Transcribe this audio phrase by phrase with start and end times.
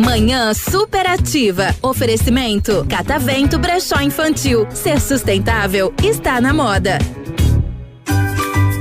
[0.00, 1.74] Manhã superativa.
[1.82, 4.66] Oferecimento Catavento Brechó Infantil.
[4.70, 6.98] Ser sustentável está na moda.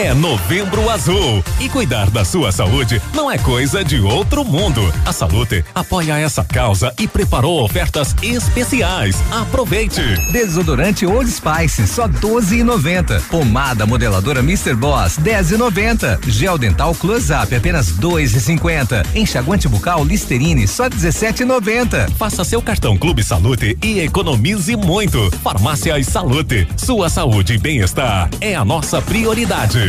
[0.00, 4.80] É Novembro Azul e cuidar da sua saúde não é coisa de outro mundo.
[5.04, 9.16] A Salute apoia essa causa e preparou ofertas especiais.
[9.28, 10.00] Aproveite.
[10.30, 13.20] Desodorante Old Spice só 12,90.
[13.22, 14.76] Pomada modeladora Mr.
[14.76, 16.30] Boss 10,90.
[16.30, 19.04] Gel dental Close Up apenas 2,50.
[19.16, 22.08] Enxaguante bucal Listerine só 17,90.
[22.12, 25.28] Faça seu cartão Clube Salute e economize muito.
[25.42, 29.87] Farmácias Salute, sua saúde e bem-estar é a nossa prioridade.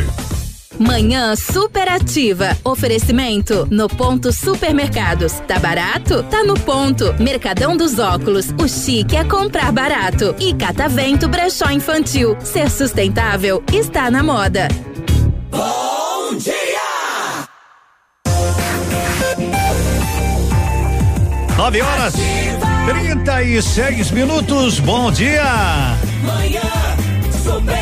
[0.80, 2.58] Manhã superativa.
[2.64, 5.34] Oferecimento no ponto supermercados.
[5.46, 6.24] Tá barato?
[6.24, 7.14] Tá no ponto.
[7.22, 8.48] Mercadão dos óculos.
[8.58, 10.34] O chique é comprar barato.
[10.40, 12.38] E Catavento Brechó Infantil.
[12.40, 14.70] Ser sustentável está na moda.
[15.52, 16.80] Bom dia!
[21.58, 22.14] 9 horas
[22.86, 24.80] 36 minutos.
[24.80, 25.44] Bom dia!
[26.24, 26.89] Manhã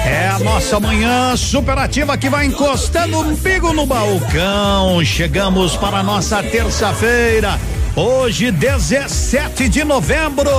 [0.06, 5.04] É a nossa manhã superativa que vai encostando o umbigo no balcão.
[5.04, 7.60] Chegamos para a nossa terça-feira,
[7.98, 10.52] hoje, 17 de novembro.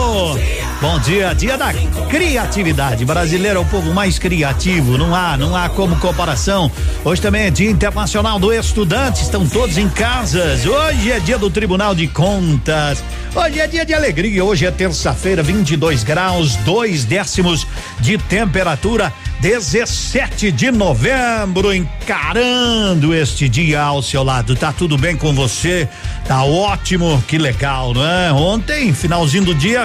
[0.81, 1.73] Bom dia, dia da
[2.09, 3.05] criatividade.
[3.05, 6.71] Brasileiro é o povo mais criativo, não há, não há como comparação.
[7.05, 10.67] Hoje também é Dia Internacional do Estudante, estão todos em casas.
[10.67, 13.03] Hoje é dia do Tribunal de Contas.
[13.35, 17.67] Hoje é dia de alegria, hoje é terça-feira, 22 graus, dois décimos
[18.01, 19.13] de temperatura.
[19.41, 24.57] 17 de novembro, encarando este dia ao seu lado.
[24.57, 25.89] Tá tudo bem com você?
[26.27, 28.33] Tá ótimo, que legal, não é?
[28.33, 29.85] Ontem, finalzinho do dia,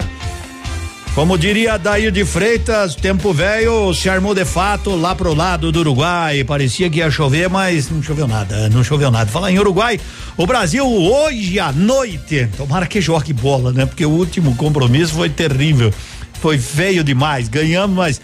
[1.13, 5.81] como diria Dair de Freitas, tempo velho se armou de fato lá pro lado do
[5.81, 6.45] Uruguai.
[6.45, 9.29] Parecia que ia chover, mas não choveu nada, não choveu nada.
[9.29, 9.99] Falar em Uruguai,
[10.37, 13.85] o Brasil hoje à noite, tomara que jogue bola, né?
[13.85, 15.93] Porque o último compromisso foi terrível.
[16.41, 17.49] Foi feio demais.
[17.49, 18.21] Ganhamos, mas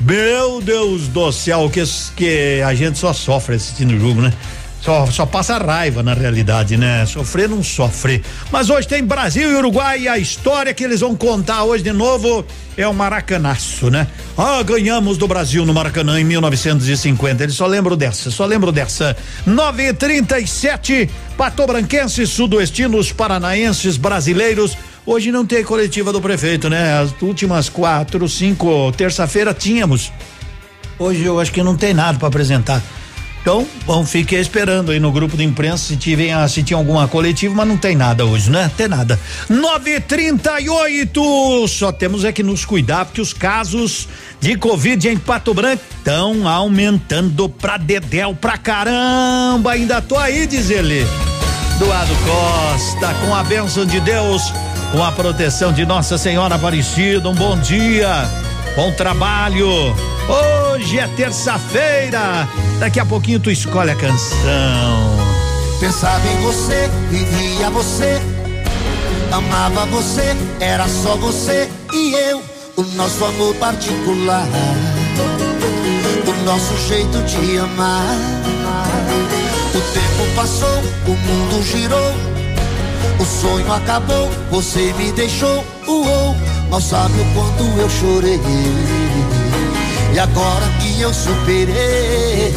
[0.00, 1.82] meu Deus do céu, que,
[2.16, 4.32] que a gente só sofre assistindo o jogo, né?
[4.82, 7.06] Só, só passa raiva na realidade, né?
[7.06, 8.20] Sofrer não sofre.
[8.50, 11.92] Mas hoje tem Brasil e Uruguai e a história que eles vão contar hoje de
[11.92, 12.44] novo
[12.76, 14.08] é um maracanaço, né?
[14.36, 17.44] Ah, ganhamos do Brasil no Maracanã em 1950.
[17.44, 19.16] Eles só lembram dessa, só lembro dessa.
[19.46, 24.76] 9:37 Patobranquenses, sudoestinos, paranaenses, brasileiros.
[25.06, 26.98] Hoje não tem coletiva do prefeito, né?
[26.98, 30.10] As últimas quatro, cinco, terça-feira tínhamos.
[30.98, 32.82] Hoje eu acho que não tem nada para apresentar.
[33.42, 37.52] Então, bom, fiquei esperando aí no grupo de imprensa se tiver, ah, se alguma coletiva,
[37.52, 38.70] mas não tem nada hoje, né?
[38.76, 39.18] Tem nada.
[39.48, 41.66] 938.
[41.66, 44.06] Só temos é que nos cuidar porque os casos
[44.40, 49.72] de Covid em Pato Branco estão aumentando pra dedéu pra caramba.
[49.72, 51.04] Ainda tô aí, diz ele.
[51.80, 54.54] Doado Costa, com a bênção de Deus,
[54.92, 57.28] com a proteção de Nossa Senhora Aparecida.
[57.28, 58.24] Um bom dia,
[58.76, 59.92] bom trabalho.
[60.28, 62.48] Hoje é terça-feira.
[62.78, 65.32] Daqui a pouquinho tu escolhe a canção.
[65.80, 68.20] Pensava em você, vivia você,
[69.32, 72.40] amava você, era só você e eu,
[72.76, 74.46] o nosso amor particular,
[76.24, 78.16] o nosso jeito de amar.
[79.74, 80.78] O tempo passou,
[81.08, 82.14] o mundo girou,
[83.18, 86.36] o sonho acabou, você me deixou, uou,
[86.70, 88.40] mal sabe o quanto eu chorei.
[90.12, 92.54] E agora que eu superei,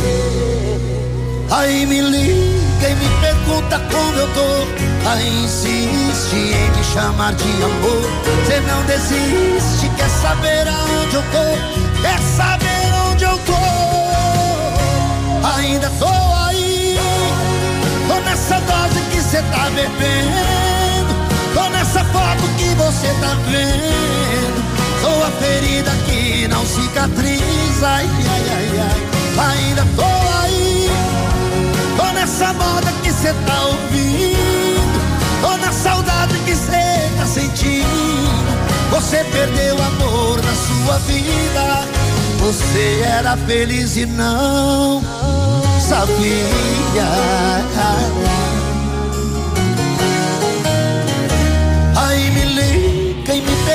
[1.50, 5.10] aí me liga e me pergunta como eu tô.
[5.10, 8.02] Aí insiste em me chamar de amor.
[8.44, 12.02] Você não desiste, quer saber aonde eu tô?
[12.02, 13.54] Quer saber onde eu tô?
[15.58, 16.12] Ainda tô
[16.48, 17.00] aí,
[18.10, 21.16] tô nessa dose que você tá bebendo.
[21.54, 24.75] Tô nessa foto que você tá vendo.
[25.26, 29.58] Sou a ferida que não cicatriza, ai, ai, ai, ai.
[29.58, 30.04] Ainda tô
[30.44, 30.88] aí,
[31.98, 35.02] tô nessa moda que cê tá ouvindo,
[35.42, 38.46] tô na saudade que cê tá sentindo.
[38.92, 41.88] Você perdeu o amor na sua vida,
[42.38, 45.02] você era feliz e não
[45.82, 46.46] sabia.
[51.96, 53.75] Aí me liga e me pergunta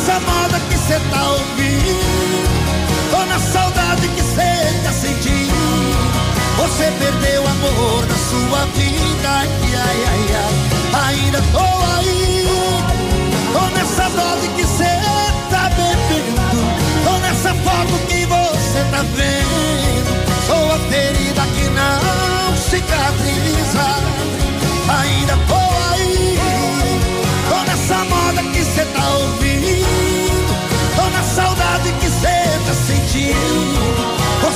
[0.00, 2.50] nessa moda que cê tá ouvindo.
[3.10, 5.52] Tô na saudade que cê tá sentindo.
[6.56, 9.28] Você perdeu o amor da sua vida.
[9.28, 11.08] Ai, ai, ai, ai.
[11.08, 11.58] Ainda tô
[11.98, 12.46] aí.
[13.52, 14.96] Tô nessa dose que cê
[15.50, 16.64] tá bebendo.
[17.04, 20.10] Tô nessa foto que você tá vendo.
[20.46, 23.86] Sou a ferida que não cicatriza.
[24.88, 25.59] Ainda tô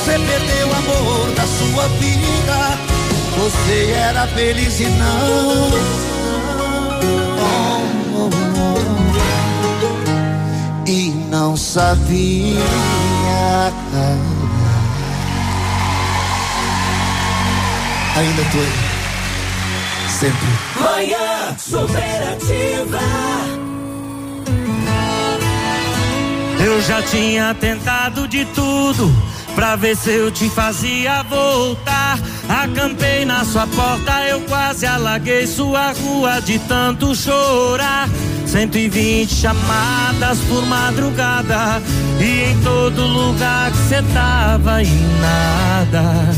[0.05, 2.79] Você perdeu o amor da sua vida.
[3.39, 5.71] Você era feliz e não.
[7.41, 7.81] Oh,
[8.15, 8.85] oh, oh.
[10.87, 12.61] E não sabia.
[18.15, 18.73] Ainda tô aí.
[20.11, 20.49] Sempre.
[20.79, 23.01] Manhã superativa.
[26.63, 29.24] Eu já tinha tentado de tudo
[29.55, 32.19] pra ver se eu te fazia voltar.
[32.49, 38.09] Acampei na sua porta, eu quase alaguei sua rua de tanto chorar.
[38.47, 41.83] 120 chamadas por madrugada
[42.21, 46.29] e em todo lugar que cê tava e nada.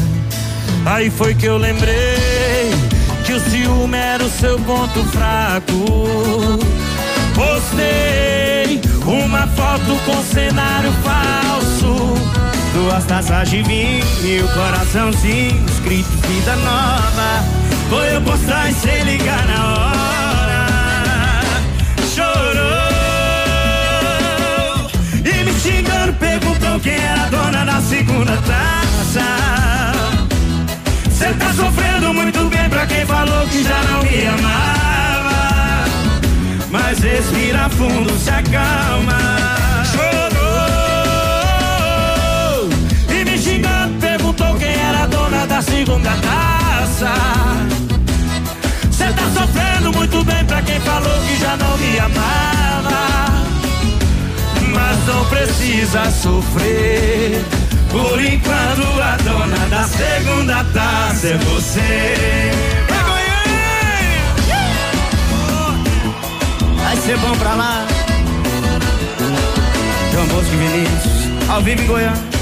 [0.86, 2.70] Aí foi que eu lembrei
[3.24, 6.60] que o ciúme era o seu ponto fraco.
[7.34, 11.95] Postei uma foto com cenário falso.
[12.88, 17.44] Duas taças de vinho e o coraçãozinho escrito vida nova.
[17.90, 20.66] Foi eu postar e sem ligar na hora.
[22.14, 22.78] Chorou
[25.18, 29.24] e me xingando perguntou quem era a dona da segunda taça.
[31.10, 35.86] Cê tá sofrendo muito bem pra quem falou que já não me amava.
[36.70, 39.75] Mas respira fundo, se acalma.
[45.56, 47.14] A dona da segunda taça.
[48.90, 53.06] Cê tá sofrendo muito bem pra quem falou que já não me amava.
[54.72, 57.42] Mas não precisa sofrer.
[57.90, 62.50] Por enquanto a dona da segunda taça é você.
[66.82, 67.86] Vai ser bom pra lá.
[70.12, 72.35] João Bosco Vinícius, ao vivo em Goiânia.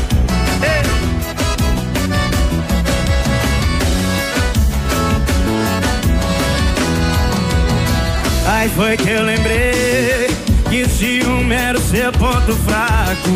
[8.46, 10.28] Aí foi que eu lembrei
[10.68, 13.30] que ciúme era o seu ponto fraco.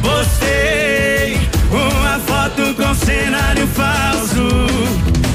[0.00, 1.36] Postei
[1.70, 4.48] uma foto com cenário falso.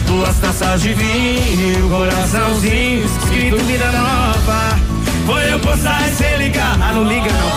[0.08, 4.80] Duas taças de vinho, coraçãozinho, escrito vida nova.
[5.26, 6.78] Foi eu postar e sem ligar.
[6.82, 7.48] Ah, não liga não,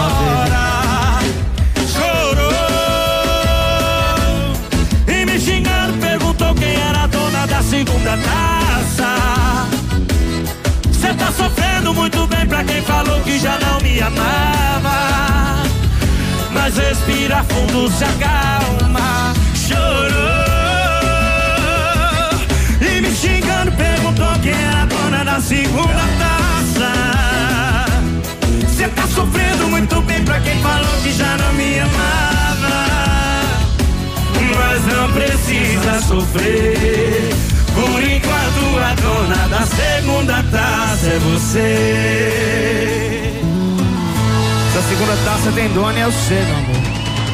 [0.41, 1.21] hora.
[1.93, 2.57] Chorou
[5.09, 5.27] e
[11.07, 15.63] Cê tá sofrendo muito bem pra quem falou que já não me amava.
[16.53, 19.33] Mas respira fundo, se acalma.
[19.55, 20.11] Chorou
[22.81, 26.93] e me xingando, perguntou quem era a dona da segunda taça.
[28.77, 32.85] Cê tá sofrendo muito bem pra quem falou que já não me amava.
[34.57, 37.56] Mas não precisa sofrer.
[37.77, 42.63] Por enquanto a dona da segunda taça é você.
[44.71, 46.77] Essa segunda taça tem dono é o C, meu amor.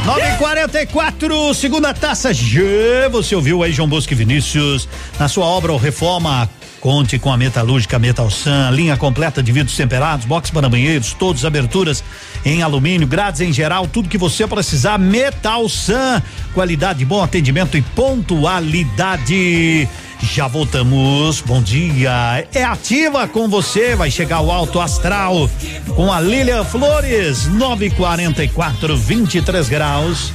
[0.05, 3.09] 944, segunda taça G.
[3.13, 6.51] Você ouviu aí João Bosco e Vinícius na sua obra ou reforma.
[6.81, 11.45] Conte com a metalúrgica Metal Sun, linha completa de vidros temperados, box para banheiros, todos
[11.45, 12.03] aberturas
[12.45, 14.99] em alumínio, grades em geral, tudo que você precisar.
[14.99, 16.21] Metal Sun,
[16.53, 19.89] qualidade, bom atendimento e pontualidade.
[20.23, 21.41] Já voltamos.
[21.41, 22.47] Bom dia.
[22.55, 23.95] É ativa com você.
[23.95, 25.51] Vai chegar o Alto Astral
[25.95, 27.47] com a Lilian Flores.
[27.47, 30.33] 944, 23 graus.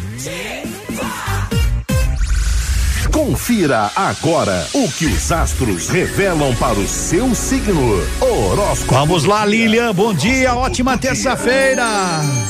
[3.18, 8.00] Confira agora o que os astros revelam para o seu signo.
[8.22, 8.94] Horóscopo.
[8.94, 9.92] Vamos lá, Lilian.
[9.92, 10.54] Bom dia.
[10.54, 11.84] Ótima terça-feira.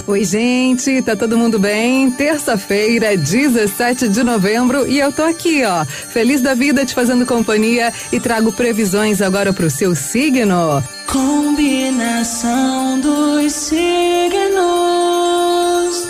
[0.06, 1.02] Oi, gente.
[1.02, 2.12] Tá todo mundo bem?
[2.12, 4.86] Terça-feira, 17 de novembro.
[4.86, 5.86] E eu tô aqui, ó.
[5.86, 10.84] Feliz da vida te fazendo companhia e trago previsões agora pro seu signo.
[11.08, 15.27] Combinação dos signos.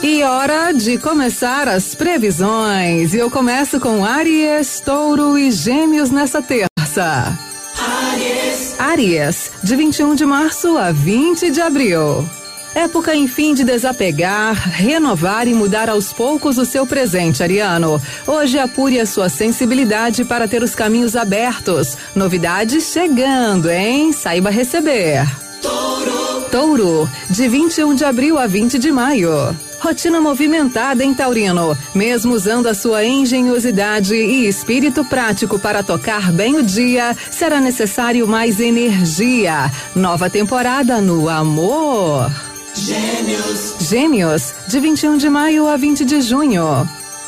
[0.01, 3.13] E hora de começar as previsões.
[3.13, 7.37] E eu começo com Aries, Touro e Gêmeos nessa terça.
[7.77, 8.79] Aries.
[8.79, 12.27] Aries, de 21 de março a 20 de abril.
[12.73, 18.01] Época, enfim, de desapegar, renovar e mudar aos poucos o seu presente, Ariano.
[18.25, 21.97] Hoje apure a sua sensibilidade para ter os caminhos abertos.
[22.15, 24.11] Novidades chegando, hein?
[24.11, 25.23] Saiba receber.
[25.61, 26.41] Touro.
[26.51, 29.66] Touro, de 21 de abril a 20 de maio.
[29.79, 31.77] Rotina movimentada em Taurino.
[31.93, 38.27] Mesmo usando a sua engenhosidade e espírito prático para tocar bem o dia, será necessário
[38.27, 39.71] mais energia.
[39.95, 42.31] Nova temporada no amor.
[42.73, 43.75] Gêmeos.
[43.79, 46.87] Gêmeos, de 21 de maio a 20 de junho.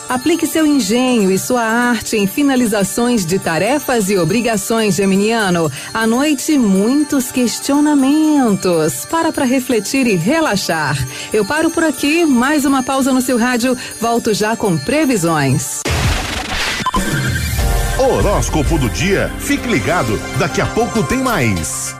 [0.10, 5.72] Aplique seu engenho e sua arte em finalizações de tarefas e obrigações, Geminiano.
[5.94, 9.06] À noite, muitos questionamentos.
[9.06, 10.98] Para para refletir e relaxar.
[11.32, 13.78] Eu paro por aqui, mais uma pausa no seu rádio.
[14.02, 15.82] Volto já com previsões.
[18.00, 19.32] Horóscopo do dia.
[19.38, 21.96] Fique ligado, daqui a pouco tem mais.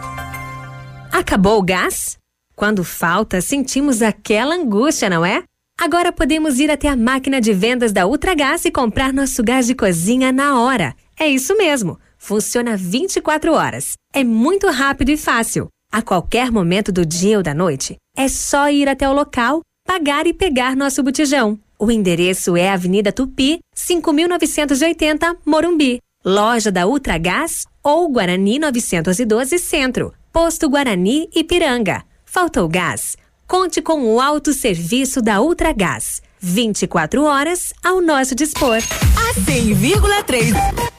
[1.12, 2.18] Acabou o gás?
[2.56, 5.44] Quando falta, sentimos aquela angústia, não é?
[5.82, 9.74] Agora podemos ir até a máquina de vendas da Ultragás e comprar nosso gás de
[9.74, 10.94] cozinha na hora.
[11.18, 11.98] É isso mesmo.
[12.18, 13.94] Funciona 24 horas.
[14.14, 15.70] É muito rápido e fácil.
[15.90, 20.28] A qualquer momento do dia ou da noite, é só ir até o local, pagar
[20.28, 21.58] e pegar nosso botijão.
[21.80, 26.00] O endereço é Avenida Tupi, 5980, Morumbi.
[26.26, 30.14] Loja da Ultragás ou Guarani 912 Centro.
[30.34, 32.04] Posto Guarani Ipiranga.
[32.26, 33.16] Faltou gás?
[33.50, 36.22] Conte com o autosserviço da Ultragás.
[36.40, 38.78] 24 horas ao nosso dispor.
[38.78, 40.99] A 100,3 é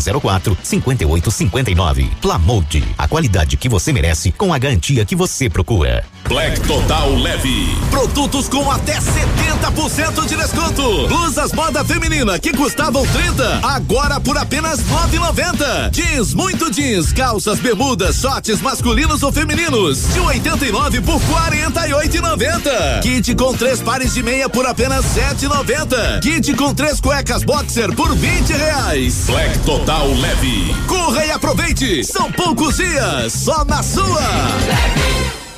[0.01, 2.09] 99104 5859.
[2.21, 6.03] Plamold, a qualidade que você merece com a garantia que você procura.
[6.27, 7.77] Black Total Leve.
[7.89, 11.07] Produtos com até 70% de desconto.
[11.07, 15.91] Blusas moda feminina que custavam 30, agora por apenas 9,90.
[15.91, 23.01] Jeans, muito jeans, calças, bermudas, shorts masculinos ou femininos, de 89 por 48,90.
[23.01, 26.21] Kit com três pares de meia por apenas 7,90.
[26.21, 29.25] Kit com três cuecas boxer por 20 reais.
[29.27, 30.73] Black Total Leve.
[30.87, 32.03] Corra e aproveite.
[32.03, 34.21] São poucos dias, só na sua.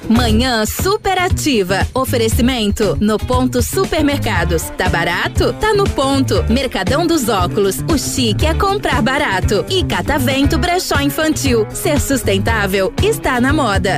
[0.09, 1.87] Manhã superativa.
[1.93, 4.63] Oferecimento no ponto supermercados.
[4.77, 5.53] Tá barato?
[5.53, 6.43] Tá no ponto.
[6.49, 7.77] Mercadão dos óculos.
[7.91, 9.65] O chique é comprar barato.
[9.69, 11.65] E Catavento Brechó Infantil.
[11.71, 13.97] Ser sustentável está na moda.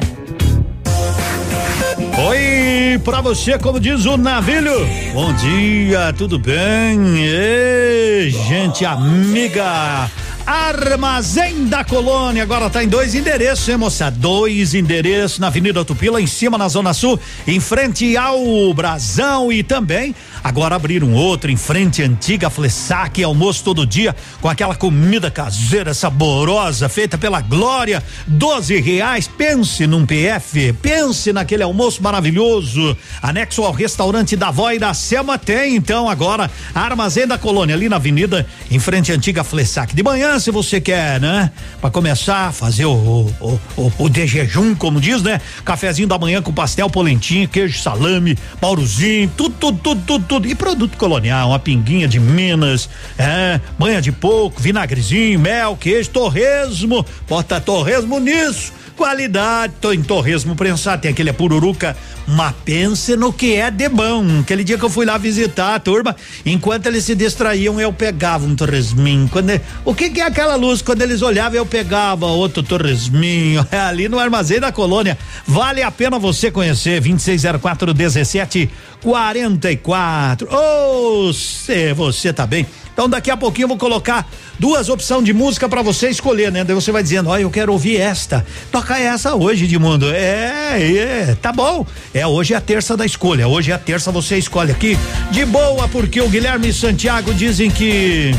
[2.27, 4.87] Oi, pra você, como diz o navilho.
[5.13, 7.25] Bom dia, tudo bem?
[7.25, 10.09] Ei, gente amiga.
[10.45, 14.11] Armazém da Colônia, agora tá em dois endereços, hein, moça?
[14.11, 19.63] Dois endereços na Avenida Tupila, em cima na Zona Sul, em frente ao Brasão e
[19.63, 20.13] também
[20.45, 25.91] agora abriram outro em frente à antiga Flessac, almoço todo dia com aquela comida caseira
[25.91, 29.27] saborosa feita pela Glória, doze reais.
[29.27, 32.95] Pense num PF, pense naquele almoço maravilhoso.
[33.23, 37.89] Anexo ao restaurante da Vó e da Selma tem então agora Armazém da Colônia ali
[37.89, 39.95] na Avenida em frente à antiga Flessac.
[39.95, 41.49] De manhã se você quer, né?
[41.81, 45.41] Para começar a fazer o, o, o, o, de jejum, como diz, né?
[45.63, 50.47] Cafezinho da manhã com pastel, polentinho, queijo, salame, paurozinho, tudo, tudo, tudo, tudo, tudo.
[50.47, 57.05] E produto colonial, uma pinguinha de Minas, é, banha de porco, vinagrezinho, mel, queijo, torresmo,
[57.27, 61.95] bota torresmo nisso qualidade, tô em torresmo prensado, tem aquele pururuca,
[62.27, 64.39] mas pense no que é de bom.
[64.39, 68.45] Aquele dia que eu fui lá visitar a turma, enquanto eles se distraíam, eu pegava
[68.45, 69.29] um torresminho.
[69.29, 70.81] Quando, o que que é aquela luz?
[70.81, 73.65] Quando eles olhavam, eu pegava outro torresminho.
[73.75, 75.17] É ali no armazém da colônia.
[75.45, 78.69] Vale a pena você conhecer, 2604 17
[79.01, 80.47] 44.
[80.49, 82.65] Ô, oh, você, você tá bem.
[82.95, 84.25] Então daqui a pouquinho eu vou colocar
[84.57, 86.63] duas opções de música para você escolher, né?
[86.63, 88.45] Daí você vai dizendo, ó, eu quero ouvir esta.
[88.71, 90.09] Toca essa hoje, Edmundo.
[90.09, 91.85] É, é, tá bom.
[92.13, 93.49] É, hoje é a terça da escolha.
[93.49, 94.97] Hoje é a terça, você escolhe aqui.
[95.29, 98.31] De boa, porque o Guilherme e Santiago dizem que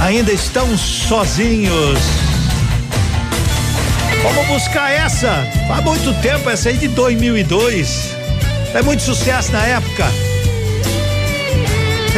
[0.00, 1.98] ainda estão sozinhos.
[4.22, 5.46] Vamos buscar essa.
[5.68, 8.16] Faz muito tempo, essa aí de 2002.
[8.72, 10.06] É muito sucesso na época.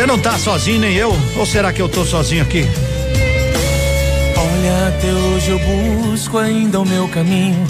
[0.01, 1.15] Você não tá sozinho, nem eu?
[1.37, 2.67] Ou será que eu tô sozinho aqui?
[4.35, 7.67] Olha, até hoje eu busco ainda o meu caminho.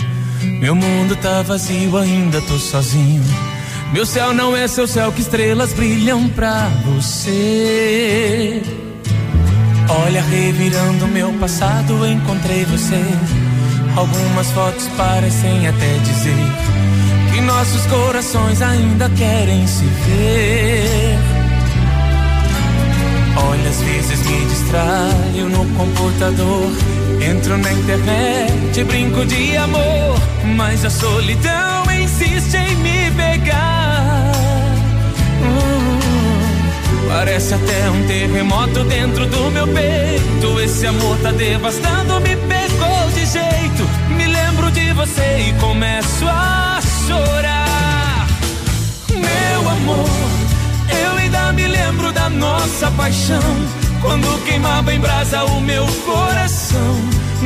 [0.61, 3.25] Meu mundo tá vazio, ainda tô sozinho.
[3.93, 8.63] Meu céu não é seu céu, que estrelas brilham pra você.
[9.89, 13.03] Olha, revirando meu passado, encontrei você.
[13.97, 16.47] Algumas fotos parecem até dizer
[17.35, 21.30] que nossos corações ainda querem se ver.
[23.49, 26.71] Olha, às vezes me distraio no computador.
[27.21, 30.19] Entro na internet, brinco de amor.
[30.57, 34.33] Mas a solidão insiste em me pegar.
[35.43, 40.61] Hum, parece até um terremoto dentro do meu peito.
[40.61, 43.89] Esse amor tá devastando, me pegou de jeito.
[44.17, 48.27] Me lembro de você e começo a chorar.
[49.11, 50.40] Meu amor
[51.53, 53.41] me lembro da nossa paixão.
[54.01, 56.97] Quando queimava em brasa o meu coração.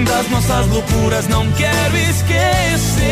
[0.05, 3.09] Das nossas loucuras não quero esquecer.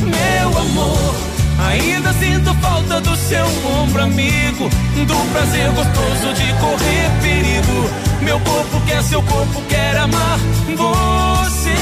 [0.00, 1.14] Meu amor,
[1.58, 3.46] Ainda sinto falta do seu
[3.80, 7.90] ombro amigo, do prazer gostoso de correr perigo.
[8.22, 10.38] Meu corpo quer, seu corpo quer amar
[10.76, 11.74] você.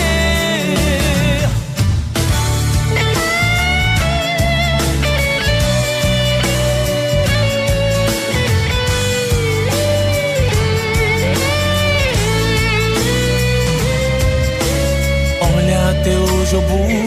[16.45, 16.63] Hoje eu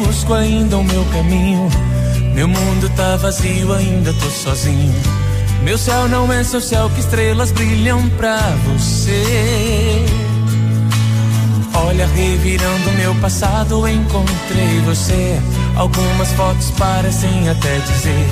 [0.05, 1.69] busco ainda o meu caminho.
[2.33, 4.93] Meu mundo tá vazio, ainda tô sozinho.
[5.63, 10.05] Meu céu não é seu céu, que estrelas brilham pra você.
[11.73, 15.39] Olha, revirando meu passado, encontrei você.
[15.75, 18.27] Algumas fotos parecem até dizer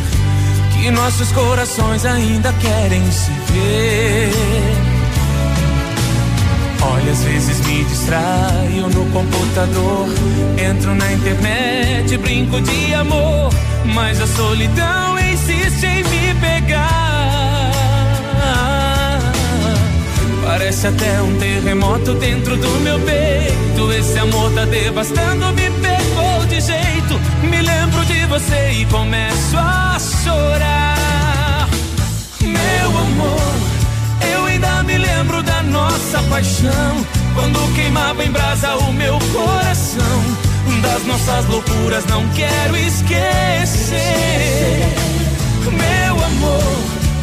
[0.74, 4.75] que nossos corações ainda querem se ver.
[6.91, 10.08] Olha, às vezes me distraio no computador.
[10.58, 13.52] Entro na internet, brinco de amor.
[13.93, 17.26] Mas a solidão insiste em me pegar.
[20.43, 23.91] Parece até um terremoto dentro do meu peito.
[23.91, 27.19] Esse amor tá devastando, me pegou de jeito.
[27.43, 31.67] Me lembro de você e começo a chorar.
[32.41, 33.64] Meu amor.
[34.65, 37.06] Ainda me lembro da nossa paixão.
[37.36, 40.23] Quando queimava em brasa o meu coração.
[40.82, 43.99] Das nossas loucuras não quero esquecer.
[45.71, 46.78] Meu amor,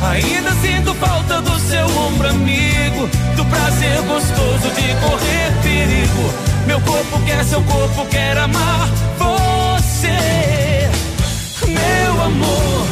[0.08, 3.08] ainda sinto falta do seu ombro amigo.
[3.36, 6.34] Do prazer gostoso de correr perigo.
[6.66, 10.88] Meu corpo quer, seu corpo quer amar você.
[11.66, 12.86] Meu amor,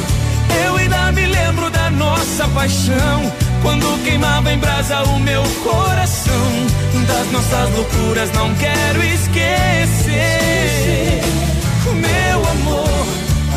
[0.66, 3.49] eu ainda me lembro da nossa paixão.
[3.62, 6.66] Quando queimava em brasa o meu coração.
[7.07, 10.20] Das nossas loucuras não quero esquecer.
[11.94, 13.07] Meu amor,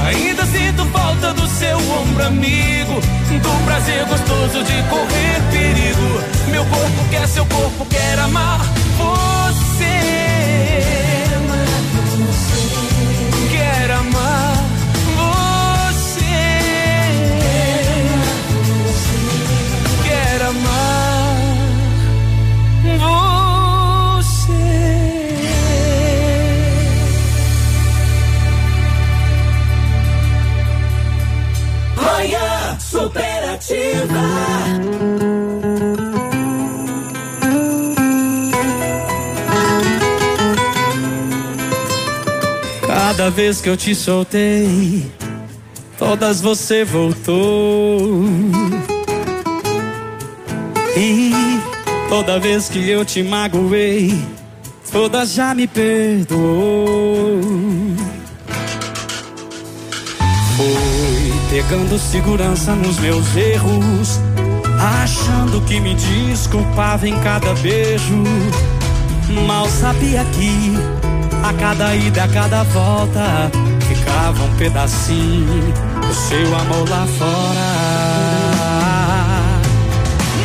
[0.05, 2.93] ainda sinto falta do seu ombro amigo.
[3.41, 6.23] Do prazer gostoso de correr perigo.
[6.49, 8.59] Meu corpo quer, seu corpo quer amar
[8.97, 9.92] você.
[33.13, 34.19] Manhã superativa.
[42.87, 45.11] Cada vez que eu te soltei,
[45.97, 48.23] todas você voltou.
[50.95, 51.31] E
[52.09, 54.13] toda vez que eu te magoei,
[54.91, 57.41] todas já me perdoou.
[60.55, 60.92] Foi
[61.53, 64.19] pegando segurança nos meus erros,
[65.03, 68.23] achando que me desculpava em cada beijo.
[69.45, 70.73] Mal sabia que
[71.43, 73.51] a cada ida, a cada volta,
[73.87, 77.69] ficava um pedacinho do seu amor lá fora.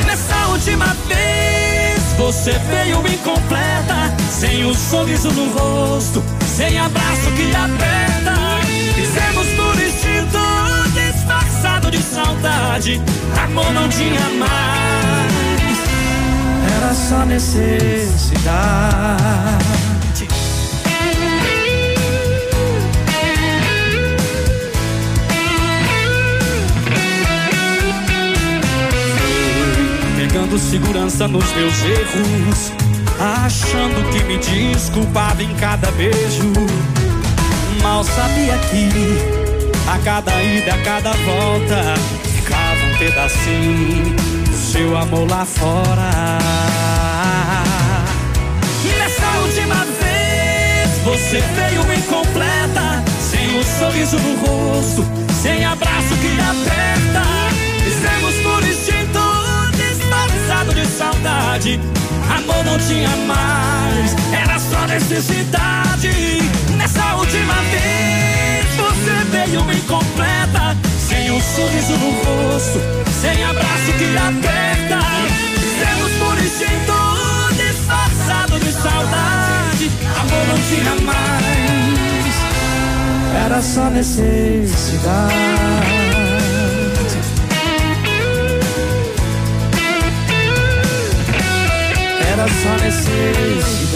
[0.05, 6.23] Nessa última vez, você veio incompleta, sem o sorriso no rosto,
[6.55, 8.38] sem abraço que aperta.
[11.91, 13.01] De saudade,
[13.45, 15.79] amor não tinha mais,
[16.77, 18.39] era só necessidade.
[30.17, 32.73] Pegando segurança nos meus erros,
[33.19, 36.53] achando que me desculpava em cada beijo.
[37.83, 39.38] Mal sabia que
[39.89, 46.39] a cada ida, a cada volta, ficava um pedacinho do seu amor lá fora.
[48.99, 55.07] Nessa última vez, você veio incompleta, sem o sorriso no rosto,
[55.43, 57.23] sem abraço que aperta.
[57.83, 59.21] Fizemos por instinto,
[59.75, 61.81] disfarçado de saudade.
[62.37, 66.11] Amor não tinha mais, era só necessidade.
[66.77, 68.38] Nessa última vez,
[69.09, 70.77] você veio incompleta,
[71.09, 72.79] sem um sorriso no rosto,
[73.21, 74.99] sem abraço que aperta.
[75.55, 76.93] Fizemos por instinto,
[77.57, 79.91] disfarçado de saudade.
[80.21, 82.35] Amor não tinha mais,
[83.45, 85.35] era só necessidade.
[92.31, 93.89] Era só necessidade.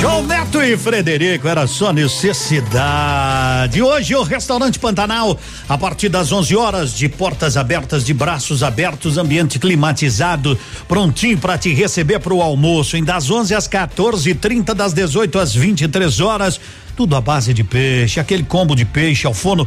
[0.00, 3.82] João Neto Oi, Frederico, era só necessidade.
[3.82, 9.18] Hoje o restaurante Pantanal, a partir das 11 horas, de portas abertas, de braços abertos,
[9.18, 12.96] ambiente climatizado, prontinho para te receber para o almoço.
[12.96, 16.60] Em das 11 às 14h30, das 18 às 23 horas,
[16.96, 19.66] tudo à base de peixe, aquele combo de peixe ao forno.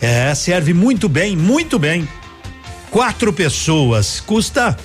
[0.00, 2.08] É, serve muito bem, muito bem.
[2.90, 4.76] Quatro pessoas, custa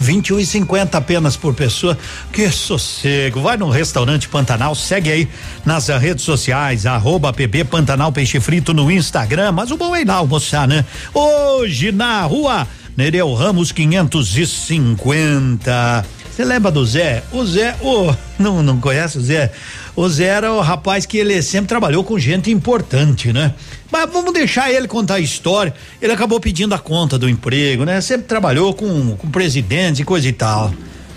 [0.00, 1.96] 21 e 50 apenas por pessoa.
[2.32, 3.40] Que sossego.
[3.40, 5.28] Vai no restaurante Pantanal, segue aí
[5.64, 9.52] nas redes sociais, arroba PB Pantanal Peixe Frito no Instagram.
[9.52, 10.84] Mas o bom é ir lá almoçar, né?
[11.12, 16.18] Hoje na rua Nereu Ramos 550.
[16.38, 17.24] Você lembra do Zé?
[17.32, 19.50] O Zé, oh, não, não conhece o Zé?
[19.96, 23.54] O Zé era o rapaz que ele sempre trabalhou com gente importante, né?
[23.90, 25.72] Mas vamos deixar ele contar a história.
[26.00, 28.00] Ele acabou pedindo a conta do emprego, né?
[28.00, 30.72] Sempre trabalhou com, com presidentes e coisa e tal.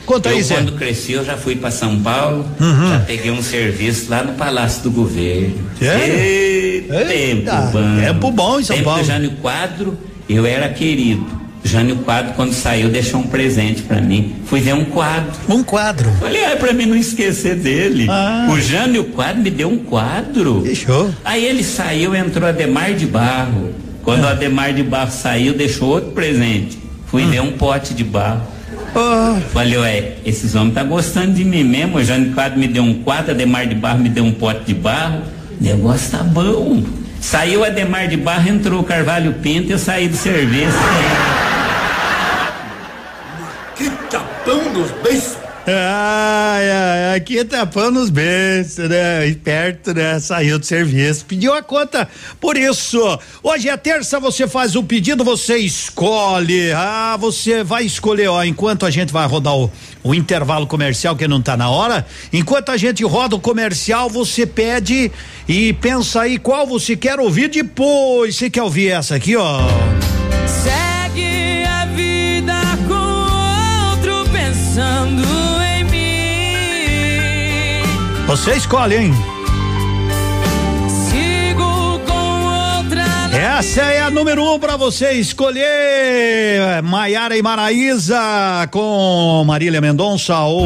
[0.06, 0.56] Conta eu, aí, Zé.
[0.56, 2.90] quando cresci, eu já fui para São Paulo, Uhum.
[2.90, 5.56] já peguei um serviço lá no Palácio do Governo.
[5.80, 8.00] Ei, Eita, tempo bom.
[8.02, 9.04] tempo bom em São Tempo Paulo.
[9.04, 11.41] do Jânio Quadro, eu era querido.
[11.63, 14.36] Jânio Quadro, quando saiu, deixou um presente para mim.
[14.45, 15.32] Fui ver um quadro.
[15.47, 16.12] Um quadro?
[16.19, 18.08] Falei, ah, é pra mim não esquecer dele.
[18.10, 18.47] Ah.
[18.52, 20.62] O Jânio Quadro me deu um quadro.
[20.65, 21.13] Fechou.
[21.24, 23.69] Aí ele saiu, entrou Ademar de Barro.
[24.04, 26.80] Quando o Ademar de Barro saiu, deixou outro presente.
[27.06, 28.41] Fui ver um pote de barro.
[29.54, 31.97] Falei, ué, esses homens tá gostando de mim mesmo.
[31.97, 34.74] O Jânio Quadro me deu um quadro, Ademar de Barro me deu um pote de
[34.74, 35.21] barro.
[35.60, 36.84] O negócio tá bom.
[37.21, 40.78] Saiu Ademar de Barro, entrou o Carvalho Pinto e eu saí do serviço.
[44.44, 45.38] Que tapão nos beijos.
[45.68, 49.28] Ai, ai, aqui tapão nos beijos, né?
[49.28, 50.20] Esperto, né?
[50.20, 52.08] Saiu do serviço, pediu a conta.
[52.40, 56.72] Por isso, hoje é terça, você faz o pedido, você escolhe.
[56.72, 59.72] Ah, você vai escolher, ó, enquanto a gente vai rodar o,
[60.04, 64.48] o intervalo comercial, que não tá na hora, enquanto a gente roda o comercial, você
[64.48, 65.12] pede
[65.48, 68.36] e pensa aí qual você quer ouvir depois.
[68.36, 69.60] Você quer ouvir essa aqui, ó?
[70.48, 71.01] Segue
[78.32, 79.13] Você escolhe, hein?
[81.10, 83.04] Sigo com outra.
[83.38, 86.82] Essa é a número um pra você escolher.
[86.82, 88.17] Maiara e Maraísa
[88.72, 90.63] com Marília Mendonça ou.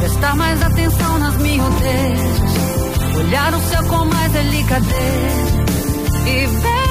[0.00, 3.16] Prestar mais atenção nas miudezas.
[3.16, 5.64] Olhar o céu com mais delicadeza.
[6.26, 6.83] E ver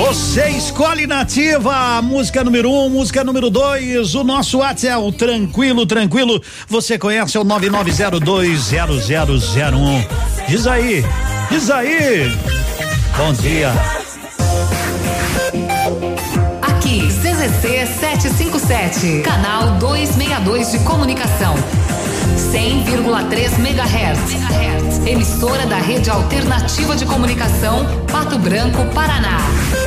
[0.00, 4.14] Você escolhe nativa, música número um, música número dois.
[4.14, 6.40] O nosso WhatsApp é o tranquilo, tranquilo.
[6.68, 10.06] Você conhece é o 99020001.
[10.48, 11.04] Diz aí,
[11.50, 12.34] diz aí.
[13.14, 13.74] Bom dia.
[16.62, 21.54] Aqui, CZC 757, canal 262 de comunicação.
[22.36, 24.40] 100,3 MHz.
[25.06, 29.38] Emissora da Rede Alternativa de Comunicação, Pato Branco, Paraná.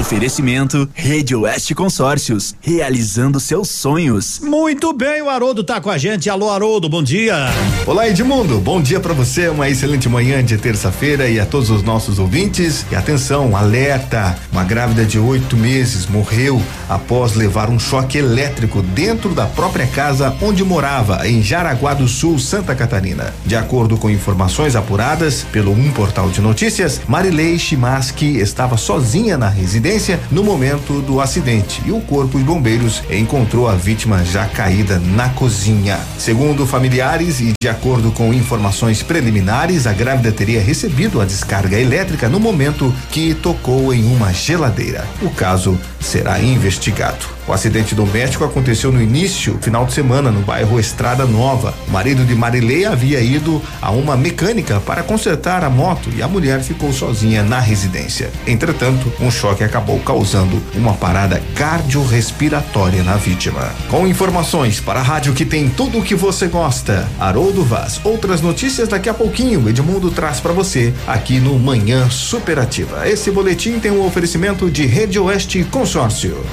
[0.00, 4.40] Oferecimento Rede Oeste Consórcios, realizando seus sonhos.
[4.42, 6.30] Muito bem, o Haroldo tá com a gente.
[6.30, 7.50] Alô, Haroldo, bom dia.
[7.86, 8.58] Olá, Edmundo.
[8.58, 9.48] Bom dia para você.
[9.48, 12.86] Uma excelente manhã de terça-feira e a todos os nossos ouvintes.
[12.90, 19.34] E atenção, alerta: uma grávida de oito meses morreu após levar um choque elétrico dentro
[19.34, 23.34] da própria casa onde morava, em Jaraguá do Sul, Santa Catarina.
[23.44, 29.50] De acordo com informações apuradas pelo um portal de notícias, Marilei Chimaski estava sozinha na
[29.50, 29.81] residência
[30.30, 35.30] no momento do acidente e o corpo de bombeiros encontrou a vítima já caída na
[35.30, 35.98] cozinha.
[36.16, 42.28] Segundo familiares e de acordo com informações preliminares, a grávida teria recebido a descarga elétrica
[42.28, 45.04] no momento que tocou em uma geladeira.
[45.20, 47.26] O caso será investigado.
[47.46, 51.74] O acidente doméstico aconteceu no início, final de semana, no bairro Estrada Nova.
[51.88, 56.28] O marido de Marilei havia ido a uma mecânica para consertar a moto e a
[56.28, 58.30] mulher ficou sozinha na residência.
[58.46, 63.70] Entretanto, um choque acabou causando uma parada cardiorrespiratória na vítima.
[63.88, 67.98] Com informações para a rádio que tem tudo o que você gosta, Haroldo Vaz.
[68.04, 73.08] Outras notícias daqui a pouquinho, Edmundo traz para você aqui no Manhã Superativa.
[73.08, 76.44] Esse boletim tem um oferecimento de Rede Oeste Consórcio.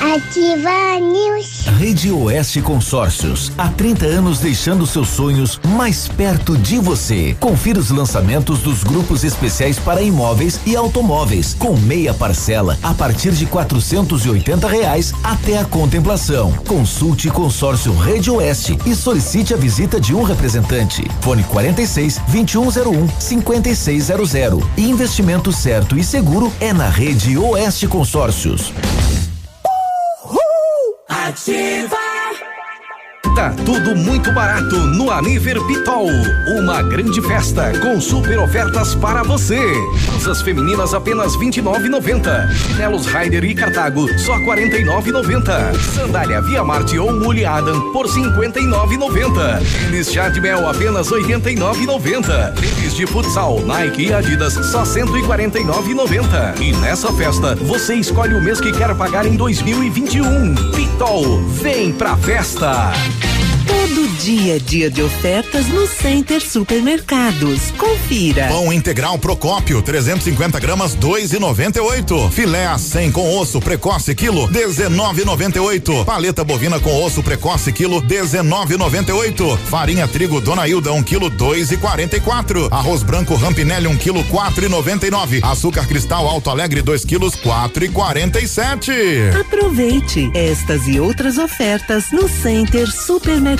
[0.00, 1.66] Ativa News.
[1.78, 7.36] Rede Oeste Consórcios, há 30 anos deixando seus sonhos mais perto de você.
[7.38, 13.32] Confira os lançamentos dos grupos especiais para imóveis e automóveis, com meia parcela a partir
[13.32, 16.50] de quatrocentos e oitenta reais até a contemplação.
[16.66, 21.04] Consulte Consórcio Rede Oeste e solicite a visita de um representante.
[21.20, 24.64] Fone 46 2101 5600.
[24.78, 28.72] Investimento certo e seguro é na Rede Oeste Consórcios.
[31.30, 31.99] Ativa.
[33.34, 36.08] Tá tudo muito barato no Aniver Pitol.
[36.58, 39.60] Uma grande festa com super ofertas para você.
[40.10, 42.52] Blusas femininas apenas 29,90.
[42.52, 45.74] Chinelos Rider e Cartago só 49,90.
[45.94, 49.62] Sandália Via Marte ou Mule Adam por 59,90.
[49.80, 52.54] Tênis Chadmel apenas 89,90.
[52.54, 56.60] Tênis de futsal Nike e Adidas só 149,90.
[56.60, 60.54] E nessa festa você escolhe o mês que quer pagar em 2021.
[60.72, 62.92] Pitol, vem pra festa.
[63.70, 67.70] Todo dia é dia de ofertas no Center Supermercados.
[67.78, 68.48] Confira.
[68.48, 72.32] Pão integral Procópio, 350 gramas, 2,98.
[72.32, 76.04] Filé a 100 com osso precoce quilo, 19,98.
[76.04, 79.56] Paleta bovina com osso precoce quilo, 19,98.
[79.66, 82.72] Farinha trigo Dona Hilda, 1 um quilo, 2,44.
[82.72, 85.44] Arroz branco Rampinelli, 1 um quilo, 4,99.
[85.44, 88.90] Açúcar cristal Alto Alegre, 2 quilos, 4,47.
[89.40, 93.59] Aproveite estas e outras ofertas no Center Supermercados.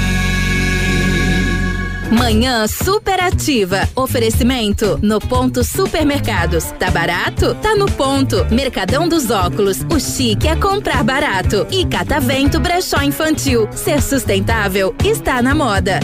[2.11, 3.87] Manhã superativa.
[3.95, 6.65] Oferecimento no ponto supermercados.
[6.77, 7.55] Tá barato?
[7.55, 8.45] Tá no ponto.
[8.51, 9.77] Mercadão dos óculos.
[9.89, 11.65] O chique é comprar barato.
[11.71, 13.65] E Catavento Brechó Infantil.
[13.71, 16.01] Ser sustentável está na moda.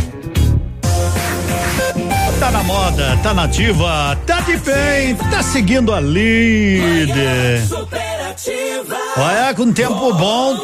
[2.40, 7.64] Tá na moda, tá nativa, tá de bem, tá seguindo a líder.
[9.18, 10.56] Olha, com tempo bom,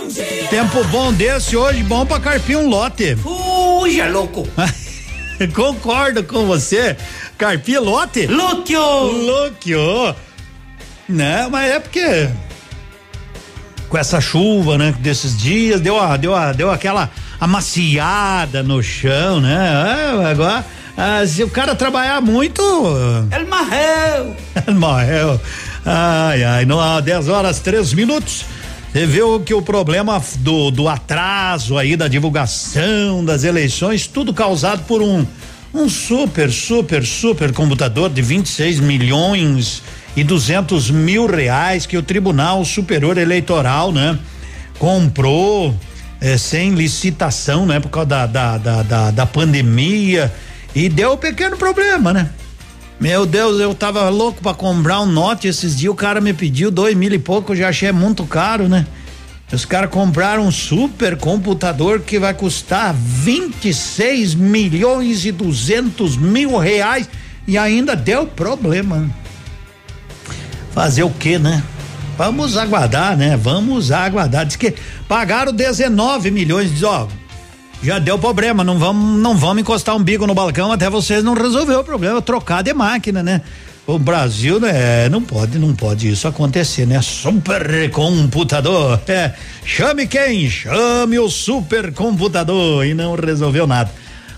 [0.52, 3.18] tempo bom desse hoje, bom pra carpir um lote.
[3.26, 4.48] Uja, louco.
[5.54, 6.96] Concordo com você.
[7.38, 8.28] Carpir lote?
[8.28, 8.82] Lúquio!
[8.82, 10.16] Lúquio!
[11.08, 12.30] Né, mas é porque
[13.94, 19.40] com essa chuva, né, desses dias, deu, a, deu, a, deu aquela amaciada no chão,
[19.40, 19.54] né?
[20.24, 20.66] É, agora,
[20.98, 22.64] ah, se o cara trabalhar muito.
[23.32, 24.36] Ele morreu!
[24.66, 25.42] Ele morreu.
[25.86, 28.46] Ai, ai, não, 10 horas, 3 minutos.
[28.94, 34.84] Você viu que o problema do, do atraso aí da divulgação das eleições, tudo causado
[34.84, 35.26] por um,
[35.74, 39.82] um super, super, super computador de 26 milhões
[40.16, 44.16] e 200 mil reais que o Tribunal Superior Eleitoral, né,
[44.78, 45.76] comprou
[46.22, 50.32] eh, sem licitação, né, por causa da, da, da, da, da pandemia
[50.76, 52.30] e deu um pequeno problema, né?
[53.00, 56.72] Meu Deus, eu tava louco pra comprar um Note esses dias, o cara me pediu
[56.72, 58.86] dois mil e pouco, eu já achei muito caro, né?
[59.52, 67.08] Os caras compraram um super computador que vai custar 26 milhões e 200 mil reais
[67.48, 69.08] e ainda deu problema.
[70.72, 71.62] Fazer o que, né?
[72.18, 73.38] Vamos aguardar, né?
[73.38, 74.46] Vamos aguardar.
[74.46, 74.74] Diz que
[75.08, 77.08] pagaram 19 milhões, diz, ó,
[77.84, 81.34] já deu problema, não vamos, não vamos encostar um bico no balcão até vocês não
[81.34, 83.42] resolver o problema, trocar de máquina, né?
[83.86, 87.02] O Brasil, né, não pode, não pode isso acontecer, né?
[87.02, 89.34] Supercomputador, é,
[89.66, 90.50] chame quem?
[90.50, 93.92] Chame o supercomputador e não resolveu nada.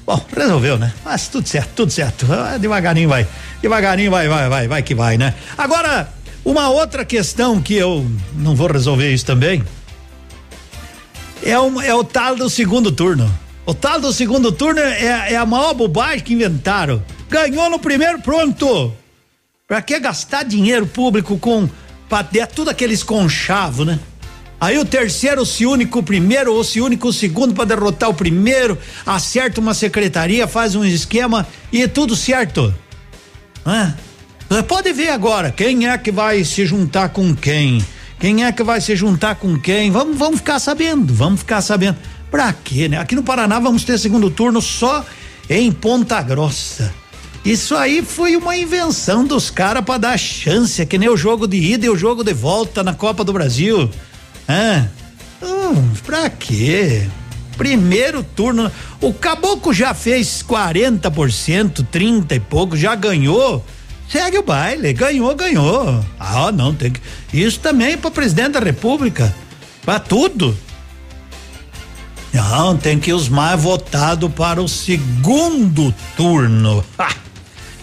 [0.04, 0.92] Bom, resolveu, né?
[1.04, 2.26] Mas tudo certo, tudo certo.
[2.32, 3.28] Ah, devagarinho vai,
[3.62, 5.36] devagarinho vai, vai, vai, vai que vai, né?
[5.56, 6.10] Agora,
[6.44, 9.64] uma outra questão que eu não vou resolver isso também,
[11.44, 13.30] é, um, é o tal do segundo turno.
[13.66, 17.04] O tal do segundo turno é, é a maior bobagem que inventaram.
[17.30, 18.94] Ganhou no primeiro, pronto.
[19.68, 21.68] Pra que gastar dinheiro público com
[22.32, 24.00] ter tudo aqueles conchavos, né?
[24.60, 27.66] Aí o terceiro se une com o primeiro ou se une com o segundo para
[27.66, 32.74] derrotar o primeiro, acerta uma secretaria, faz um esquema e é tudo certo.
[33.66, 33.94] Ah,
[34.68, 37.84] pode ver agora quem é que vai se juntar com quem.
[38.20, 39.92] Quem é que vai se juntar com quem?
[39.92, 41.98] Vamos, vamos ficar sabendo, vamos ficar sabendo.
[42.32, 42.98] Pra quê, né?
[42.98, 45.06] Aqui no Paraná vamos ter segundo turno só
[45.50, 46.94] em Ponta Grossa.
[47.44, 51.48] Isso aí foi uma invenção dos caras para dar chance, é que nem o jogo
[51.48, 53.90] de ida e o jogo de volta na Copa do Brasil.
[54.48, 54.88] Ah,
[55.44, 57.08] hum, pra quê?
[57.56, 58.72] Primeiro turno.
[59.00, 63.64] O Caboclo já fez 40%, 30 e pouco, já ganhou.
[64.10, 64.94] Segue o baile.
[64.94, 66.06] Ganhou, ganhou.
[66.20, 67.02] Ah, não, tem que.
[67.34, 69.34] Isso também para presidente da República.
[69.84, 70.58] Para tudo.
[72.34, 76.84] Não, tem que os mais votados para o segundo turno.
[77.00, 77.10] Ha!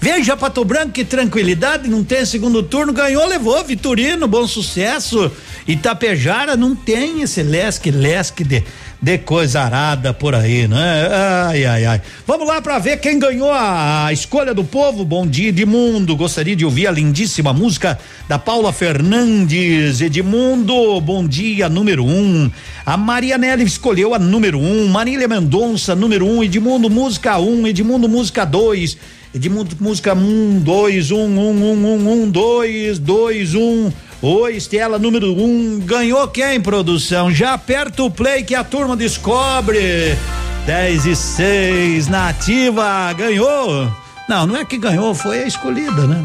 [0.02, 5.30] Veja Pato Branco, que tranquilidade, não tem segundo turno, ganhou, levou, Vitorino, bom sucesso.
[5.64, 8.64] Itapejara não tem esse lesque-lesque de,
[9.00, 11.08] de coisa arada por aí, né?
[11.46, 12.02] Ai, ai, ai.
[12.26, 15.04] Vamos lá para ver quem ganhou a, a, escolha do povo.
[15.04, 16.16] Bom dia, Edmundo.
[16.16, 17.96] Gostaria de ouvir a lindíssima música
[18.28, 20.00] da Paula Fernandes.
[20.00, 22.50] Edmundo, bom dia, número um.
[22.84, 24.88] A Maria Nelly escolheu a número um.
[24.88, 26.42] Marília Mendonça, número um.
[26.42, 27.68] Edmundo, música um.
[27.68, 28.98] Edmundo, música dois.
[29.34, 33.90] Edmundo, música um, dois, um, um, um, um, um, dois, dois, um.
[34.20, 35.80] Oi, Estela, número um.
[35.80, 37.30] Ganhou quem, produção?
[37.30, 40.18] Já aperta o play que a turma descobre.
[40.66, 43.90] 10 e 6, nativa, ganhou.
[44.28, 46.22] Não, não é que ganhou, foi a escolhida, né?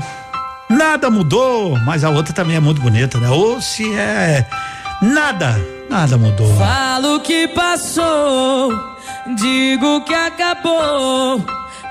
[0.69, 3.29] Nada mudou, mas a outra também é muito bonita, né?
[3.29, 4.45] Ou se é.
[5.01, 6.53] Nada, nada mudou.
[6.57, 8.69] Falo que passou,
[9.37, 11.41] digo que acabou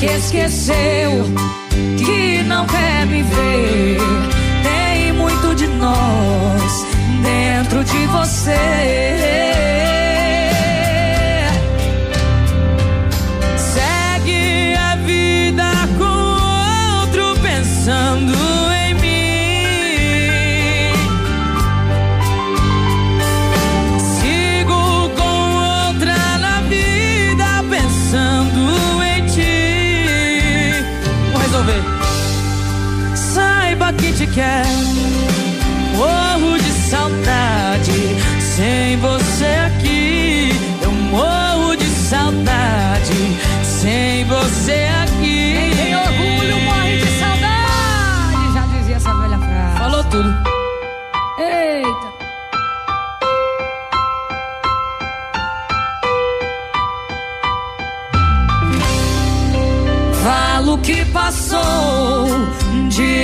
[0.00, 1.26] que esqueceu,
[1.98, 3.98] que não quer me ver.
[4.62, 6.86] Tem muito de nós
[7.22, 9.69] dentro de você.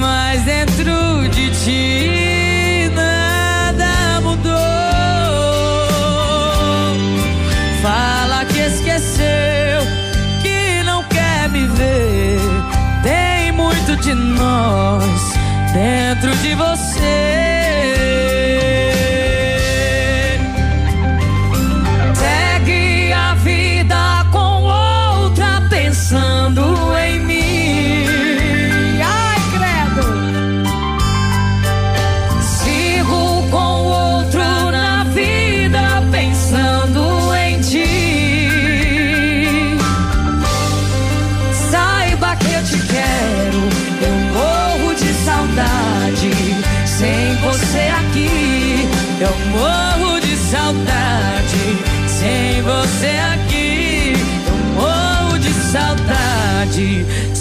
[0.00, 4.56] mas dentro de ti nada mudou.
[7.82, 9.82] Fala que esqueceu,
[10.42, 12.40] que não quer me ver.
[13.02, 15.04] Tem muito de nós
[15.74, 16.79] dentro de você.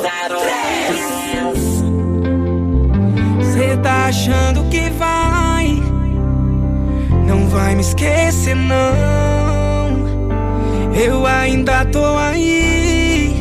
[0.01, 0.97] zero, três.
[3.53, 5.79] Cê tá achando que vai,
[7.27, 8.79] não vai me esquecer não.
[10.95, 13.35] Eu ainda tô aí,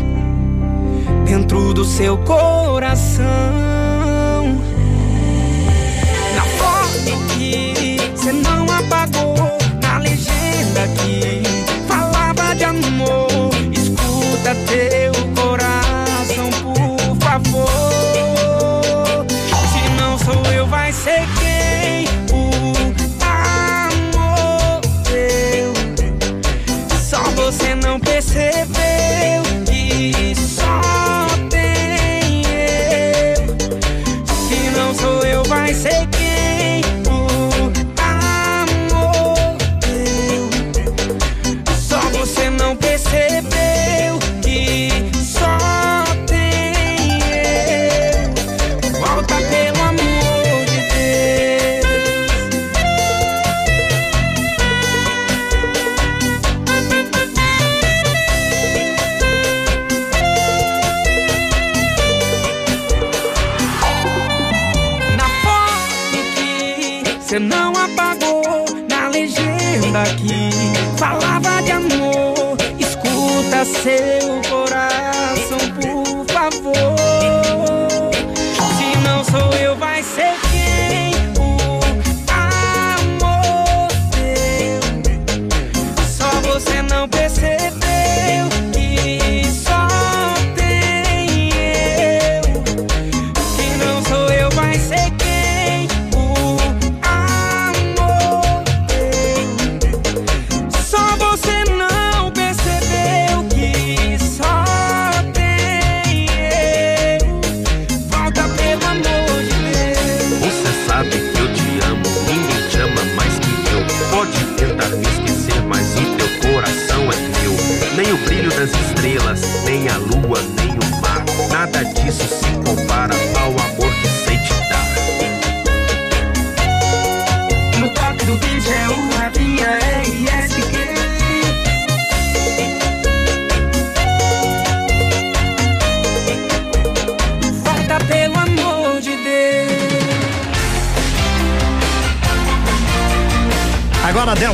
[1.25, 3.68] dentro do seu coração.
[73.77, 73.98] say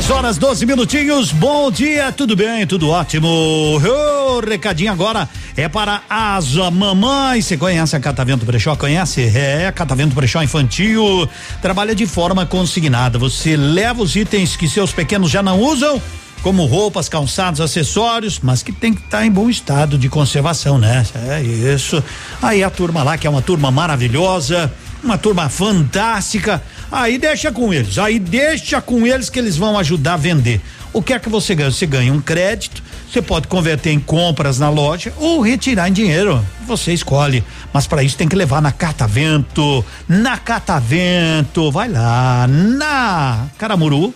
[0.05, 1.31] 10 horas 12 minutinhos.
[1.31, 2.67] Bom dia, tudo bem?
[2.67, 3.27] Tudo ótimo.
[3.27, 5.27] Ô, recadinho agora
[5.57, 7.41] é para Asa Mamãe.
[7.41, 8.75] Você conhece a Catavento Brechó?
[8.75, 9.23] Conhece?
[9.35, 11.27] É, Catavento Brechó Infantil.
[11.59, 13.17] Trabalha de forma consignada.
[13.17, 15.99] Você leva os itens que seus pequenos já não usam
[16.43, 21.03] como roupas, calçados, acessórios, mas que tem que estar em bom estado de conservação, né?
[21.29, 22.03] É isso.
[22.43, 24.71] Aí a turma lá, que é uma turma maravilhosa,
[25.03, 26.61] uma turma fantástica.
[26.91, 30.61] Aí deixa com eles, aí deixa com eles que eles vão ajudar a vender.
[30.93, 31.71] O que é que você ganha?
[31.71, 32.81] Você ganha um crédito,
[33.11, 36.45] você pode converter em compras na loja ou retirar em dinheiro.
[36.65, 37.43] Você escolhe.
[37.73, 39.83] Mas para isso tem que levar na Catavento.
[40.07, 44.13] Na Catavento, vai lá, na Caramuru.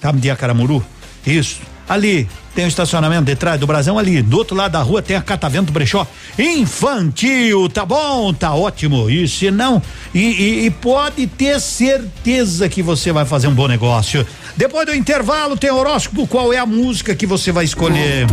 [0.00, 0.84] Tá dia Caramuru?
[1.26, 1.60] Isso.
[1.88, 5.16] Ali tem o estacionamento de trás do Brasão ali, do outro lado da rua tem
[5.16, 6.06] a Catavento Brechó
[6.38, 8.32] infantil, tá bom?
[8.32, 9.08] Tá ótimo.
[9.08, 9.82] E se não,
[10.14, 14.26] e, e, e pode ter certeza que você vai fazer um bom negócio.
[14.56, 18.26] Depois do intervalo tem horóscopo, qual é a música que você vai escolher?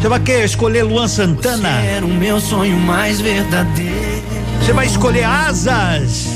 [0.00, 1.68] Você vai querer escolher Luan Santana?
[1.68, 4.22] Era o meu sonho mais verdadeiro.
[4.60, 6.26] Você vai escolher asas?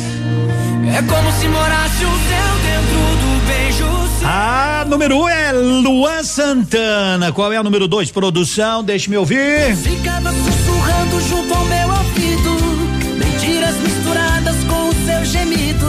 [0.94, 3.15] É como se morasse o céu dentro.
[4.28, 7.30] A número um é Luan Santana.
[7.30, 8.10] Qual é a número dois?
[8.10, 9.76] Produção, deixe-me ouvir.
[9.76, 12.50] Ficava sussurrando junto ao meu ouvido.
[13.16, 15.86] Mentiras misturadas com o seu gemido.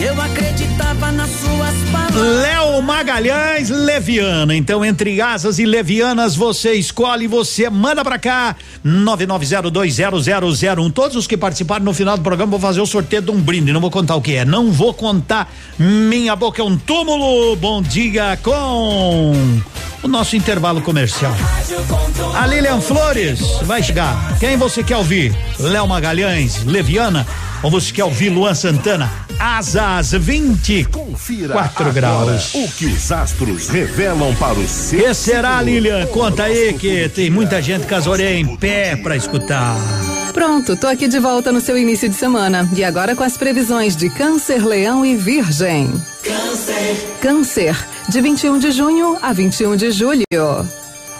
[0.00, 2.42] Eu acreditava nas suas palavras.
[2.42, 4.54] Léo Magalhães, Leviana.
[4.54, 8.56] Então, entre asas e levianas, você escolhe, você manda pra cá.
[8.84, 10.92] 990200001.
[10.92, 13.72] Todos os que participaram no final do programa vou fazer o sorteio de um brinde.
[13.72, 14.44] Não vou contar o que é.
[14.44, 15.50] Não vou contar.
[15.78, 17.56] Minha boca é um túmulo.
[17.56, 19.32] Bom dia com
[20.02, 21.34] o nosso intervalo comercial.
[22.34, 24.38] A Lilian Flores vai chegar.
[24.38, 25.34] Quem você quer ouvir?
[25.58, 27.26] Léo Magalhães, Leviana?
[27.62, 29.10] Ou você quer ouvir Luan Santana?
[29.38, 32.54] Asas 24 graus.
[32.54, 34.98] O que os astros revelam para o seu.
[35.00, 36.06] Que será, Lilian?
[36.06, 39.76] Conta aí que tem muita gente com as orelhas em pé pra escutar.
[40.32, 42.68] Pronto, tô aqui de volta no seu início de semana.
[42.74, 45.92] E agora com as previsões de Câncer, Leão e Virgem.
[46.24, 47.18] Câncer.
[47.20, 50.24] Câncer, de 21 de junho a 21 de julho.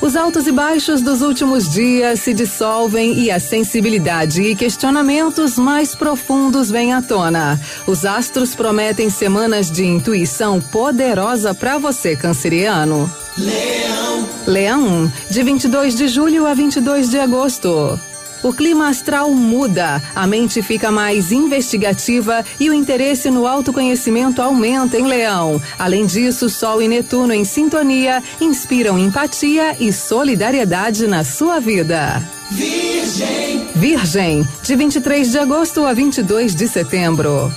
[0.02, 5.94] Os altos e baixos dos últimos dias se dissolvem e a sensibilidade e questionamentos mais
[5.94, 7.58] profundos vêm à tona.
[7.86, 13.08] Os astros prometem semanas de intuição poderosa para você, canceriano.
[13.38, 14.28] Leão.
[14.44, 18.11] Leão, de 22 de julho a 22 de agosto.
[18.42, 24.98] O clima astral muda, a mente fica mais investigativa e o interesse no autoconhecimento aumenta
[24.98, 25.62] em Leão.
[25.78, 32.22] Além disso, Sol e Netuno em sintonia inspiram empatia e solidariedade na sua vida.
[32.50, 33.68] Virgem.
[33.74, 37.52] Virgem, de 23 de agosto a 22 de setembro.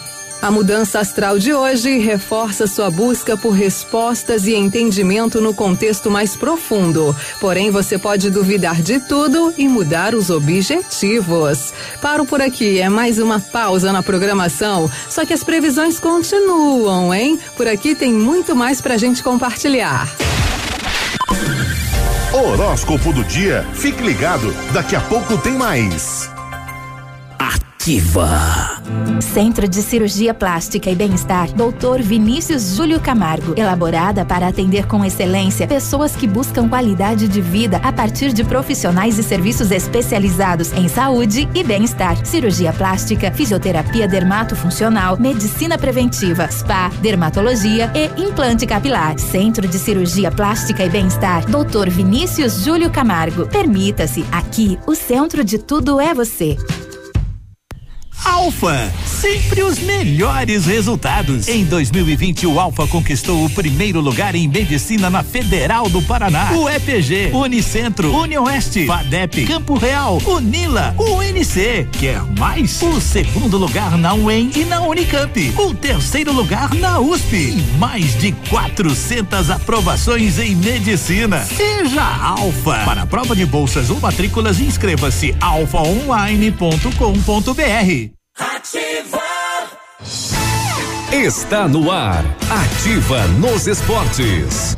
[0.46, 6.36] A mudança astral de hoje reforça sua busca por respostas e entendimento no contexto mais
[6.36, 7.16] profundo.
[7.40, 11.74] Porém, você pode duvidar de tudo e mudar os objetivos.
[12.00, 14.88] Paro por aqui, é mais uma pausa na programação.
[15.10, 17.40] Só que as previsões continuam, hein?
[17.58, 20.08] Por aqui tem muito mais pra gente compartilhar.
[22.32, 23.66] Horóscopo do dia.
[23.74, 26.30] Fique ligado, daqui a pouco tem mais.
[27.40, 28.75] Ativa.
[29.22, 32.02] Centro de Cirurgia Plástica e Bem-Estar, Dr.
[32.02, 33.54] Vinícius Júlio Camargo.
[33.58, 39.18] Elaborada para atender com excelência pessoas que buscam qualidade de vida a partir de profissionais
[39.18, 42.26] e serviços especializados em saúde e bem-estar.
[42.26, 49.18] Cirurgia plástica, fisioterapia dermatofuncional, medicina preventiva, spa, dermatologia e implante capilar.
[49.20, 51.90] Centro de Cirurgia Plástica e Bem-Estar, Dr.
[51.90, 53.48] Vinícius Júlio Camargo.
[53.48, 56.58] Permita-se, aqui o centro de tudo é você.
[58.24, 61.48] Alfa, sempre os melhores resultados.
[61.48, 66.52] Em 2020, o Alfa conquistou o primeiro lugar em medicina na Federal do Paraná.
[66.54, 71.88] O EPG, Unicentro, Unioeste, FADEP, Campo Real, Unila, UNC.
[72.00, 72.82] Quer mais?
[72.82, 75.54] O segundo lugar na UEM e na Unicamp.
[75.58, 77.36] O terceiro lugar na USP.
[77.36, 81.44] E mais de 400 aprovações em medicina.
[81.46, 82.80] Seja Alfa.
[82.86, 88.05] Para a prova de bolsas ou matrículas, inscreva-se alfaonline.com.br.
[88.38, 89.22] Ativa!
[91.14, 92.26] Está no ar.
[92.52, 94.78] Ativa nos esportes.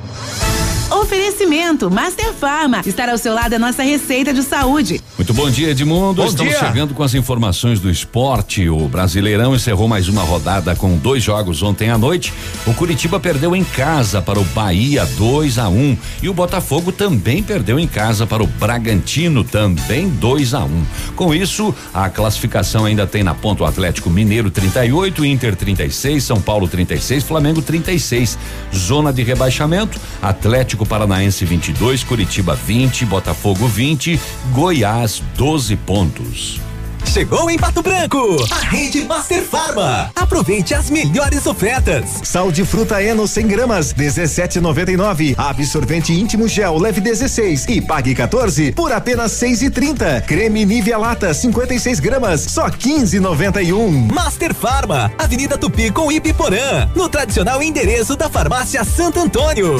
[0.90, 2.82] Oferecimento Master Farma.
[2.86, 5.02] Estar ao seu lado é nossa receita de saúde.
[5.18, 6.22] Muito bom dia, Edmundo.
[6.22, 6.66] Bom Estamos dia.
[6.66, 8.70] chegando com as informações do esporte.
[8.70, 12.34] O Brasileirão encerrou mais uma rodada com dois jogos ontem à noite.
[12.66, 17.44] O Curitiba perdeu em casa para o Bahia 2 a 1 e o Botafogo também
[17.44, 20.86] perdeu em casa para o Bragantino também 2 a 1.
[21.18, 26.40] Com isso, a classificação ainda tem na ponta o Atlético Mineiro 38, Inter 36, São
[26.40, 28.38] Paulo 36, Flamengo 36.
[28.74, 34.20] Zona de rebaixamento: Atlético Paranaense 22, Curitiba 20, Botafogo 20,
[34.54, 36.66] Goiás 12 pontos.
[37.12, 40.12] Chegou em Pato Branco, a rede Master Farma.
[40.16, 42.22] Aproveite as melhores ofertas.
[42.24, 45.34] Sal de fruta Eno 100 gramas, 17,99.
[45.38, 50.22] Absorvente íntimo gel leve 16 e pague 14 por apenas 6,30.
[50.26, 54.12] Creme Nivea Lata 56 gramas, só 15,91.
[54.14, 59.78] Master Farma, Avenida Tupi com Ipiporã, no tradicional endereço da Farmácia Santo Antônio.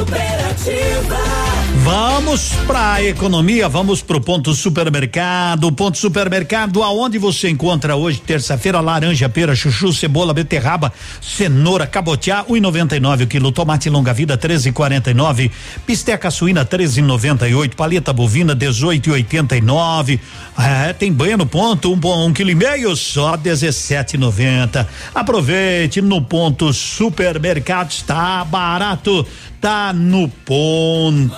[0.00, 1.50] Superativa.
[1.82, 5.72] Vamos pra economia, vamos pro ponto supermercado.
[5.72, 13.24] Ponto supermercado, aonde você encontra hoje, terça-feira, laranja, pera, chuchu, cebola, beterraba, cenoura, cabotiá, 1,99
[13.24, 15.50] o quilo, tomate longa vida, 13,49,
[15.86, 20.20] bisteca suína, 13,98, paleta bovina, 18,89.
[20.58, 24.86] É, tem banha no ponto, um, um quilo e meio, só 17,90.
[25.14, 29.26] Aproveite no ponto supermercado, está barato,
[29.60, 31.36] tá no ponto.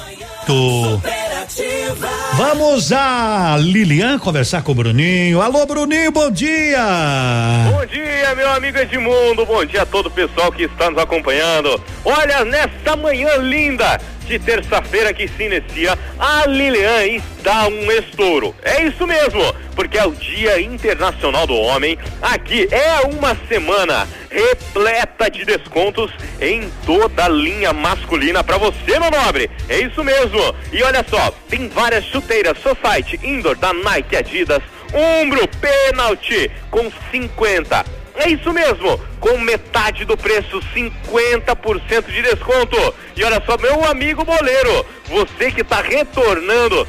[2.36, 5.40] Vamos a Lilian conversar com o Bruninho.
[5.40, 6.80] Alô, Bruninho, bom dia.
[7.70, 9.46] Bom dia, meu amigo Edmundo.
[9.46, 11.80] Bom dia a todo o pessoal que está nos acompanhando.
[12.04, 18.54] Olha, nesta manhã linda de terça-feira que se inicia, a Lilian está um estouro.
[18.62, 21.98] É isso mesmo, porque é o Dia Internacional do Homem.
[22.20, 29.10] Aqui é uma semana repleta de descontos em toda a linha masculina para você, meu
[29.10, 29.50] nobre.
[29.68, 30.31] É isso mesmo.
[30.72, 34.62] E olha só, tem várias chuteiras Society Indoor da Nike Adidas,
[34.94, 37.84] Umbro Penalty com 50.
[38.14, 42.94] É isso mesmo, com metade do preço, 50% de desconto.
[43.16, 46.86] E olha só, meu amigo boleiro, você que está retornando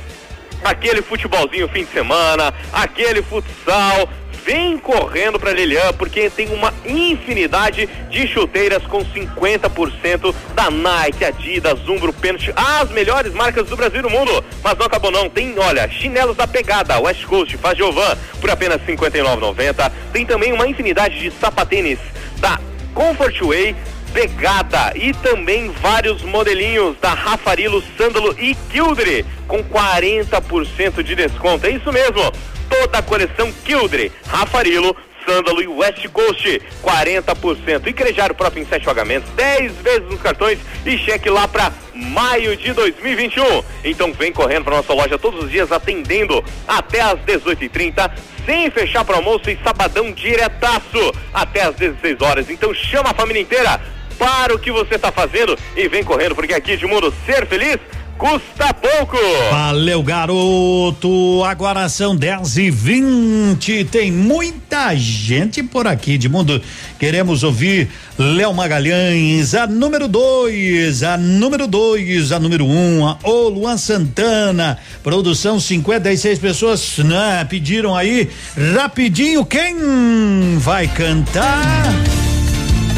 [0.64, 4.10] aquele futebolzinho fim de semana, aquele futsal,
[4.46, 11.88] vem correndo para Lilian porque tem uma infinidade de chuteiras com 50% da Nike, Adidas,
[11.88, 14.44] Umbro, Pênalti, as melhores marcas do Brasil e do mundo.
[14.64, 18.82] Mas não acabou não, tem, olha, chinelos da pegada, West Coast, Faz Jovan, por apenas
[18.82, 19.92] R$ 59,90.
[20.12, 22.00] Tem também uma infinidade de sapatênis
[22.38, 22.60] da
[22.94, 23.76] Comfort Way,
[24.14, 31.66] pegada e também vários modelinhos da Rafarilo, Sândalo e Kildre com 40% de desconto.
[31.66, 32.32] É isso mesmo.
[32.70, 34.96] Toda a coleção Kildre, Rafarilo,
[35.26, 37.88] Sândalo e West Coast, 40%.
[37.88, 42.56] E Crejar próprio em 7 pagamentos, 10 vezes nos cartões e cheque lá para maio
[42.56, 43.64] de 2021.
[43.84, 48.12] Então vem correndo para nossa loja todos os dias, atendendo até às 18h30,
[48.46, 52.50] sem fechar para almoço e sabadão diretaço até às 16 horas.
[52.50, 53.80] Então chama a família inteira
[54.18, 57.80] para o que você está fazendo e vem correndo, porque aqui de mundo ser feliz
[58.18, 59.18] custa pouco.
[59.52, 61.44] Valeu, garoto.
[61.44, 66.62] Agora são 10 e 20 Tem muita gente por aqui de mundo.
[66.98, 73.50] Queremos ouvir Léo Magalhães, a número 2, a número 2, a número 1, um, o
[73.50, 74.78] Luan Santana.
[75.04, 78.30] Produção 56 pessoas né, pediram aí.
[78.74, 82.23] Rapidinho, quem vai cantar?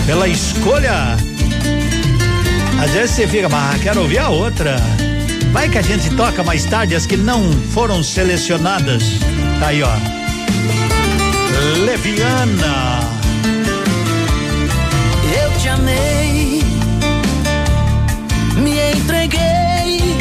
[0.05, 1.17] Pela escolha.
[2.81, 4.75] Às vezes você fica, mas quero ouvir a outra.
[5.51, 9.03] Vai que a gente toca mais tarde as que não foram selecionadas.
[9.59, 9.89] Tá aí, ó.
[11.85, 12.99] Leviana.
[15.41, 16.61] Eu te amei,
[18.57, 20.17] me entreguei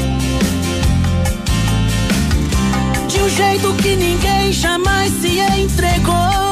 [3.08, 6.43] de um jeito que ninguém jamais se entregou.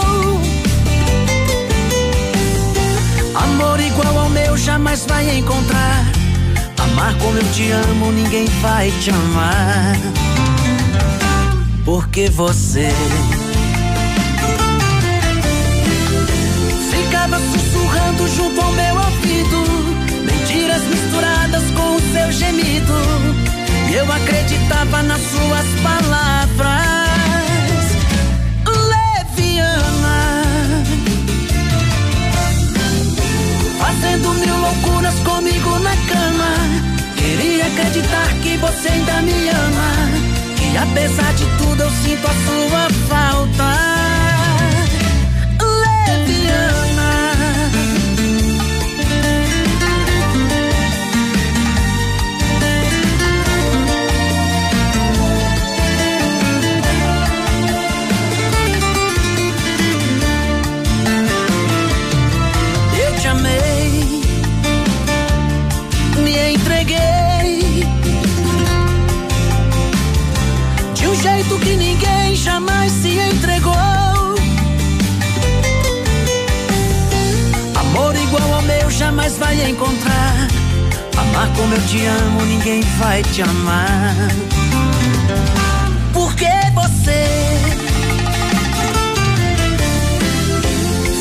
[3.34, 6.04] Amor igual ao meu jamais vai encontrar.
[6.78, 9.96] Amar como eu te amo, ninguém vai te amar.
[11.84, 12.90] Porque você
[16.90, 19.64] ficava sussurrando junto ao meu ouvido,
[20.24, 22.94] mentiras misturadas com o seu gemido.
[23.90, 26.41] E eu acreditava nas suas palavras.
[34.62, 36.50] Loucuras comigo na cama.
[37.16, 39.90] Queria acreditar que você ainda me ama.
[40.56, 43.91] Que apesar de tudo eu sinto a sua falta.
[79.22, 80.48] Jamais vai encontrar.
[81.16, 84.16] Amar como eu te amo, ninguém vai te amar.
[86.12, 87.24] Porque você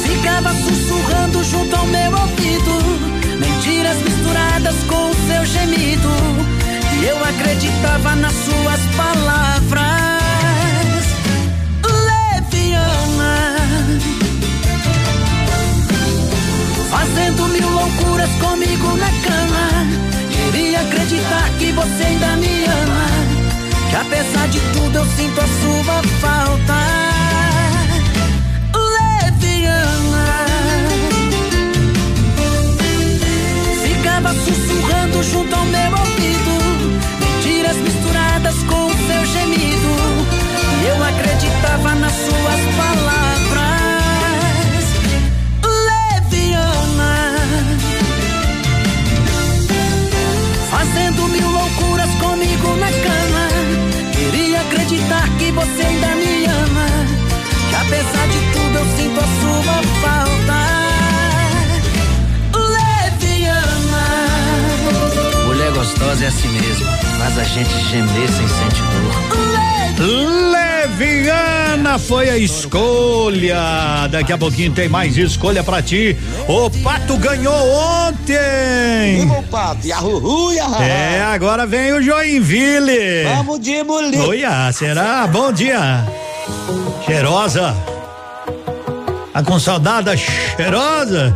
[0.04, 6.10] ficava sussurrando junto ao meu ouvido, mentiras misturadas com o seu gemido.
[7.00, 9.92] E eu acreditava nas suas palavras.
[11.86, 13.11] Leviana,
[18.82, 19.88] comigo na cama.
[20.32, 23.08] Queria acreditar que você ainda me ama.
[23.90, 27.02] Que apesar de tudo eu sinto a sua falta.
[33.84, 36.54] Ficava sussurrando junto ao meu ouvido,
[37.20, 39.92] mentiras misturadas com o seu gemido.
[40.82, 43.51] E eu acreditava nas suas palavras.
[66.02, 66.86] Mulher gostosa é assim mesmo,
[67.18, 70.52] faz a gente gemer sem sentir dor.
[70.52, 74.08] Leviana foi a escolha.
[74.10, 76.18] Daqui a pouquinho tem mais escolha pra ti.
[76.48, 79.28] O Pato ganhou ontem.
[79.28, 79.86] Vamos, Pato.
[79.86, 80.82] Yahuhu, yahu.
[80.82, 83.24] É, agora vem o Joinville.
[83.36, 84.28] Vamos de molinho.
[84.28, 85.28] Olha, será?
[85.28, 86.04] Bom dia.
[87.06, 87.76] Cheirosa.
[89.32, 91.36] Tá com saudade da cheirosa?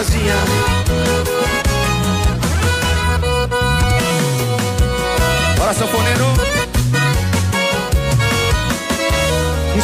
[0.00, 0.34] Cheirosinha.
[5.58, 6.24] Bora, sanfoneiro.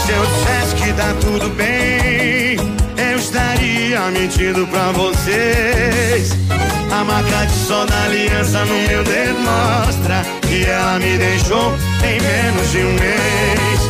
[0.04, 2.56] Se eu dissesse que tá tudo bem,
[2.96, 6.30] eu estaria mentindo pra vocês.
[6.90, 12.20] A marca de sol da aliança no meu dedo mostra que ela me deixou em
[12.20, 13.80] menos de um mês.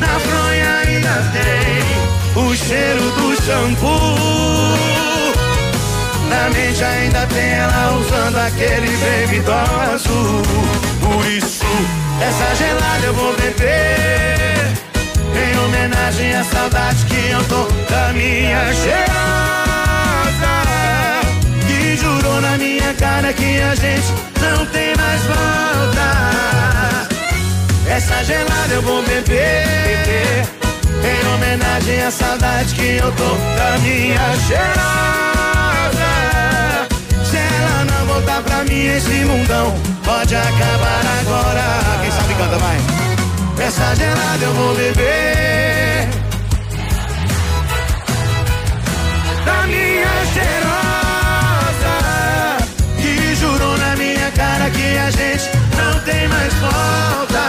[0.00, 5.15] Na fronha ainda tem o cheiro do shampoo.
[6.28, 9.42] Na mente ainda tem ela usando aquele baby
[9.94, 10.42] azul.
[11.00, 11.64] Por isso,
[12.20, 14.36] essa gelada eu vou beber.
[15.34, 19.06] Em homenagem à saudade que eu tô da minha cheirosa.
[21.66, 27.06] Que jurou na minha cara que a gente não tem mais volta.
[27.88, 30.44] Essa gelada eu vou beber.
[31.04, 35.35] Em homenagem à saudade que eu tô da minha cheirosa.
[38.16, 42.00] Voltar pra mim, esse mundão pode acabar agora.
[42.00, 42.78] Quem sabe canta, vai.
[43.62, 46.08] Essa gelada eu vou beber.
[49.44, 51.96] Da minha cheirosa.
[53.02, 57.48] Que jurou na minha cara que a gente não tem mais volta.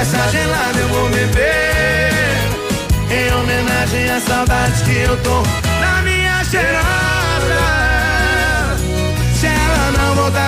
[0.00, 2.12] Essa gelada eu vou beber
[3.10, 5.42] Em homenagem à saudade que eu tô
[5.80, 7.15] Na minha cheirosa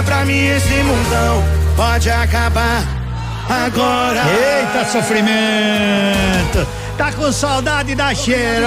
[0.03, 1.45] pra mim Esse mundão
[1.77, 2.83] pode acabar
[3.49, 6.67] agora Eita sofrimento!
[6.99, 8.67] Tá com saudade da cheirosa?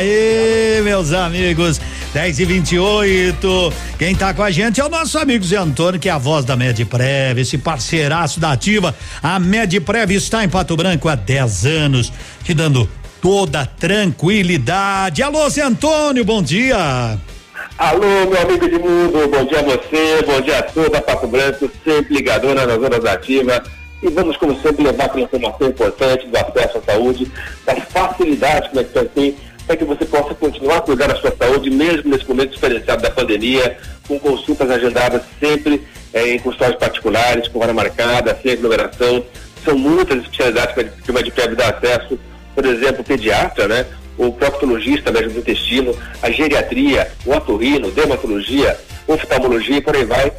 [0.00, 1.78] Ê, meus amigos.
[2.14, 6.08] 10 e 28 Quem tá com a gente é o nosso amigo Zé Antônio, que
[6.08, 8.94] é a voz da Medprev, esse parceiraço da Ativa.
[9.22, 12.10] A Medprev está em Pato Branco há 10 anos,
[12.42, 12.88] te dando
[13.20, 15.22] toda tranquilidade.
[15.22, 17.18] Alô, Zé Antônio, bom dia.
[17.80, 21.26] Alô, meu amigo de mundo, bom dia a você, bom dia a toda a Pato
[21.26, 23.62] Branco, sempre ligadona nas zonas ativas.
[24.02, 27.32] E vamos, como sempre, levar aquela informação importante do acesso à saúde,
[27.64, 29.34] das facilidades que nós tem
[29.66, 33.10] para que você possa continuar a cuidar da sua saúde, mesmo nesse momento diferenciado da
[33.10, 39.24] pandemia, com consultas agendadas sempre eh, em consultórios particulares, com hora marcada, sem aglomeração.
[39.64, 42.20] São muitas especialidades que o Medipeb dá acesso,
[42.54, 43.86] por exemplo, pediatra, né?
[44.20, 50.30] O proctologista médico do intestino, a geriatria, o otorrino, dermatologia, oftalmologia e por aí vai.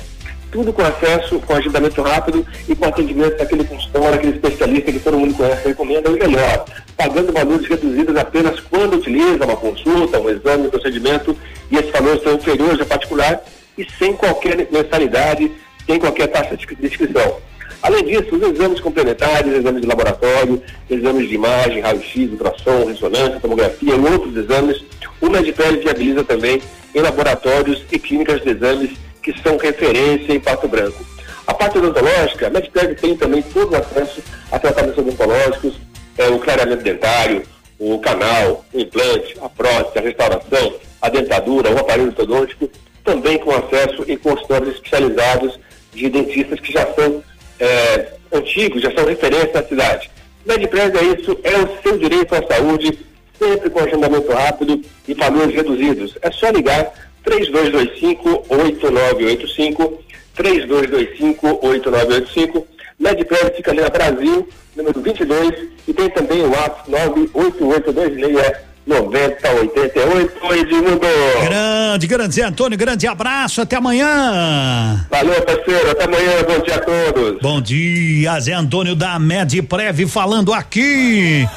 [0.52, 5.18] Tudo com acesso, com agendamento rápido e com atendimento daquele consultório, aquele especialista que todo
[5.18, 6.66] mundo conhece, recomenda e melhor,
[6.96, 11.36] pagando valores reduzidos apenas quando utiliza uma consulta, um exame, um procedimento,
[11.72, 13.42] e esses valores são inferiores ao particular
[13.78, 15.52] e sem qualquer mensalidade,
[15.88, 17.38] sem qualquer taxa de inscrição.
[17.82, 23.96] Além disso, os exames complementares, exames de laboratório, exames de imagem, raio-x, ultrassom, ressonância, tomografia
[23.96, 24.84] e outros exames,
[25.20, 26.62] o Medipel viabiliza também
[26.94, 28.92] em laboratórios e clínicas de exames
[29.24, 31.04] que são referência em Pato Branco.
[31.48, 34.22] A parte odontológica, a Medipeg tem também todo o acesso
[34.52, 35.74] a tratamentos odontológicos,
[36.18, 37.44] é, o clareamento dentário,
[37.80, 42.70] o canal, o implante, a prótese, a restauração, a dentadura, o aparelho ortodôntico,
[43.04, 45.60] também com acesso em consultórios especializados
[45.94, 47.24] de dentistas que já são
[47.62, 50.12] é, antigos, já são referência na cidade.
[50.46, 52.98] Medipres é isso, é o seu direito à saúde,
[53.38, 56.18] sempre com agendamento rápido e valores reduzidos.
[56.22, 56.92] É só ligar
[57.26, 59.94] 3225-8985,
[60.36, 62.66] 3225-8985.
[63.00, 70.54] Medipred fica ali na Brasil, número 22, e tem também o WhatsApp 98826 9088.
[70.54, 71.08] Edmundo.
[71.44, 75.06] Grande, grande Zé Antônio, grande abraço, até amanhã.
[75.10, 77.42] Valeu, parceiro, até amanhã, bom dia a todos.
[77.42, 81.48] Bom dia, Zé Antônio da Medprev falando aqui.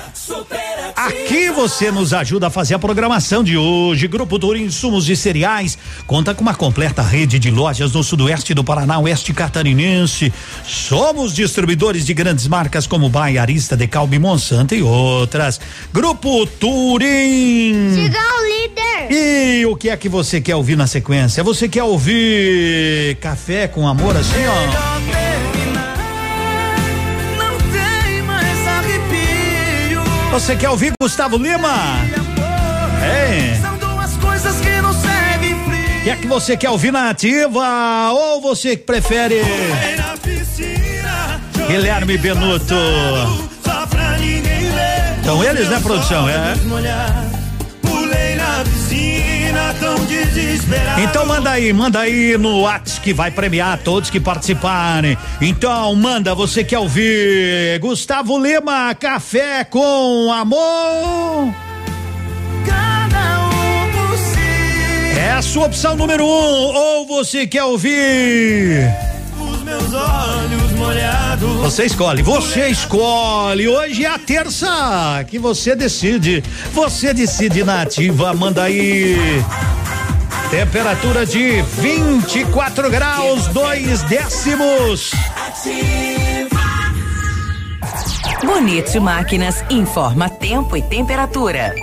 [0.97, 4.07] Aqui você nos ajuda a fazer a programação de hoje.
[4.07, 8.63] Grupo Tour Insumos e Cereais conta com uma completa rede de lojas no sudoeste do
[8.63, 10.33] Paraná, oeste catarinense.
[10.65, 15.61] Somos distribuidores de grandes marcas como Baiarista, Decalbe, Monsanto e outras.
[15.93, 17.14] Grupo Turim.
[17.95, 19.13] Siga o líder.
[19.13, 21.43] E o que é que você quer ouvir na sequência?
[21.45, 25.15] Você quer ouvir café com amor assim, ó?
[30.33, 31.73] Você quer ouvir Gustavo Lima?
[33.05, 33.57] É.
[33.61, 36.01] São duas coisas que não servem frio.
[36.01, 38.11] O que é que você quer ouvir na ativa?
[38.11, 39.43] Ou você prefere
[41.69, 42.75] Guilherme Benuto?
[45.25, 46.29] São eles, né, produção?
[46.29, 46.55] É.
[50.99, 55.17] Então manda aí, manda aí no WhatsApp que vai premiar todos que participarem.
[55.41, 61.53] Então manda, você quer ouvir Gustavo Lima, Café com Amor?
[62.67, 65.19] Cada um por si.
[65.19, 66.29] É a sua opção número um.
[66.29, 69.14] Ou você quer ouvir?
[69.77, 71.57] Os meus olhos molhados.
[71.57, 73.67] Você escolhe, você escolhe.
[73.69, 76.43] Hoje é a terça que você decide.
[76.73, 79.17] Você decide na ativa, manda aí.
[80.51, 85.11] Temperatura de 24 graus, dois décimos.
[88.45, 91.75] Bonito Máquinas informa tempo e temperatura.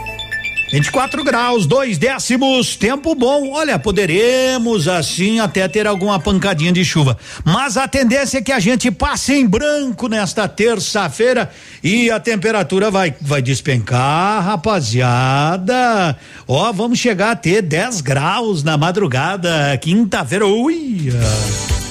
[0.71, 3.51] 24 graus, dois décimos, tempo bom.
[3.51, 7.17] Olha, poderemos assim até ter alguma pancadinha de chuva.
[7.43, 11.51] Mas a tendência é que a gente passe em branco nesta terça-feira
[11.83, 16.17] e a temperatura vai, vai despencar, rapaziada.
[16.47, 20.47] Ó, vamos chegar a ter 10 graus na madrugada, quinta-feira.
[20.47, 21.11] Ui!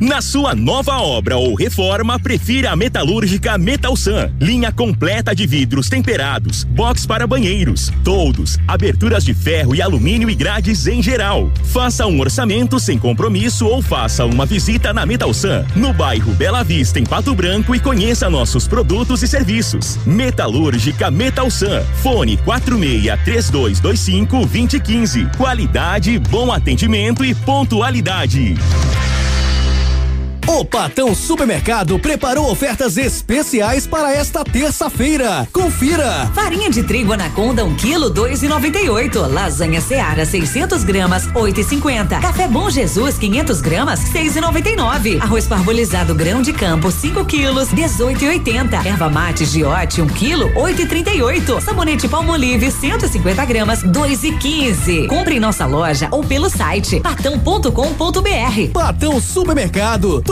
[0.00, 4.30] Na sua nova obra ou reforma, prefira a Metalúrgica Metalsan.
[4.40, 10.34] Linha completa de vidros temperados, box para banheiros, toldos, aberturas de ferro e alumínio e
[10.34, 11.50] grades em geral.
[11.64, 16.98] Faça um orçamento sem compromisso ou faça uma visita na Metalsan, no bairro Bela Vista,
[16.98, 19.98] em Pato Branco e conheça nossos produtos e serviços.
[20.04, 21.82] Metalúrgica Metalsan.
[22.02, 25.26] Fone 46 3225 2015.
[25.36, 28.56] Qualidade, bom atendimento e pontualidade.
[30.46, 35.48] O Patão Supermercado preparou ofertas especiais para esta terça-feira.
[35.50, 36.30] Confira.
[36.34, 39.26] Farinha de trigo anaconda, 1 quilo, 2,98.
[39.26, 42.20] Lasanha Seara, 600 gramas, 8,50.
[42.20, 45.18] Café Bom Jesus, 500 gramas, 6,99.
[45.22, 48.84] Arroz parbolizado grão de campo, 5 quilos, 18,80.
[48.84, 51.62] Erva mate Giote, 1 quilo, 8,38.
[51.62, 55.08] Sabonete Palmolive, 150 gramas, 2,15.
[55.08, 58.72] Compre em nossa loja ou pelo site patão.com.br.
[58.74, 60.22] Patão Supermercado,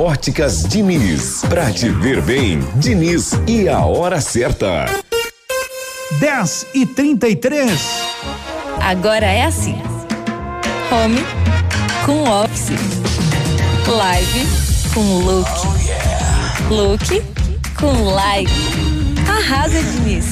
[0.00, 1.42] Óticas Diniz.
[1.46, 4.86] Pra te ver bem, Diniz e a hora certa.
[6.18, 7.78] 10 e 33
[8.80, 9.78] Agora é assim:
[10.90, 11.22] home
[12.06, 12.70] com office,
[13.86, 14.46] live
[14.94, 15.50] com look,
[16.70, 17.22] look
[17.78, 18.50] com live.
[19.28, 20.28] Arrasa, Diniz!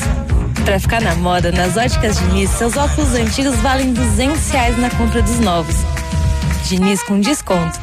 [0.65, 5.21] Pra ficar na moda, nas óticas Diniz, seus óculos antigos valem 200 reais na compra
[5.21, 5.77] dos novos.
[6.67, 7.79] Diniz com desconto,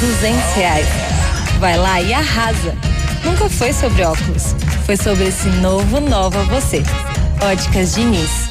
[0.00, 1.19] 200 reais.
[1.60, 2.74] Vai lá e arrasa!
[3.22, 4.54] Nunca foi sobre óculos,
[4.86, 6.82] foi sobre esse novo nova você.
[7.38, 8.48] Óticas Diniz.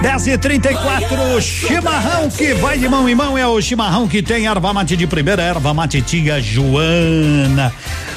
[0.00, 4.46] 10 e 34 chimarrão que vai de mão em mão é o chimarrão que tem
[4.46, 7.70] erva mate de primeira, erva mate tia Joana.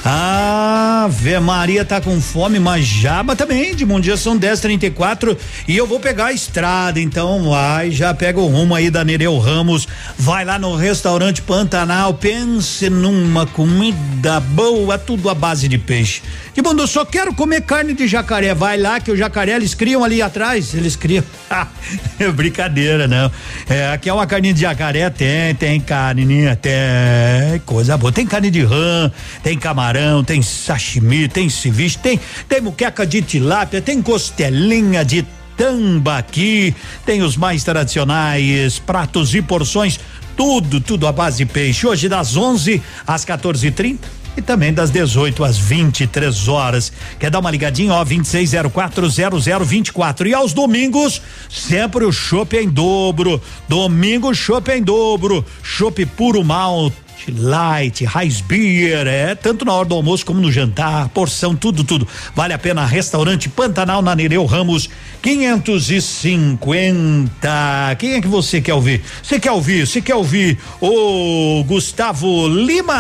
[0.05, 5.87] Ave Maria tá com fome, mas Jaba também, de bom dia são 10:34 e eu
[5.87, 9.87] vou pegar a estrada, então vai, já pega o rumo aí da Nereu Ramos,
[10.17, 16.21] vai lá no restaurante Pantanal, pense numa comida boa, tudo à base de peixe.
[16.53, 19.73] De bom, eu só quero comer carne de jacaré, vai lá que o jacaré eles
[19.73, 21.23] criam ali atrás, eles criam.
[22.35, 23.31] brincadeira, não.
[23.67, 28.51] É, aqui é uma carne de jacaré, tem, tem carne, tem coisa boa, tem carne
[28.51, 29.92] de rã, tem camarão,
[30.25, 35.25] tem sashimi, tem ceviche, tem, tem muqueca de tilápia, tem costelinha de
[35.55, 36.73] tambaqui,
[37.05, 39.99] tem os mais tradicionais pratos e porções,
[40.35, 41.85] tudo, tudo à base de peixe.
[41.85, 43.99] Hoje das 11 às 14h30
[44.35, 46.91] e também das 18 às 23 horas.
[47.19, 47.93] Quer dar uma ligadinha?
[47.93, 50.27] Ó, 26040024.
[50.27, 53.39] E aos domingos, sempre o chopp em dobro.
[53.69, 55.45] Domingo, chopp em dobro.
[55.61, 61.09] Chopp puro malte light, Heiss Beer, é, tanto na hora do almoço como no jantar,
[61.09, 62.07] porção, tudo, tudo.
[62.35, 64.89] Vale a pena, restaurante Pantanal na Nereu Ramos,
[65.21, 67.95] 550.
[67.97, 69.01] Quem é que você quer ouvir?
[69.21, 69.87] Você quer ouvir?
[69.87, 72.93] Você quer ouvir o Gustavo Lima?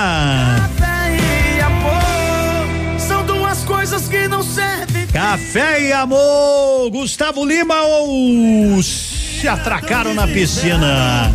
[0.57, 1.17] Café
[1.57, 5.07] e amor são duas coisas que não servem.
[5.07, 11.31] Café e amor, Gustavo Lima ou se atracaram na piscina?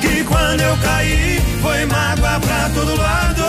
[0.00, 1.35] Que quando eu caí
[1.66, 3.42] foi mágoa pra todo lado.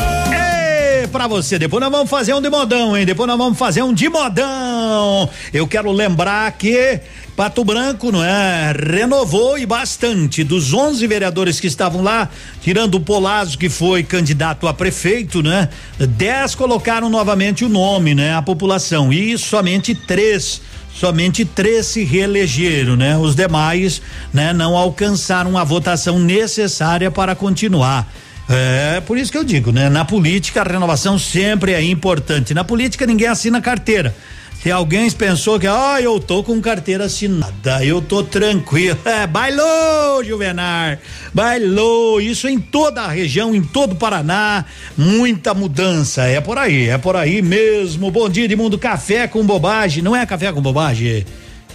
[1.11, 1.57] pra você.
[1.59, 3.05] Depois nós vamos fazer um de modão, hein?
[3.05, 5.30] Depois nós vamos fazer um de modão.
[5.53, 6.99] Eu quero lembrar que
[7.36, 8.74] Pato Branco, não é?
[8.74, 10.43] Renovou e bastante.
[10.43, 12.30] Dos 11 vereadores que estavam lá,
[12.61, 15.70] tirando o Polazzo, que foi candidato a prefeito, né?
[15.99, 18.36] 10 colocaram novamente o nome, né?
[18.36, 19.13] A população.
[19.13, 20.61] E somente três
[21.00, 23.18] somente três se reelegeram, né?
[23.18, 24.02] Os demais,
[24.34, 28.12] né, não alcançaram a votação necessária para continuar.
[28.50, 29.89] É, por isso que eu digo, né?
[29.89, 32.54] Na política a renovação sempre é importante.
[32.54, 34.16] Na política ninguém assina carteira.
[34.62, 38.97] Se alguém pensou que, oh, eu tô com carteira assinada, eu tô tranquilo.
[39.05, 40.99] É, bailou, Juvenar,
[41.34, 42.20] bailou.
[42.20, 44.66] Isso em toda a região, em todo o Paraná,
[44.97, 46.24] muita mudança.
[46.24, 48.12] É por aí, é por aí mesmo.
[48.12, 50.03] Bom dia de mundo café com bobagem.
[50.03, 51.26] Não é café com bobagem?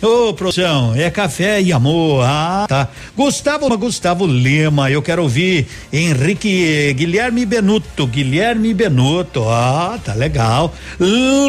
[0.03, 2.25] Ô, oh, produção, é café e amor.
[2.27, 2.89] Ah, tá.
[3.17, 9.49] Gustavo, Gustavo Lima, eu quero ouvir Henrique Guilherme Benuto, Guilherme Benuto.
[9.49, 10.75] Ah, tá legal.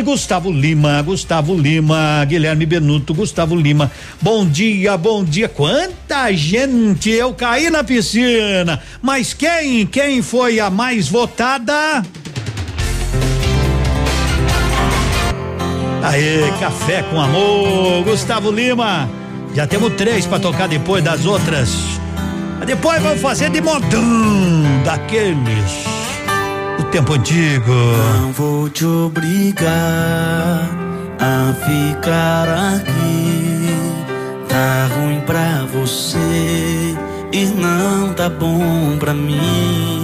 [0.03, 3.91] Gustavo Lima, Gustavo Lima, Guilherme Benuto, Gustavo Lima.
[4.21, 5.49] Bom dia, bom dia.
[5.49, 7.09] Quanta gente!
[7.09, 8.79] Eu caí na piscina.
[9.01, 12.03] Mas quem, quem foi a mais votada?
[16.03, 19.09] Aê, café com amor, Gustavo Lima.
[19.55, 21.69] Já temos três para tocar depois das outras.
[22.65, 24.03] Depois vamos fazer de modão
[24.83, 25.85] daqueles
[26.77, 27.71] do tempo antigo.
[28.21, 30.69] Não vou te obrigar
[31.19, 33.73] a ficar aqui.
[34.49, 36.97] Tá ruim pra você
[37.31, 40.02] e não tá bom pra mim.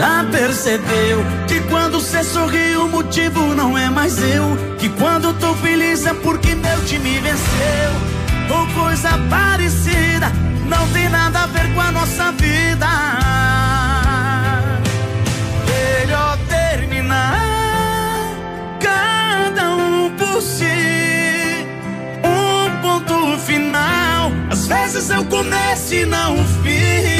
[0.00, 4.56] Já percebeu que quando cê sorri o motivo não é mais eu?
[4.78, 7.92] Que quando tô feliz é porque meu time venceu?
[8.48, 10.32] Ou coisa parecida,
[10.64, 12.86] não tem nada a ver com a nossa vida.
[15.68, 17.36] Melhor terminar,
[18.80, 21.66] cada um por si.
[22.24, 27.19] Um ponto final, às vezes eu começo e não o fim.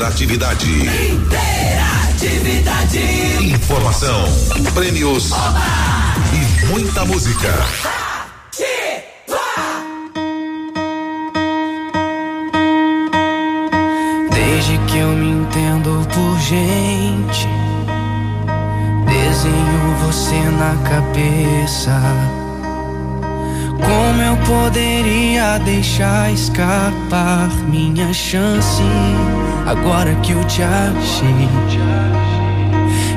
[0.00, 0.66] Interatividade.
[1.12, 2.98] Interatividade.
[3.52, 4.24] Informação,
[4.72, 5.30] prêmios
[6.32, 7.52] e muita música.
[14.32, 17.46] Desde que eu me entendo por gente,
[19.06, 22.39] desenho você na cabeça.
[24.10, 28.82] Como eu poderia deixar escapar minha chance
[29.64, 31.48] agora que eu te achei?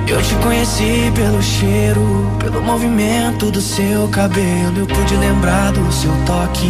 [0.07, 4.78] Eu te conheci pelo cheiro, pelo movimento do seu cabelo.
[4.78, 6.70] Eu pude lembrar do seu toque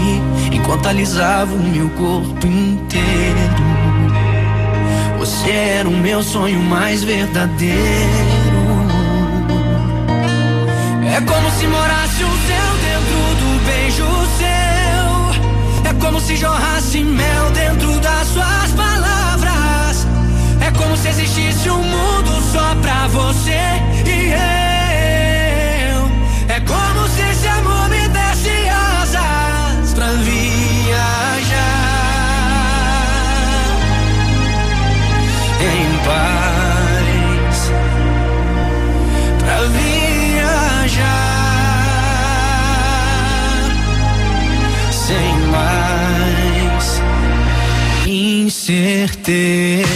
[0.54, 3.66] enquanto alisava o meu corpo inteiro.
[5.20, 7.74] Você era o meu sonho mais verdadeiro.
[11.14, 12.13] É como se morasse
[16.14, 20.06] como se jorrasse mel dentro das suas palavras.
[20.62, 23.82] É como se existisse um mundo só pra você
[49.04, 49.88] incerteza.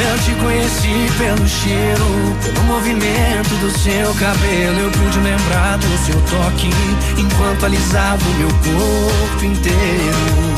[0.00, 4.80] Eu te conheci pelo cheiro, pelo movimento do seu cabelo.
[4.80, 6.70] Eu pude lembrar do seu toque
[7.18, 10.48] enquanto alisava o meu corpo inteiro.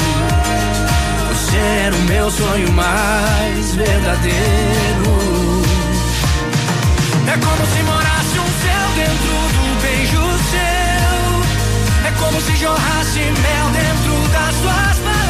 [1.28, 5.20] Você era o meu sonho mais verdadeiro.
[7.26, 8.19] É como se morasse
[9.00, 12.08] dentro do beijo seu.
[12.08, 15.29] É como se jorrasse mel dentro das suas palavras.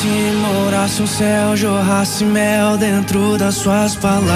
[0.00, 4.30] Se morasse um céu, jorrasse mel dentro das suas palavras.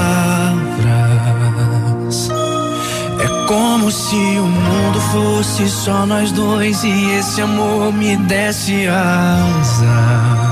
[3.18, 10.43] É como se o mundo fosse só nós dois e esse amor me desse asas.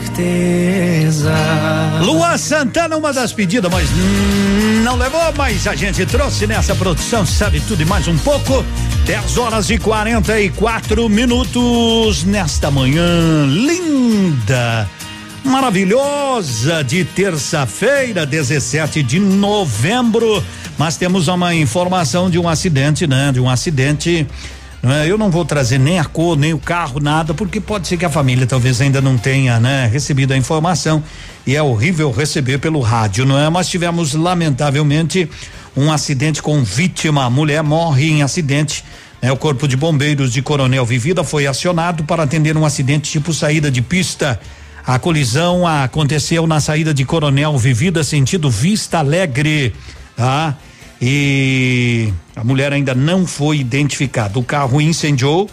[0.00, 1.32] Incerteza.
[2.02, 7.26] Lua Santana, uma das pedidas, mas hum, não levou, mas a gente trouxe nessa produção,
[7.26, 8.64] sabe tudo e mais um pouco.
[9.04, 14.88] 10 horas e 44 minutos nesta manhã linda,
[15.44, 20.42] maravilhosa de terça-feira, 17 de novembro.
[20.78, 23.30] Mas temos uma informação de um acidente, né?
[23.32, 24.26] De um acidente.
[24.82, 25.10] É?
[25.10, 28.04] Eu não vou trazer nem a cor, nem o carro, nada, porque pode ser que
[28.04, 31.02] a família talvez ainda não tenha, né, recebido a informação
[31.46, 33.48] e é horrível receber pelo rádio, não é?
[33.50, 35.28] Mas tivemos lamentavelmente
[35.76, 38.84] um acidente com vítima, a mulher morre em acidente.
[39.20, 39.30] Né?
[39.30, 43.70] O corpo de bombeiros de Coronel Vivida foi acionado para atender um acidente tipo saída
[43.70, 44.40] de pista.
[44.86, 49.74] A colisão aconteceu na saída de Coronel Vivida sentido Vista Alegre,
[50.16, 50.56] tá?
[51.00, 54.38] E a mulher ainda não foi identificada.
[54.38, 55.48] O carro incendiou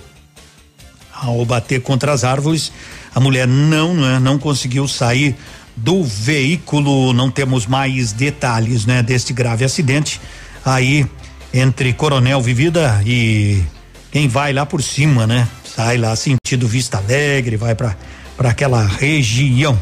[1.13, 2.71] ao bater contra as árvores.
[3.15, 5.35] A mulher não, né, não conseguiu sair
[5.75, 7.13] do veículo.
[7.13, 10.19] Não temos mais detalhes, né, deste grave acidente
[10.65, 11.05] aí
[11.53, 13.63] entre Coronel Vivida e
[14.11, 15.47] quem vai lá por cima, né?
[15.63, 17.95] Sai lá sentido Vista Alegre, vai para
[18.37, 19.77] para aquela região.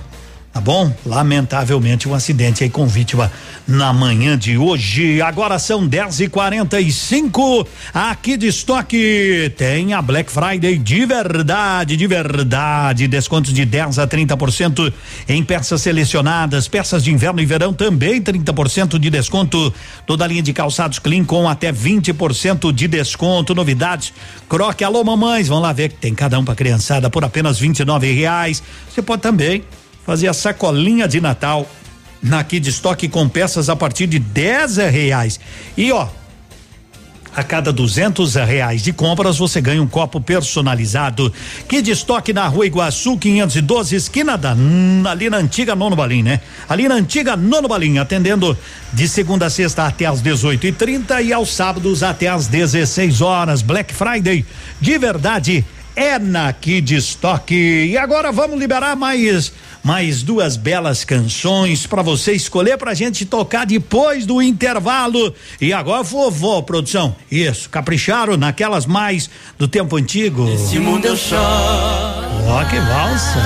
[0.56, 0.90] Tá bom?
[1.06, 3.30] Lamentavelmente um acidente aí com vítima
[3.68, 5.22] na manhã de hoje.
[5.22, 12.08] Agora são 10 e 45 Aqui de estoque tem a Black Friday de verdade, de
[12.08, 13.06] verdade.
[13.06, 14.94] Descontos de 10 a 30%
[15.28, 16.70] em peças selecionadas.
[16.70, 19.74] Peças de inverno e verão também 30% de desconto.
[20.08, 23.54] Toda a linha de calçados clean com até 20% de desconto.
[23.54, 24.14] Novidades.
[24.48, 25.50] Croque, alô, mamães.
[25.50, 28.64] Vão lá ver que tem cada um pra criançada por apenas 29 reais.
[28.90, 29.62] Você pode também
[30.06, 31.68] fazer a sacolinha de Natal
[32.22, 35.40] na Kid Stock com peças a partir de 10 reais.
[35.76, 36.08] E ó,
[37.36, 41.32] a cada duzentos reais de compras você ganha um copo personalizado.
[41.68, 44.56] Kid Stock na Rua Iguaçu 512 esquina da
[45.10, 46.40] ali na antiga Nono Balim, né?
[46.70, 48.58] Ali na antiga Nono Balim, atendendo
[48.94, 53.22] de segunda a sexta até às 18 e 30 e aos sábados até às 16
[53.22, 53.62] horas.
[53.62, 54.46] Black Friday
[54.80, 55.66] de verdade
[55.96, 57.54] é na Kid Stock.
[57.54, 59.52] E agora vamos liberar mais
[59.84, 65.34] mais duas belas canções para você escolher pra gente tocar depois do intervalo.
[65.62, 67.16] E agora vovó, produção.
[67.30, 70.50] Isso, capricharam naquelas mais do tempo antigo.
[70.50, 71.40] Esse mundo eu choro.
[72.48, 73.42] Ó, que valsa.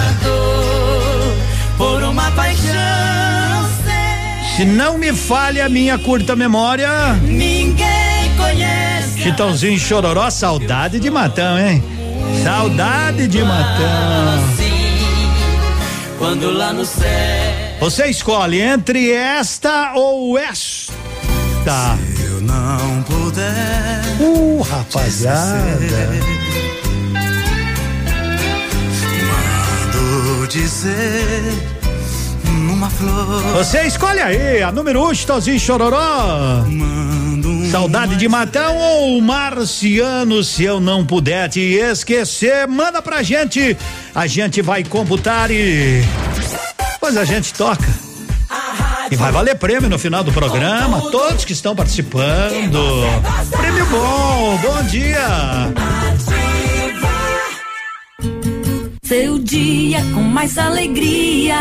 [1.78, 3.10] Por uma paixão.
[4.56, 7.14] Se não me falha a minha curta memória.
[7.22, 9.20] Ninguém conhece.
[9.22, 11.99] Chitãozinho Chororó, saudade de Matão, hein?
[12.44, 14.44] Saudade de Matão.
[16.18, 17.08] Quando lá no céu.
[17.80, 21.98] Você escolhe entre esta ou esta.
[22.16, 24.02] Se eu não puder.
[24.20, 25.80] Uh, rapaziada.
[29.24, 31.80] Mando dizer
[32.70, 33.42] numa flor.
[33.54, 36.66] Você escolhe aí, a número um, Chitãozinho Chororó.
[37.70, 43.78] Saudade de Matão ou Marciano, se eu não puder te esquecer, manda pra gente.
[44.14, 46.04] A gente vai computar e.
[47.00, 47.88] Pois a gente toca.
[49.12, 51.12] E vai valer prêmio no final do programa.
[51.12, 53.04] Todos que estão participando.
[53.56, 55.72] Prêmio bom, bom dia.
[59.04, 61.58] Seu dia com mais alegria.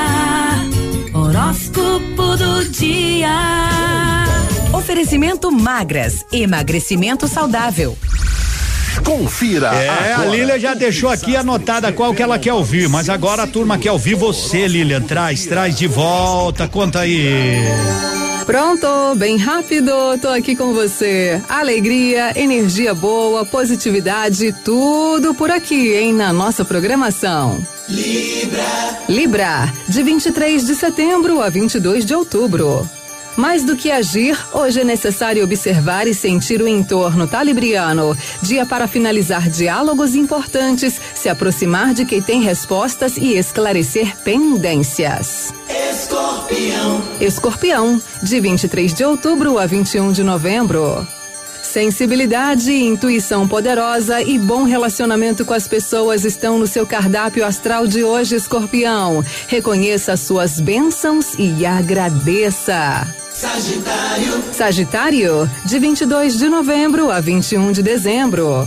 [1.38, 3.30] Horóscopo do dia.
[4.72, 7.96] Oferecimento magras, emagrecimento saudável.
[9.04, 9.68] Confira.
[9.72, 13.46] É, a Lília já deixou aqui anotada qual que ela quer ouvir, mas agora a
[13.46, 15.02] turma quer ouvir você, Lilian.
[15.02, 17.62] Traz, traz de volta, conta aí.
[18.44, 21.40] Pronto, bem rápido, tô aqui com você.
[21.48, 27.77] Alegria, energia boa, positividade, tudo por aqui, hein, na nossa programação.
[27.88, 28.98] Libra.
[29.08, 32.88] Libra, de 23 de setembro a 22 de outubro.
[33.34, 38.14] Mais do que agir, hoje é necessário observar e sentir o entorno talibriano.
[38.42, 45.54] Dia para finalizar diálogos importantes, se aproximar de quem tem respostas e esclarecer pendências.
[45.90, 47.02] Escorpião.
[47.20, 51.06] Escorpião, de 23 de outubro a 21 de novembro.
[51.68, 58.02] Sensibilidade, intuição poderosa e bom relacionamento com as pessoas estão no seu cardápio astral de
[58.02, 59.22] hoje, Escorpião.
[59.46, 63.06] Reconheça suas bênçãos e agradeça.
[63.34, 64.44] Sagitário.
[64.50, 68.66] Sagitário, de 22 de novembro a 21 de dezembro.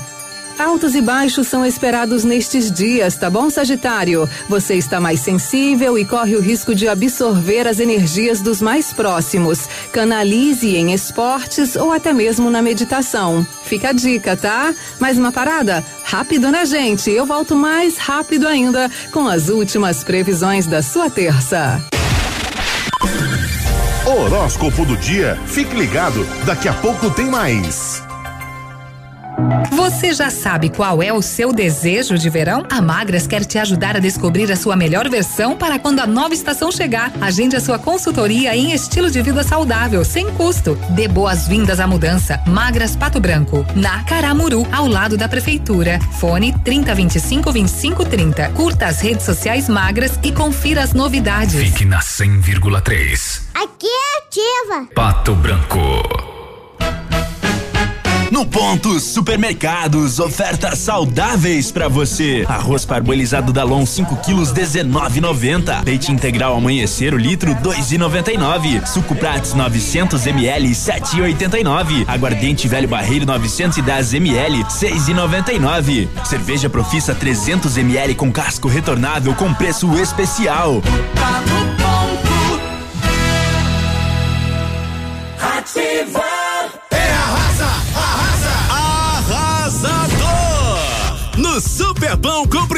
[0.59, 4.29] Altos e baixos são esperados nestes dias, tá bom, Sagitário?
[4.47, 9.67] Você está mais sensível e corre o risco de absorver as energias dos mais próximos.
[9.91, 13.45] Canalize em esportes ou até mesmo na meditação.
[13.63, 14.73] Fica a dica, tá?
[14.99, 15.83] Mais uma parada?
[16.03, 17.09] Rápido, né, gente?
[17.09, 21.81] Eu volto mais rápido ainda com as últimas previsões da sua terça.
[24.05, 25.39] Horóscopo do dia.
[25.45, 28.03] Fique ligado, daqui a pouco tem mais.
[29.71, 32.65] Você já sabe qual é o seu desejo de verão?
[32.69, 36.33] A Magras quer te ajudar a descobrir a sua melhor versão para quando a nova
[36.33, 37.11] estação chegar.
[37.21, 40.77] Agende a sua consultoria em estilo de vida saudável, sem custo.
[40.91, 42.39] Dê boas-vindas à mudança.
[42.47, 45.99] Magras Pato Branco, na Caramuru, ao lado da prefeitura.
[46.19, 48.49] Fone 3025 2530.
[48.49, 51.55] Curta as redes sociais Magras e confira as novidades.
[51.55, 53.41] Fique na 100,3.
[53.53, 54.87] Aqui é ativa.
[54.93, 56.40] Pato Branco.
[58.31, 62.45] No ponto Supermercados, ofertas saudáveis para você.
[62.47, 65.83] Arroz parbolizado Dalon 5 quilos 19,90.
[65.85, 68.85] Leite integral amanhecer o litro 2,99.
[68.85, 72.05] Suco Prates 900 ml 7,89.
[72.07, 76.07] Aguardente velho barreiro 910 ml 6,99.
[76.23, 80.81] Cerveja Profissa 300 ml com casco retornável com preço especial.
[81.17, 81.70] Ativa.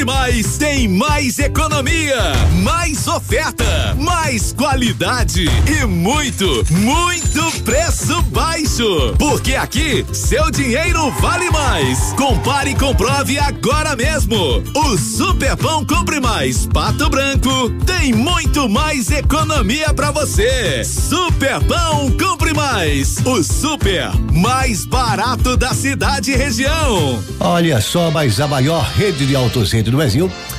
[0.05, 9.15] Mais tem mais economia, mais oferta, mais qualidade e muito, muito preço baixo.
[9.17, 12.13] Porque aqui seu dinheiro vale mais.
[12.17, 14.63] Compare e comprove agora mesmo.
[14.75, 20.83] O Superpão Compre Mais Pato Branco tem muito mais economia para você.
[20.83, 27.23] Superpão Compre Mais, o super mais barato da cidade e região.
[27.39, 30.31] Olha só, mas a maior rede de autocentro do Brasil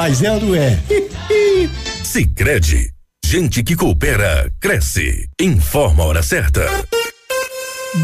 [0.00, 0.78] mas é é?
[2.02, 2.90] Sicredi,
[3.22, 5.28] gente que coopera cresce.
[5.38, 6.66] Informa a hora certa.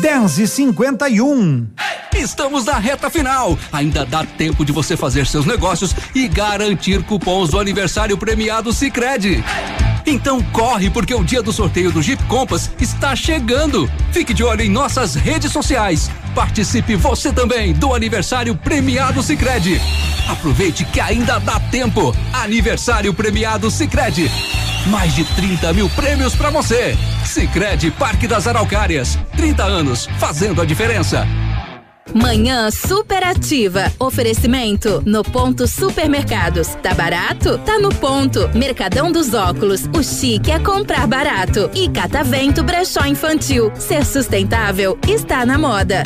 [0.02, 1.68] 10 e 51
[2.14, 3.58] Estamos na reta final.
[3.72, 9.42] Ainda dá tempo de você fazer seus negócios e garantir cupons do aniversário premiado Sicredi.
[10.06, 13.90] Então corre porque o dia do sorteio do Jeep Compass está chegando.
[14.12, 16.08] Fique de olho em nossas redes sociais.
[16.32, 19.80] Participe você também do aniversário premiado Sicredi.
[20.28, 22.14] Aproveite que ainda dá tempo.
[22.32, 24.30] Aniversário premiado Sicredi.
[24.86, 26.96] Mais de 30 mil prêmios para você.
[27.24, 29.18] Sicredi Parque das Araucárias.
[29.36, 31.26] 30 anos fazendo a diferença.
[32.14, 33.92] Manhã superativa.
[33.98, 36.68] Oferecimento no ponto supermercados.
[36.82, 37.58] Tá barato?
[37.58, 38.48] Tá no ponto.
[38.54, 39.88] Mercadão dos óculos.
[39.94, 41.70] O chique é comprar barato.
[41.74, 43.70] E Catavento Brechó Infantil.
[43.74, 46.02] Ser sustentável está na moda.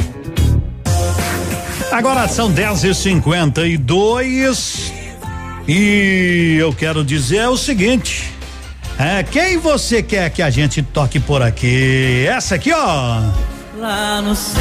[1.92, 4.92] Agora são 10 e 52
[5.66, 8.32] e eu quero dizer o seguinte.
[8.98, 12.26] É, quem você quer que a gente toque por aqui?
[12.28, 13.22] Essa aqui, ó.
[13.80, 14.60] Lá no céu,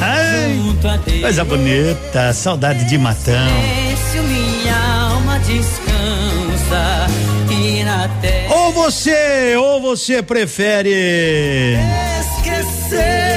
[0.00, 1.20] Ai, junto a Deus.
[1.20, 3.34] coisa bonita, saudade de matão.
[3.46, 7.06] Silêncio, minha alma descansa
[7.50, 11.76] e na terra Ou você, ou você prefere.
[12.20, 13.31] esquecer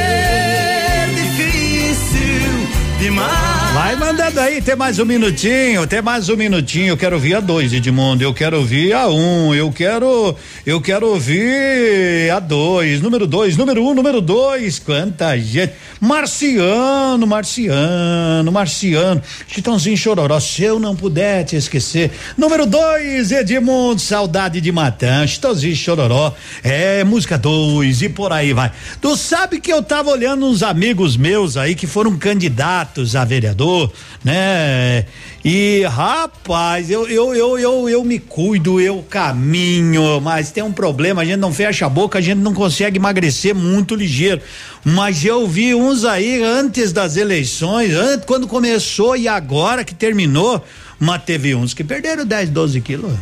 [3.95, 6.87] Vai mandando aí, tem mais um minutinho, tem mais um minutinho.
[6.87, 8.21] Eu quero ouvir a dois, Edmundo.
[8.21, 9.55] Eu quero ouvir a um.
[9.55, 10.35] Eu quero,
[10.65, 12.99] eu quero ouvir a dois.
[12.99, 14.79] Número dois, número um, número dois.
[14.79, 15.73] Quanta gente.
[15.99, 19.21] Marciano, Marciano, Marciano.
[19.47, 22.11] Chitãozinho Chororó, se eu não puder te esquecer.
[22.37, 25.25] Número dois, Edmundo, saudade de Matã.
[25.25, 26.33] Chitãozinho Chororó.
[26.63, 28.71] É, música dois e por aí vai.
[29.01, 33.84] Tu sabe que eu tava olhando uns amigos meus aí que foram candidatos a vereador,
[34.23, 35.05] né?
[35.43, 41.21] E rapaz, eu, eu, eu, eu, eu me cuido, eu caminho, mas tem um problema,
[41.21, 44.41] a gente não fecha a boca, a gente não consegue emagrecer muito ligeiro.
[44.83, 50.63] Mas eu vi uns aí antes das eleições, antes, quando começou e agora que terminou,
[50.99, 53.13] mas teve uns que perderam 10, 12 quilos.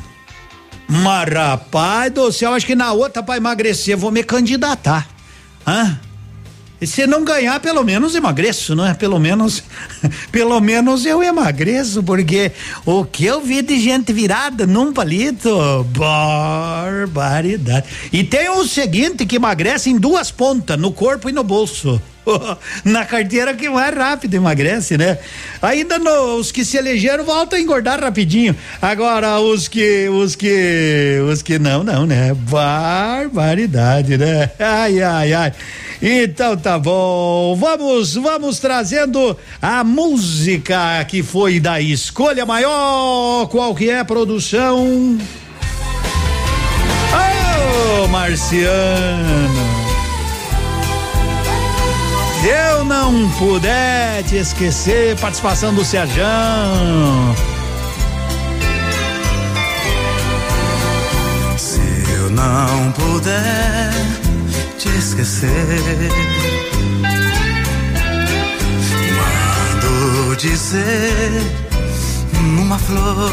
[0.87, 5.07] Mas rapaz do céu, acho que na outra pra emagrecer vou me candidatar.
[5.65, 5.99] Hã?
[6.85, 8.93] Se não ganhar, pelo menos emagreço, não é?
[8.93, 9.63] Pelo menos,
[10.31, 12.51] pelo menos eu emagreço, porque
[12.85, 17.85] o que eu vi de gente virada num palito, barbaridade.
[18.11, 22.01] E tem o seguinte que emagrece em duas pontas, no corpo e no bolso.
[22.83, 25.17] Na carteira que mais rápido emagrece, né?
[25.61, 28.55] Ainda no, os que se elegeram voltam a engordar rapidinho.
[28.81, 32.33] Agora os que os que os que não, não, né?
[32.33, 34.49] Barbaridade, né?
[34.59, 35.53] Ai, ai, ai.
[36.01, 37.55] Então tá bom.
[37.55, 43.47] Vamos, vamos trazendo a música que foi da escolha maior.
[43.47, 45.17] Qual que é produção?
[48.03, 49.62] Ô, Marciano.
[52.43, 57.33] Se eu não puder te esquecer, participação do Serjão.
[61.57, 61.79] Se
[62.17, 63.93] eu não puder
[64.77, 65.49] te esquecer,
[69.15, 71.31] mando dizer
[72.41, 73.31] numa flor,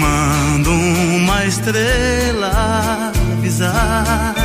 [0.00, 4.35] mando uma estrela avisar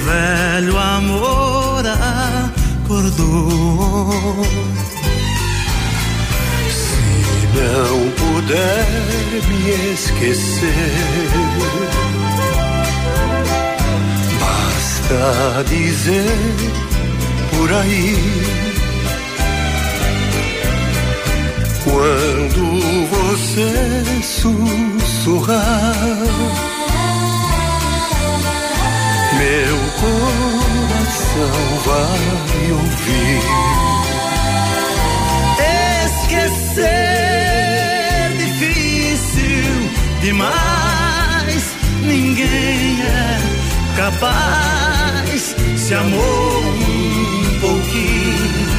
[0.00, 1.84] velho amor
[2.84, 4.44] acordou.
[6.70, 8.86] Se não puder
[9.48, 9.60] me
[9.94, 11.30] esquecer,
[14.40, 16.36] basta dizer
[17.50, 18.16] por aí.
[21.82, 22.62] Quando
[23.08, 23.72] você
[24.22, 25.60] sussurrar
[29.40, 31.52] meu coração
[31.84, 33.40] vai ouvir.
[36.06, 36.86] Esquecer
[38.38, 39.90] difícil
[40.22, 41.64] demais,
[42.02, 43.38] ninguém é
[43.96, 45.54] capaz.
[45.76, 48.70] Se amou um pouquinho,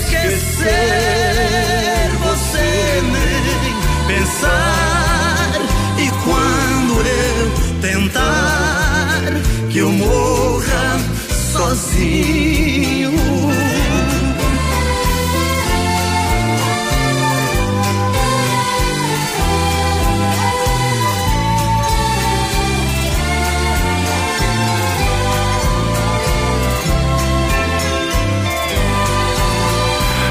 [0.00, 0.70] esquecer
[2.22, 3.74] você nem
[4.08, 4.89] pensar
[9.70, 10.98] que eu morra
[11.52, 13.12] sozinho.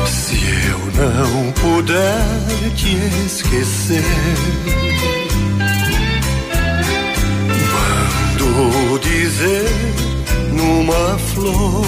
[0.06, 0.36] Se
[0.68, 4.04] eu não puder te esquecer,
[8.90, 9.70] mando dizer
[10.52, 11.86] numa flor,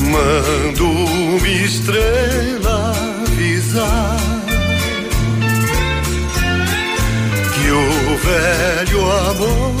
[0.00, 2.94] mando uma estrela
[3.26, 4.16] avisar
[7.52, 9.74] que o velho amor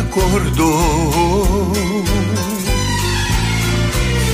[0.00, 1.72] acordou.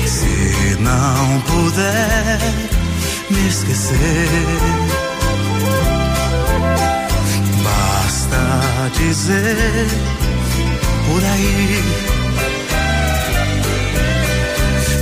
[0.07, 2.39] Se não puder
[3.29, 5.08] me esquecer,
[8.89, 9.87] dizer
[11.07, 11.83] por aí.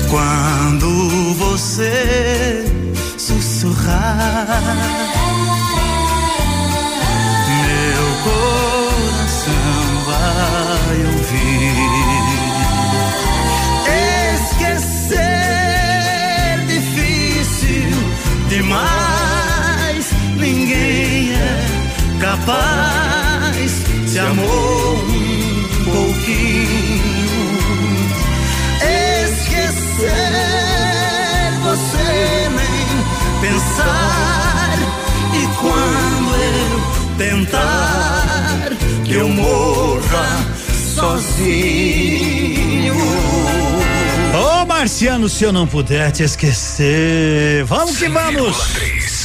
[0.09, 2.65] Quando você
[3.18, 4.76] sussurrar,
[7.65, 12.27] meu coração vai ouvir.
[14.35, 15.18] Esquecer
[16.68, 17.91] difícil
[18.49, 20.05] demais,
[20.38, 21.45] ninguém é
[22.22, 23.07] capaz.
[24.18, 27.60] Se amou um pouquinho,
[29.23, 30.11] esquecer
[31.61, 32.88] você nem
[33.39, 34.73] pensar.
[35.35, 36.81] E quando eu
[37.19, 38.72] tentar
[39.06, 40.44] que eu morra
[40.95, 42.95] sozinho.
[44.34, 47.64] Ô Marciano, se eu não puder te esquecer.
[47.65, 48.80] Vamos que vamos!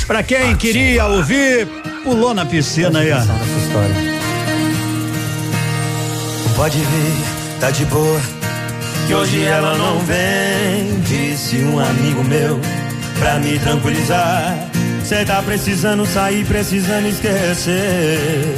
[0.06, 1.66] Pra quem queria ouvir,
[2.04, 4.11] pulou na piscina aí, ó.
[6.62, 7.24] Pode vir,
[7.58, 8.20] tá de boa.
[9.08, 12.60] Que hoje ela não vem, disse um amigo meu,
[13.18, 14.70] pra me tranquilizar.
[15.04, 18.54] Cê tá precisando sair, precisando esquecer.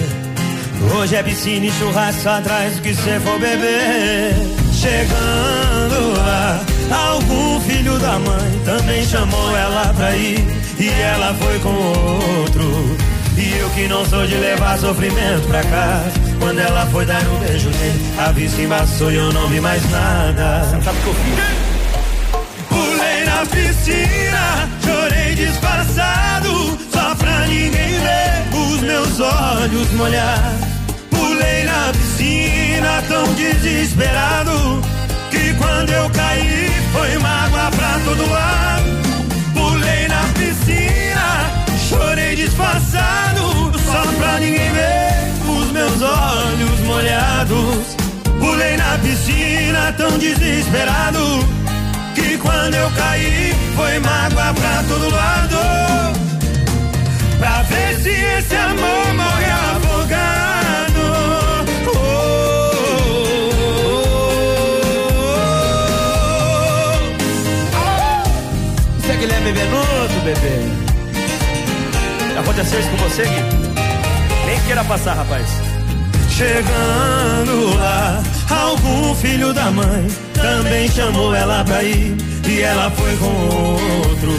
[0.94, 4.34] Hoje é piscina e churrasco atrás do que cê for beber.
[4.70, 6.60] Chegando lá,
[6.90, 10.44] algum filho da mãe também chamou ela pra ir.
[10.78, 12.98] E ela foi com outro.
[13.38, 16.23] E eu que não sou de levar sofrimento pra casa.
[16.40, 19.82] Quando ela foi dar um beijo nele, a vista embaçou e eu não vi mais
[19.90, 20.64] nada.
[20.84, 21.64] Sabe o que eu fiz?
[22.68, 30.52] Pulei na piscina, chorei disfarçado, só pra ninguém ver os meus olhos molhar.
[31.10, 34.82] Pulei na piscina tão desesperado,
[35.30, 38.84] que quando eu caí foi mágoa pra todo lado.
[39.54, 41.50] Pulei na piscina,
[41.88, 45.13] chorei disfarçado, só pra ninguém ver
[45.74, 47.96] meus olhos molhados.
[48.38, 51.18] Pulei na piscina tão desesperado,
[52.14, 55.58] que quando eu caí foi mágoa pra todo lado.
[57.38, 61.04] Pra ver se esse amor morre afogado.
[69.00, 70.84] Você é Guilherme Venuto, bebê.
[72.38, 73.74] Aconteceu isso com você, Gui?
[74.46, 75.63] Nem queira passar, rapaz.
[76.36, 78.20] Chegando lá,
[78.50, 82.16] algum filho da mãe também chamou ela pra ir.
[82.48, 84.32] E ela foi com outro.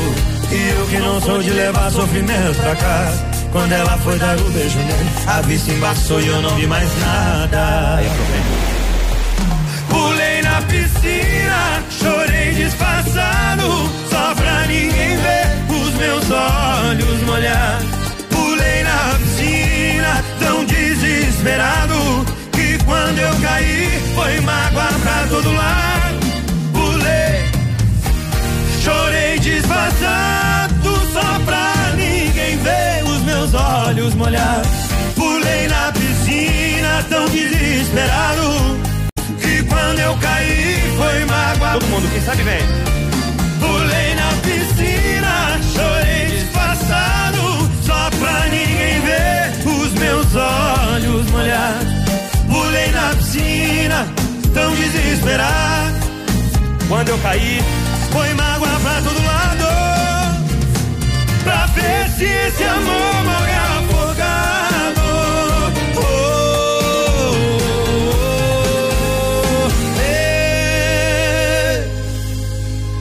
[0.52, 3.26] E eu que não sou de levar sofrimento pra casa.
[3.50, 6.90] Quando ela foi dar o beijo nele, a vista embaçou e eu não vi mais
[7.00, 8.02] nada.
[9.88, 18.05] Pulei na piscina, chorei disfarçado, só pra ninguém ver os meus olhos molhados.
[21.46, 26.26] Desesperado, que quando eu caí, foi mágoa pra todo lado.
[26.74, 27.46] Pulei,
[28.84, 34.68] chorei disfarçado, só pra ninguém ver os meus olhos molhados.
[35.16, 38.80] Pulei na piscina, tão desesperado,
[39.40, 41.74] que quando eu caí, foi mágoa.
[41.74, 42.85] Todo mundo, quem sabe vem.
[54.54, 55.96] Tão desesperado.
[56.88, 57.60] Quando eu caí,
[58.12, 59.66] foi mágoa pra todo lado.
[61.44, 65.02] Pra ver se esse amor morre afogado.
[65.98, 67.36] Oh, oh,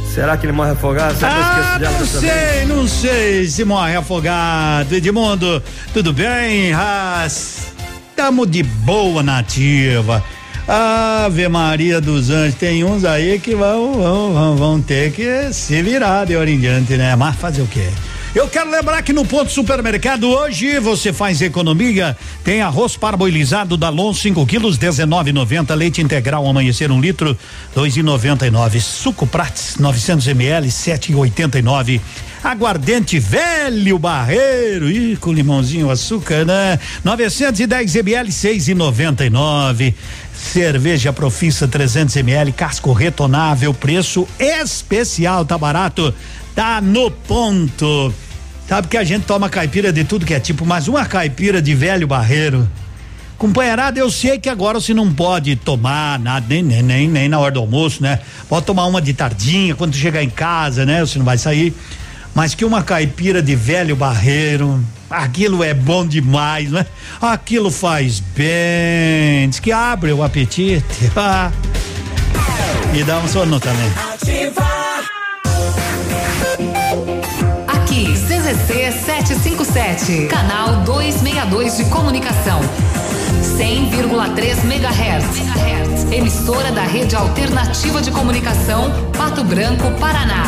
[0.06, 0.12] oh.
[0.15, 1.16] Será que ele morre afogado?
[1.16, 2.69] Será que eu Ah, não sei, vez?
[2.69, 4.94] não sei se morre afogado.
[4.94, 5.62] Edmundo,
[5.93, 6.73] tudo bem?
[6.73, 7.73] Ras,
[8.14, 10.22] tamo de boa nativa.
[10.66, 13.92] Ave Maria dos Anjos, tem uns aí que vão,
[14.32, 17.14] vão, vão, ter que se virar de hora em diante, né?
[17.16, 17.86] Mas fazer o quê?
[18.34, 22.16] Eu quero lembrar que no ponto supermercado hoje você faz economia.
[22.42, 25.74] Tem arroz parboilizado da Lon 5 quilos 19,90.
[25.74, 27.38] Leite integral amanhecer um litro
[27.76, 28.80] 2,99.
[28.80, 32.00] Suco Prates 900 ml 7,89.
[32.44, 36.78] Aguardente velho barreiro, ih, com limãozinho açúcar, né?
[37.02, 39.94] 910 ml 6,99.
[40.34, 46.14] Cerveja Profissa 300 ml, casco retonável, preço especial, tá barato,
[46.54, 48.12] tá no ponto.
[48.68, 51.74] Sabe que a gente toma caipira de tudo que é tipo, mas uma caipira de
[51.74, 52.68] velho barreiro.
[53.38, 57.38] Companheirada, eu sei que agora você não pode tomar nada, nem, nem, nem, nem na
[57.38, 58.20] hora do almoço, né?
[58.50, 61.00] Pode tomar uma de tardinha, quando chegar em casa, né?
[61.00, 61.74] Você não vai sair.
[62.35, 66.85] Mas que uma caipira de velho barreiro, aquilo é bom demais, né?
[67.20, 70.85] Aquilo faz bem, diz que abre o apetite.
[72.93, 73.90] E dá um sono também.
[77.66, 82.61] Aqui, CZC 757, canal 262 de comunicação.
[83.59, 86.12] 100,3 MHz.
[86.12, 90.44] Emissora da Rede Alternativa de Comunicação, Pato Branco, Paraná.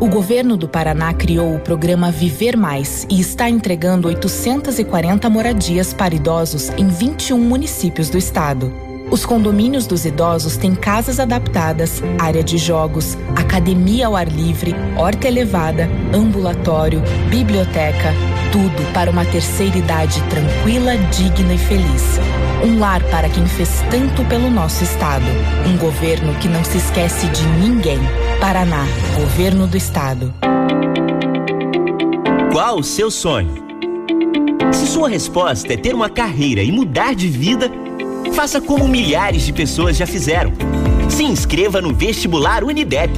[0.00, 6.14] O governo do Paraná criou o programa Viver Mais e está entregando 840 moradias para
[6.14, 8.93] idosos em 21 municípios do estado.
[9.14, 15.28] Os condomínios dos idosos têm casas adaptadas, área de jogos, academia ao ar livre, horta
[15.28, 17.00] elevada, ambulatório,
[17.30, 18.12] biblioteca,
[18.50, 22.18] tudo para uma terceira idade tranquila, digna e feliz.
[22.64, 25.26] Um lar para quem fez tanto pelo nosso estado.
[25.64, 28.00] Um governo que não se esquece de ninguém.
[28.40, 28.84] Paraná,
[29.14, 30.34] Governo do Estado.
[32.50, 33.62] Qual o seu sonho?
[34.72, 37.70] Se sua resposta é ter uma carreira e mudar de vida,
[38.32, 40.52] faça como milhares de pessoas já fizeram.
[41.08, 43.12] Se inscreva no vestibular Unidep.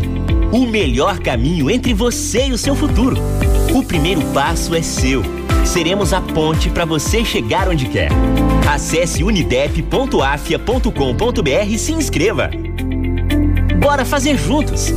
[0.52, 3.16] O melhor caminho entre você e o seu futuro.
[3.74, 5.22] O primeiro passo é seu.
[5.64, 8.10] Seremos a ponte para você chegar onde quer.
[8.68, 12.50] Acesse unidep.afia.com.br e se inscreva.
[13.80, 14.92] Bora fazer juntos!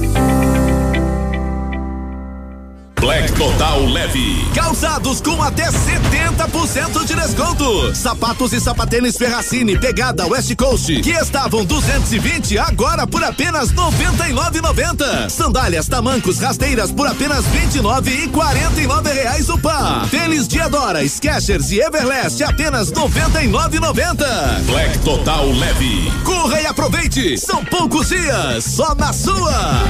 [2.99, 4.45] Black Total Leve.
[4.53, 7.95] Calçados com até 70% de desconto.
[7.95, 15.29] Sapatos e sapatênis Ferracini pegada West Coast que estavam 220 agora por apenas 99,90.
[15.29, 20.09] Sandálias, tamancos, rasteiras por apenas 29 e 49 reais o par.
[20.09, 24.61] Tênis Diadora, Skechers e Everlast apenas 99,90.
[24.65, 26.11] Black Total Leve.
[26.25, 27.37] Corra e aproveite.
[27.37, 29.89] São poucos dias só na sua.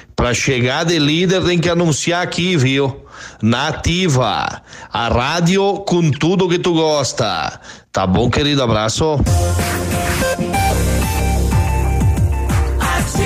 [0.21, 2.95] Pra chegar de líder tem que anunciar aqui, viu?
[3.41, 4.61] Nativa,
[4.93, 7.59] a rádio com tudo que tu gosta.
[7.91, 8.61] Tá bom, querido?
[8.61, 9.19] Abraço.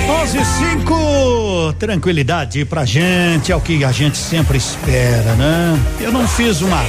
[0.08, 0.44] 11
[0.78, 5.78] 5 tranquilidade pra gente, é o que a gente sempre espera, né?
[6.00, 6.82] Eu não fiz uma.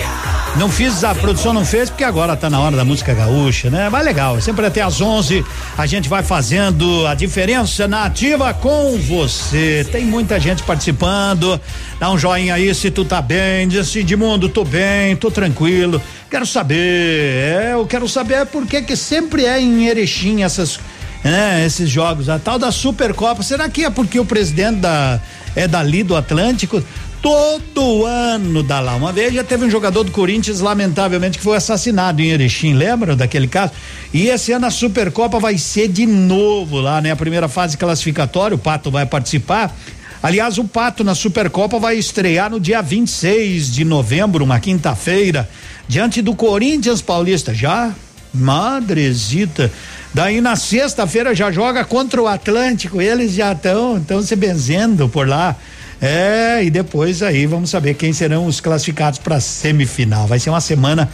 [0.58, 3.90] Não fiz, a produção não fez porque agora tá na hora da música gaúcha, né?
[3.90, 5.46] Mas legal, sempre até às 11
[5.78, 9.88] a gente vai fazendo a diferença na ativa com você.
[9.92, 11.62] Tem muita gente participando.
[12.00, 16.02] Dá um joinha aí se tu tá bem, diz assim, Edmundo, tô bem, tô tranquilo.
[16.28, 20.80] Quero saber, é, eu quero saber por que que sempre é em Erechim essas
[21.24, 23.44] né, esses jogos, a tal da Supercopa.
[23.44, 25.20] Será que é porque o presidente da
[25.56, 26.84] é dali do Atlântico?
[27.22, 28.96] Todo ano dá lá.
[28.96, 33.16] Uma vez já teve um jogador do Corinthians, lamentavelmente, que foi assassinado em Erechim, lembram
[33.16, 33.74] daquele caso?
[34.14, 37.12] E esse ano a Supercopa vai ser de novo lá, né?
[37.12, 39.76] A primeira fase classificatória, o Pato vai participar.
[40.22, 45.48] Aliás, o Pato na Supercopa vai estrear no dia 26 de novembro, uma quinta-feira,
[45.88, 47.54] diante do Corinthians Paulista.
[47.54, 47.94] Já?
[48.34, 49.72] Madrezita.
[50.14, 53.02] Daí na sexta-feira já joga contra o Atlântico.
[53.02, 55.56] Eles já estão estão se benzendo por lá.
[56.02, 60.28] É, e depois aí vamos saber quem serão os classificados para semifinal.
[60.28, 61.10] Vai ser uma semana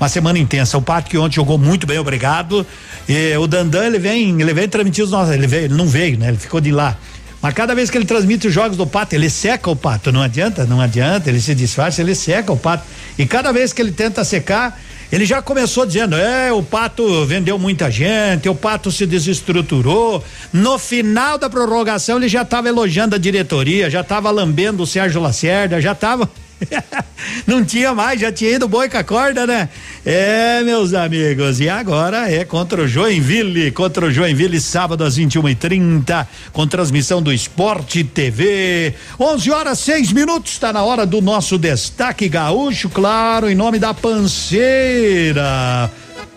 [0.00, 0.78] uma semana intensa.
[0.78, 2.66] O Pato que ontem jogou muito bem, obrigado.
[3.08, 6.18] E o Dandan, ele vem, ele vem transmitir os nossos, ele veio, ele não veio,
[6.18, 6.28] né?
[6.28, 6.96] Ele ficou de lá.
[7.40, 10.22] Mas cada vez que ele transmite os jogos do Pato, ele seca o Pato, não
[10.22, 12.84] adianta, não adianta, ele se disfarça, ele seca o Pato.
[13.16, 14.78] E cada vez que ele tenta secar,
[15.10, 20.22] ele já começou dizendo: é, o Pato vendeu muita gente, o Pato se desestruturou.
[20.52, 25.20] No final da prorrogação, ele já estava elogiando a diretoria, já estava lambendo o Sérgio
[25.20, 26.28] Lacerda, já estava.
[27.46, 29.68] Não tinha mais, já tinha ido boi com a corda, né?
[30.04, 35.48] É, meus amigos, e agora é contra o Joinville, contra o Joinville, sábado às 21
[35.48, 38.94] e 30 com transmissão do Esporte TV.
[39.18, 43.92] 11 horas 6 minutos, está na hora do nosso destaque gaúcho, claro, em nome da
[43.94, 45.38] Panceira.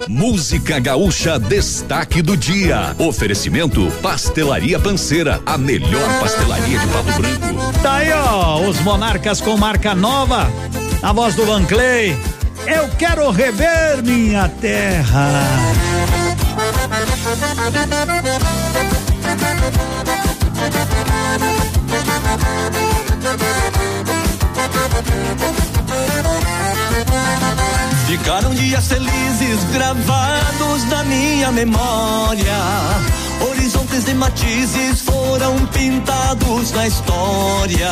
[0.07, 2.95] Música Gaúcha Destaque do Dia.
[2.97, 7.81] Oferecimento Pastelaria Panceira, a melhor pastelaria de Pato Branco.
[7.81, 10.51] Tá aí, ó, os monarcas com marca nova.
[11.01, 12.17] A voz do Van Clay.
[12.67, 15.29] Eu quero rever minha terra.
[28.11, 32.57] Ficaram dias felizes gravados na minha memória.
[33.49, 37.91] Horizontes de matizes foram pintados na história.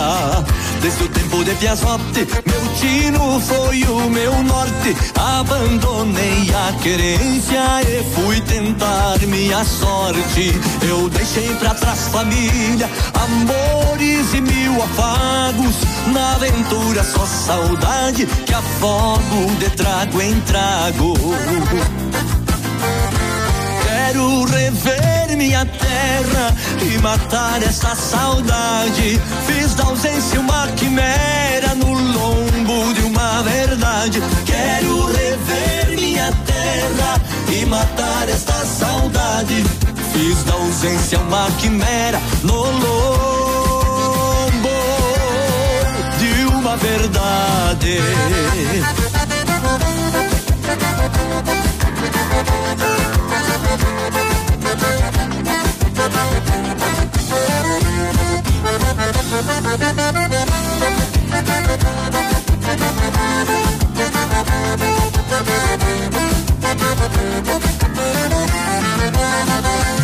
[0.81, 4.95] Desde o tempo de Piazotti, meu tino foi o meu norte.
[5.15, 10.53] Abandonei a querência e fui tentar minha sorte.
[10.87, 15.75] Eu deixei pra trás família, amores e mil afagos.
[16.13, 21.13] Na aventura só saudade que afogo de trago em trago.
[24.11, 29.21] Quero rever minha terra e matar essa saudade.
[29.45, 34.19] Fiz da ausência uma quimera no lombo de uma verdade.
[34.47, 37.21] Quero rever minha terra
[37.53, 39.63] e matar esta saudade.
[40.11, 42.89] Fiz da ausência uma quimera no lombo
[46.17, 47.99] de uma verdade.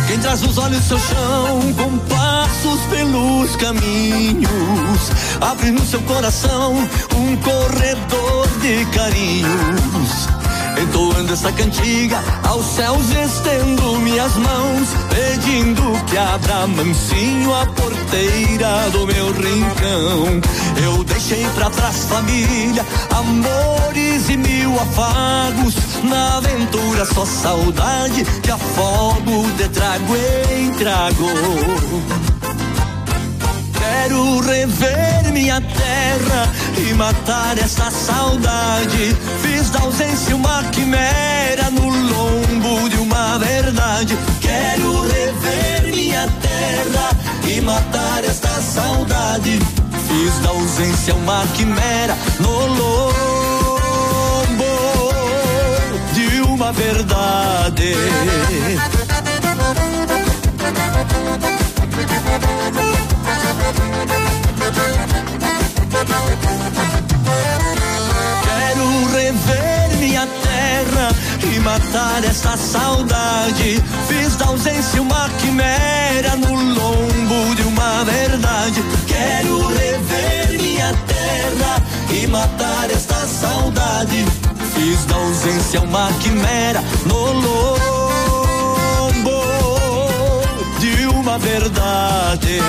[0.06, 4.50] Quem traz os olhos seu chão com passos pelos caminhos,
[5.40, 6.74] abre no seu coração
[7.14, 10.35] um corredor de carinhos.
[10.82, 19.06] Entoando essa cantiga, aos céus estendo minhas mãos, pedindo que abra mansinho a porteira do
[19.06, 20.40] meu rincão.
[20.84, 25.74] Eu deixei pra trás família, amores e mil afagos.
[26.04, 30.16] Na aventura só saudade que afogo de trago
[30.50, 32.35] em trago.
[33.96, 39.16] Quero rever minha terra e matar essa saudade.
[39.40, 44.16] Fiz da ausência uma quimera no lombo de uma verdade.
[44.40, 47.10] Quero rever minha terra
[47.48, 49.58] e matar esta saudade.
[50.06, 53.14] Fiz da ausência uma quimera no lombo
[56.12, 57.96] de uma verdade.
[68.44, 71.08] Quero rever minha terra
[71.42, 73.82] e matar essa saudade.
[74.06, 78.84] Fiz da ausência uma quimera no lombo de uma verdade.
[79.08, 84.24] Quero rever minha terra e matar esta saudade.
[84.74, 87.95] Fiz da ausência uma quimera no lombo
[91.36, 92.60] uma verdade.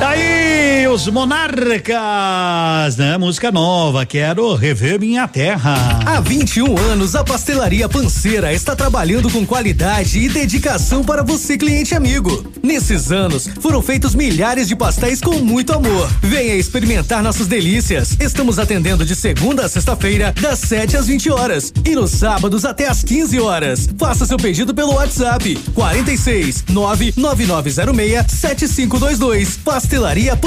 [0.00, 3.18] Daí O Os Monarcas, né?
[3.18, 6.00] Música nova, quero rever minha terra.
[6.06, 11.94] Há 21 anos, a Pastelaria Panceira está trabalhando com qualidade e dedicação para você, cliente
[11.94, 12.50] amigo.
[12.62, 16.10] Nesses anos, foram feitos milhares de pastéis com muito amor.
[16.22, 18.16] Venha experimentar nossas delícias.
[18.18, 22.88] Estamos atendendo de segunda a sexta-feira, das 7 às 20 horas e nos sábados até
[22.88, 23.88] às 15 horas.
[23.98, 29.58] Faça seu pedido pelo WhatsApp 46 99906 7522.
[29.58, 30.45] Pastelaria Panceira,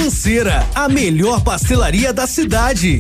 [0.76, 3.00] a melhor pastelaria da cidade.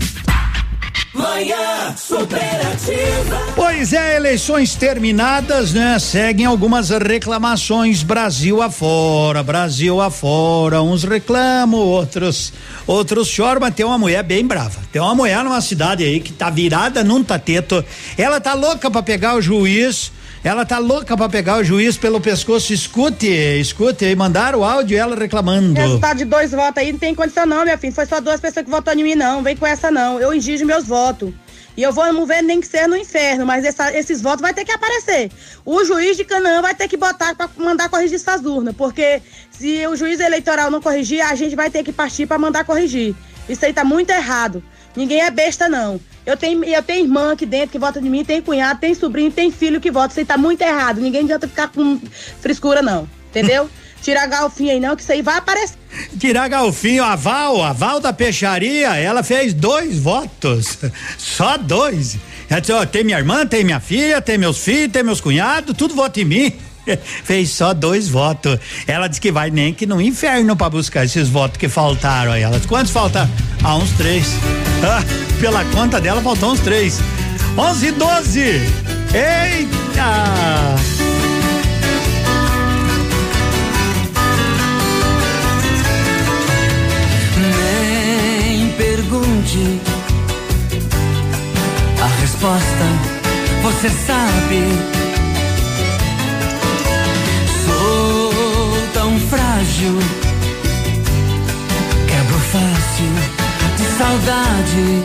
[1.13, 3.39] Manhã superativa.
[3.55, 5.97] Pois é, eleições terminadas, né?
[5.97, 10.81] Seguem algumas reclamações Brasil afora, Brasil afora.
[10.81, 12.51] Uns reclamam, outros
[12.85, 14.79] outros choram, mas tem uma mulher bem brava.
[14.91, 17.83] Tem uma mulher numa cidade aí que tá virada num tateto.
[18.17, 20.11] Ela tá louca para pegar o juiz
[20.43, 22.73] ela tá louca para pegar o juiz pelo pescoço.
[22.73, 24.05] Escute, escute.
[24.05, 25.73] E mandaram o áudio ela reclamando.
[25.73, 27.93] Resultado de dois votos aí não tem condição, não, minha filha.
[27.93, 29.43] Foi só duas pessoas que votaram em mim, não.
[29.43, 30.19] Vem com essa, não.
[30.19, 31.33] Eu exijo meus votos.
[31.75, 34.65] E eu vou mover nem que seja no inferno, mas essa, esses votos vai ter
[34.65, 35.31] que aparecer.
[35.63, 39.87] O juiz de Canaã vai ter que botar para mandar corrigir essas urnas, porque se
[39.87, 43.15] o juiz eleitoral não corrigir, a gente vai ter que partir para mandar corrigir.
[43.47, 44.61] Isso aí tá muito errado.
[44.95, 45.99] Ninguém é besta, não.
[46.29, 49.31] Eu tenho, eu tenho irmã aqui dentro que vota de mim, tem cunhado, tem sobrinho,
[49.31, 50.09] tem filho que vota.
[50.09, 51.01] Isso aí tá muito errado.
[51.01, 51.99] Ninguém adianta ficar com
[52.39, 53.09] frescura, não.
[53.29, 53.69] Entendeu?
[54.01, 55.77] Tirar galfinho aí não, que isso aí vai aparecer.
[56.17, 60.77] Tirar galfinho, a Val, a Val da peixaria, ela fez dois votos.
[61.17, 62.17] Só dois.
[62.49, 65.75] Ela disse, ó, tem minha irmã, tem minha filha, tem meus filhos, tem meus cunhados,
[65.75, 66.53] tudo vota em mim.
[67.23, 68.59] Fez só dois votos.
[68.87, 72.41] Ela disse que vai nem que no inferno para buscar esses votos que faltaram aí.
[72.41, 73.29] Ela disse, quantos faltam?
[73.63, 74.27] Ah, uns três.
[74.83, 75.03] Ah,
[75.39, 76.99] pela conta dela, faltou uns três.
[77.57, 78.61] Onze e doze.
[79.13, 80.75] Eita!
[88.77, 89.81] Pergunte
[92.01, 92.85] a resposta,
[93.63, 94.98] você sabe.
[99.79, 99.97] Frágil,
[102.07, 103.11] quebro fácil
[103.77, 105.03] de saudade.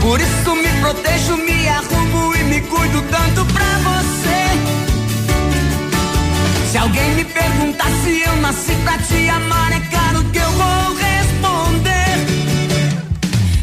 [0.00, 4.50] Por isso me protejo, me arrumo e me cuido tanto pra você.
[6.70, 10.94] Se alguém me perguntar se eu nasci pra te amar, é claro que eu vou
[10.96, 12.26] responder.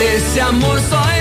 [0.00, 1.13] Esse amor só dois.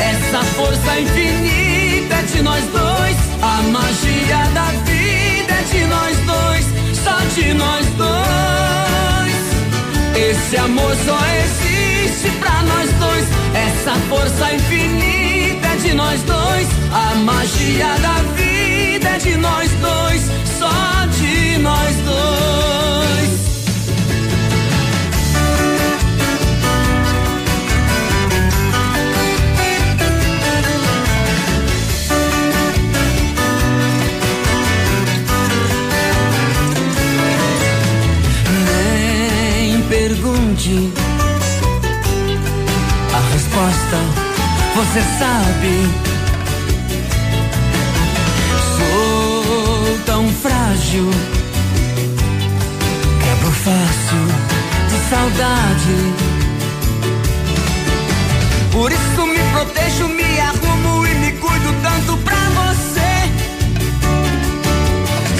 [0.00, 3.16] Essa força infinita é de nós dois.
[3.42, 6.66] A magia da vida é de nós dois.
[7.04, 8.20] Só de nós dois.
[10.16, 13.26] Esse amor só existe pra nós dois.
[13.54, 16.68] Essa força infinita é de nós dois.
[16.92, 20.22] A magia da vida é de nós dois.
[20.58, 23.19] Só de nós dois.
[40.62, 40.68] A
[43.32, 43.96] resposta,
[44.74, 45.88] você sabe.
[48.76, 51.10] Sou tão frágil,
[53.22, 54.26] quebro fácil
[54.90, 55.96] de saudade.
[58.70, 63.30] Por isso me protejo, me arrumo e me cuido tanto pra você.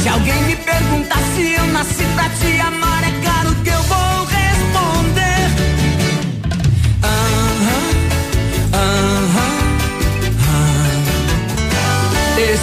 [0.02, 4.39] Se alguém me perguntar se eu nasci pra te amar, é claro que eu vou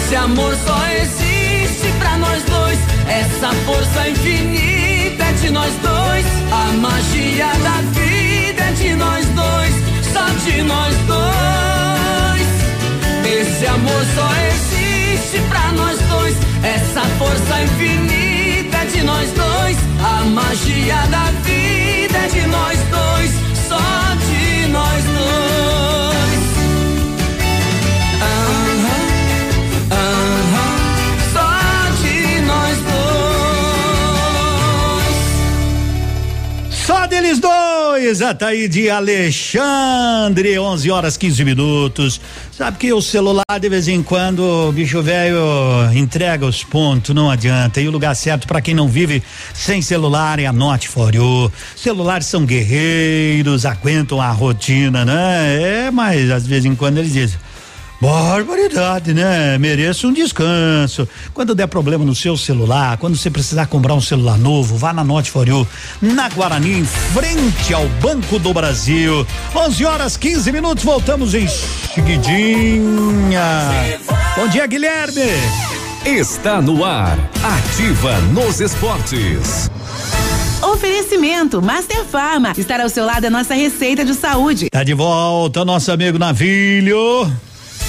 [0.08, 2.78] Esse amor só existe pra nós dois.
[3.06, 6.24] Essa força infinita é de nós dois.
[6.50, 9.74] A magia da vida é de nós dois.
[10.10, 12.48] Só de nós dois.
[13.38, 16.36] Esse amor só existe pra nós dois.
[16.62, 19.76] Essa força infinita é de nós dois.
[20.02, 23.47] A magia da vida é de nós dois.
[37.28, 42.20] Só deles dois, Ataíde Alexandre, 11 horas 15 minutos.
[42.50, 45.36] Sabe que o celular de vez em quando o bicho velho
[45.94, 47.82] entrega os pontos, não adianta.
[47.82, 49.22] E o lugar certo para quem não vive
[49.52, 51.52] sem celular é a Note For You.
[51.76, 55.86] Celulares são guerreiros, aguentam a rotina, né?
[55.86, 57.38] É, mas às vezes em quando eles dizem
[58.00, 59.58] Barbaridade, né?
[59.58, 61.08] Mereço um descanso.
[61.34, 65.02] Quando der problema no seu celular, quando você precisar comprar um celular novo, vá na
[65.02, 65.66] Note For You,
[66.00, 69.26] na Guarani, em frente ao Banco do Brasil.
[69.54, 73.42] 11 horas 15 minutos, voltamos em seguidinha.
[74.36, 75.32] Bom dia, Guilherme.
[76.04, 77.18] Está no ar.
[77.42, 79.68] Ativa nos esportes.
[80.62, 82.52] Oferecimento Master Farma.
[82.56, 84.70] Estar ao seu lado é nossa receita de saúde.
[84.70, 87.28] Tá de volta, nosso amigo Navilho.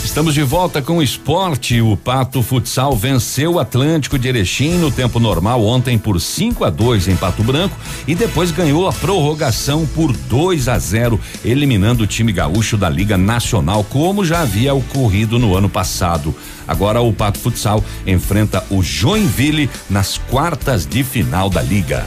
[0.10, 1.80] Estamos de volta com o esporte.
[1.81, 6.72] O Pato Futsal venceu o Atlântico de Erechim no tempo normal ontem por 5 a
[6.72, 7.77] 2 em Pato Branco
[8.07, 13.19] e depois ganhou a prorrogação por 2 a 0, eliminando o time gaúcho da Liga
[13.19, 16.36] Nacional, como já havia ocorrido no ano passado.
[16.68, 22.03] Agora o Pato Futsal enfrenta o Joinville nas quartas de final da liga.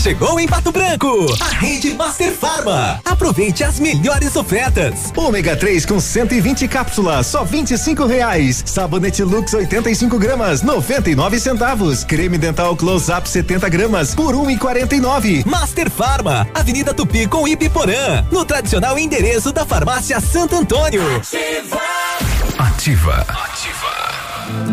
[0.00, 3.00] Chegou em Pato Branco, a rede Master Farma.
[3.04, 5.12] Aproveite as melhores ofertas.
[5.16, 8.62] Ômega 3 com 120 cápsulas, só 25 reais.
[8.66, 12.04] Sabonete Lux 85 gramas, 99 centavos.
[12.04, 15.46] Creme dental Close Up 70 gramas por 1,49.
[15.46, 21.02] Master Farma, Avenida Tupi com Ipiporã, no tradicional endereço da Farmácia Santo Antônio.
[22.58, 23.24] Ativa.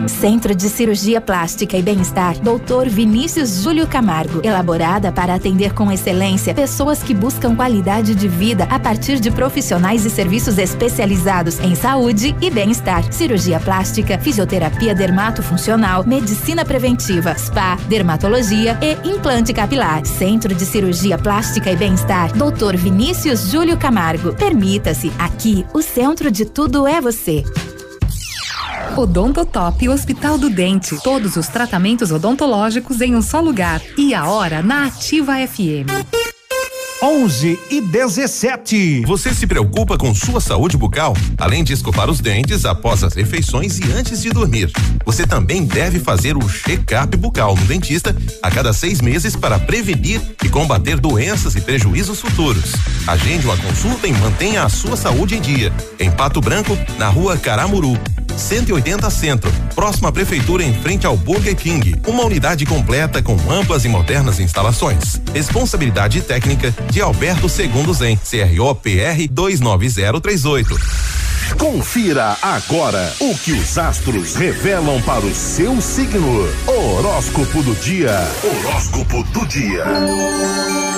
[0.08, 2.90] Centro de Cirurgia Plástica e Bem-Estar, Dr.
[2.90, 4.42] Vinícius Júlio Camargo.
[4.44, 10.06] Elaborada para atender com excelência pessoas que buscam qualidade de vida a partir de profissionais
[10.06, 13.12] e serviços especializados em saúde e bem-estar.
[13.14, 20.06] Cirurgia plástica, fisioterapia dermatofuncional, medicina preventiva, spa, dermatologia e implante capilar.
[20.06, 22.76] Centro de Cirurgia Plástica e Bem-Estar, Dr.
[22.76, 24.34] Vinícius Júlio Camargo.
[24.34, 27.44] Permita-se, aqui o centro de tudo é você.
[28.98, 30.98] Odontotop Hospital do Dente.
[31.04, 33.82] Todos os tratamentos odontológicos em um só lugar.
[33.98, 35.88] E a hora na Ativa FM.
[37.02, 39.06] 11 e 17.
[39.06, 41.16] Você se preocupa com sua saúde bucal?
[41.38, 44.70] Além de escovar os dentes após as refeições e antes de dormir,
[45.06, 50.22] você também deve fazer o check-up bucal no dentista a cada seis meses para prevenir
[50.44, 52.74] e combater doenças e prejuízos futuros.
[53.08, 55.72] Agende uma consulta e mantenha a sua saúde em dia.
[55.98, 57.98] Em Pato Branco, na rua Caramuru.
[58.38, 61.96] 180 Centro, próximo à prefeitura em frente ao Burger King.
[62.08, 65.22] Uma unidade completa com amplas e modernas instalações.
[65.34, 70.78] Responsabilidade técnica de Alberto Segundo Zen, CRO PR 29038.
[71.58, 76.48] Confira agora o que os astros revelam para o seu signo.
[76.68, 78.16] Horóscopo do dia.
[78.44, 79.84] Horóscopo do dia.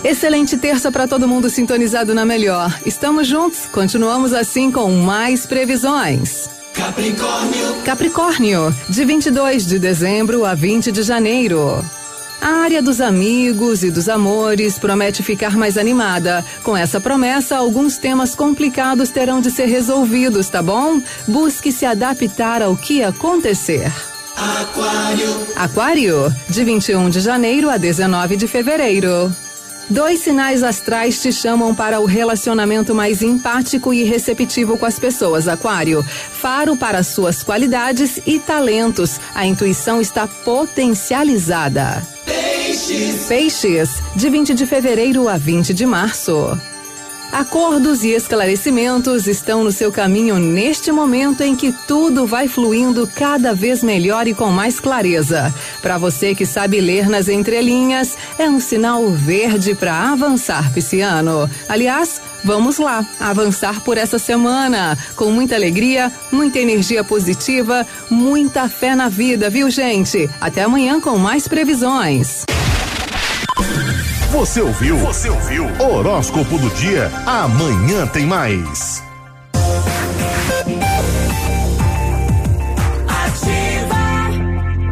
[0.04, 2.76] Excelente terça para todo mundo sintonizado na melhor.
[2.86, 6.61] Estamos juntos, continuamos assim com mais previsões.
[6.74, 7.76] Capricórnio.
[7.84, 11.84] Capricórnio, de 22 de dezembro a 20 de janeiro.
[12.42, 16.44] A área dos amigos e dos amores promete ficar mais animada.
[16.64, 21.02] Com essa promessa, alguns temas complicados terão de ser resolvidos, tá bom?
[21.28, 23.92] Busque se adaptar ao que acontecer.
[24.36, 25.48] Aquário.
[25.56, 29.32] Aquário, de 21 de janeiro a 19 de fevereiro.
[29.90, 35.48] Dois sinais astrais te chamam para o relacionamento mais empático e receptivo com as pessoas,
[35.48, 36.04] Aquário.
[36.04, 39.20] Faro para suas qualidades e talentos.
[39.36, 42.02] A intuição está potencializada.
[42.26, 43.26] Peixes.
[43.28, 46.58] Peixes, de 20 de fevereiro a 20 de março.
[47.32, 53.54] Acordos e esclarecimentos estão no seu caminho neste momento em que tudo vai fluindo cada
[53.54, 55.54] vez melhor e com mais clareza.
[55.82, 61.50] Para você que sabe ler nas entrelinhas, é um sinal verde para avançar, Pisciano.
[61.70, 68.94] Aliás, vamos lá, avançar por essa semana com muita alegria, muita energia positiva, muita fé
[68.94, 70.30] na vida, viu, gente?
[70.42, 72.44] Até amanhã com mais previsões.
[74.32, 74.98] Você ouviu?
[75.00, 75.66] Você ouviu?
[75.78, 77.12] Horóscopo do dia.
[77.26, 79.04] Amanhã tem mais.
[83.10, 83.96] Ativa.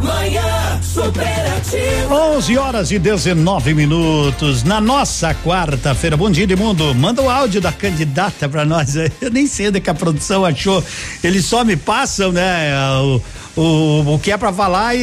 [0.03, 2.13] Manhã superativa.
[2.13, 6.17] 11 horas e 19 minutos na nossa quarta-feira.
[6.17, 6.93] Bom dia, mundo.
[6.93, 8.93] Manda o áudio da candidata pra nós.
[9.21, 10.83] Eu nem sei onde é que a produção achou.
[11.23, 12.73] Eles só me passam, né?
[12.99, 13.21] O,
[13.55, 14.99] o, o que é pra falar e,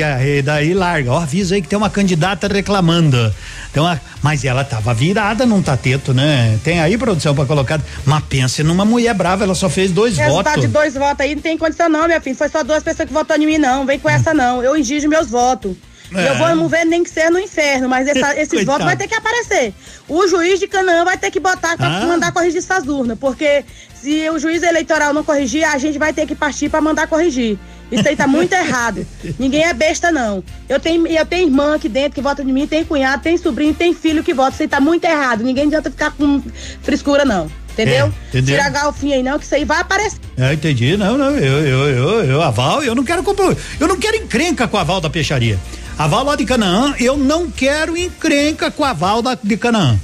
[0.00, 1.12] e- e daí larga.
[1.12, 3.32] Ó, avisa aí que tem uma candidata reclamando.
[3.70, 3.84] Então,
[4.22, 6.58] mas ela tava virada num tateto, né?
[6.62, 7.80] Tem aí produção pra colocar.
[8.04, 10.60] Mas pense numa mulher brava, ela só fez dois Resultado votos.
[10.62, 12.36] de dois votos aí não tem condição não, minha filha.
[12.36, 13.84] Foi só duas pessoas que votaram em mim, não.
[13.86, 14.62] Vem com essa não.
[14.62, 15.76] Eu exijo meus votos.
[16.14, 16.28] É.
[16.28, 19.08] eu vou não ver nem que ser no inferno, mas essa- esses votos vai ter
[19.08, 19.74] que aparecer.
[20.06, 22.06] O juiz de Canaã vai ter que botar pra Ah.
[22.06, 23.64] mandar corrigir essas urnas, porque
[24.00, 27.58] se o juiz eleitoral não corrigir, a gente vai ter que partir pra mandar corrigir.
[27.92, 29.06] Isso aí tá muito errado.
[29.38, 30.42] Ninguém é besta, não.
[30.68, 33.74] Eu tenho, eu tenho irmã aqui dentro que vota de mim, tem cunhado, tem sobrinho,
[33.74, 34.52] tem filho que vota.
[34.52, 35.44] Isso aí tá muito errado.
[35.44, 36.42] Ninguém adianta ficar com
[36.82, 37.50] frescura, não.
[37.72, 38.06] Entendeu?
[38.06, 38.56] É, entendeu?
[38.56, 40.18] Tira a galfinha aí não, que isso aí vai aparecer.
[40.38, 40.96] É, entendi.
[40.96, 44.68] Não, não, eu, eu, eu, eu, aval, eu não quero compro- eu não quero encrenca
[44.68, 45.58] com a Val da peixaria.
[45.98, 49.98] A Val lá de Canaã, eu não quero encrenca com a Val da, de Canaã.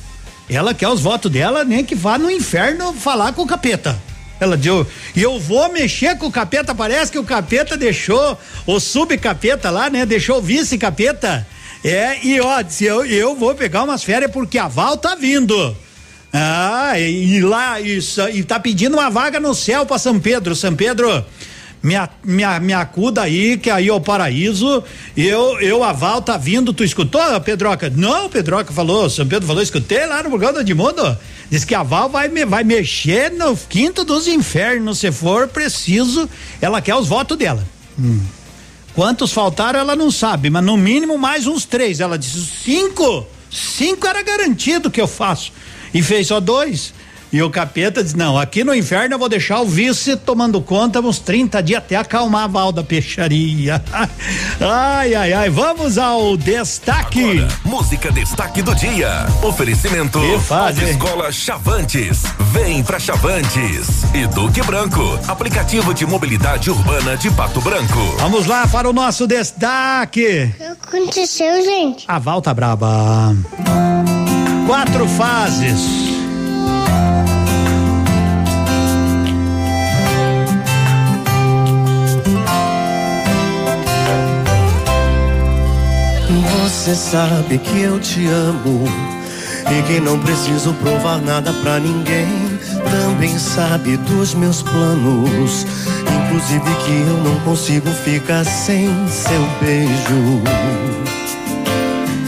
[0.48, 3.97] Ela quer os votos dela, nem que vá no inferno falar com o capeta.
[4.41, 8.81] Ela deu, e eu vou mexer com o capeta, parece que o capeta deixou o
[8.81, 10.07] subcapeta lá, né?
[10.07, 11.47] Deixou o vice-capeta.
[11.85, 15.77] É, e ó, disse, eu, eu vou pegar umas férias porque a Val tá vindo.
[16.33, 20.55] Ah, e, e lá, isso, e tá pedindo uma vaga no céu pra São Pedro.
[20.55, 21.25] São Pedro,
[21.83, 24.85] me, me, me acuda aí, que aí é o paraíso.
[25.17, 26.73] Eu, eu, a Val tá vindo.
[26.73, 27.91] Tu escutou, Pedroca?
[27.91, 31.19] Não, Pedroca falou, São Pedro falou, escutei lá no programa de mundo.
[31.51, 36.31] Diz que a Val vai, me, vai mexer no quinto dos infernos, se for preciso.
[36.60, 37.66] Ela quer os votos dela.
[37.98, 38.20] Hum.
[38.94, 41.98] Quantos faltaram, ela não sabe, mas no mínimo mais uns três.
[41.98, 43.27] Ela disse cinco.
[43.51, 45.52] Cinco era garantido que eu faço.
[45.93, 46.94] E fez só dois.
[47.32, 51.01] E o capeta diz: não, aqui no inferno eu vou deixar o vice tomando conta
[51.01, 53.82] uns 30 dias até acalmar a Val da peixaria.
[54.61, 55.51] ai, ai, ai.
[55.51, 57.47] Vamos ao destaque.
[57.65, 59.27] Música destaque do dia.
[59.43, 60.19] Oferecimento.
[60.20, 60.90] Que fase, hein?
[60.90, 62.23] Escola Chavantes.
[62.52, 64.05] Vem pra Chavantes.
[64.12, 65.19] E Duque Branco.
[65.28, 68.16] Aplicativo de mobilidade urbana de Pato Branco.
[68.19, 70.52] Vamos lá para o nosso destaque.
[70.52, 72.05] O que aconteceu, gente?
[72.09, 73.35] A Val tá braba.
[74.66, 76.19] Quatro fases.
[86.91, 88.85] Você sabe que eu te amo
[89.71, 92.27] e que não preciso provar nada pra ninguém.
[92.91, 95.67] Também sabe dos meus planos,
[96.03, 101.10] inclusive que eu não consigo ficar sem seu beijo.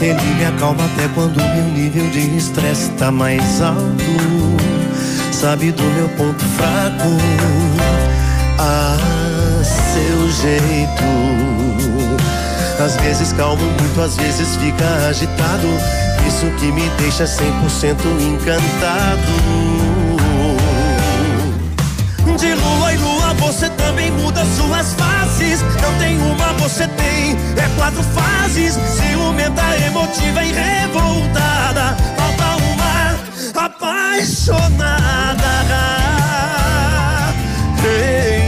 [0.03, 4.03] Ele me acalma até quando meu nível de estresse tá mais alto.
[5.31, 7.07] Sabe do meu ponto fraco,
[8.59, 8.97] ah,
[9.63, 11.03] seu jeito.
[12.83, 15.69] Às vezes calmo muito, às vezes fica agitado.
[16.27, 17.41] Isso que me deixa 100%
[18.27, 19.21] encantado.
[22.37, 25.61] De lua em lua você também muda suas faces.
[25.81, 28.73] Não tem uma, você tem, é quatro fases.
[28.73, 31.95] Ciumenta, emotiva e revoltada.
[32.17, 35.03] Falta uma apaixonada.
[37.85, 38.42] Em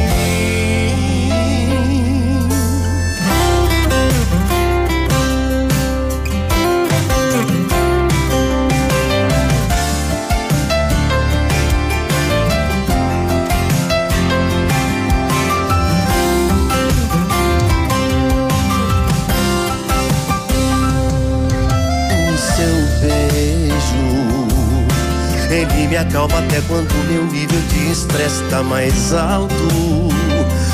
[25.95, 29.53] me acalma até quando meu nível de estresse tá mais alto.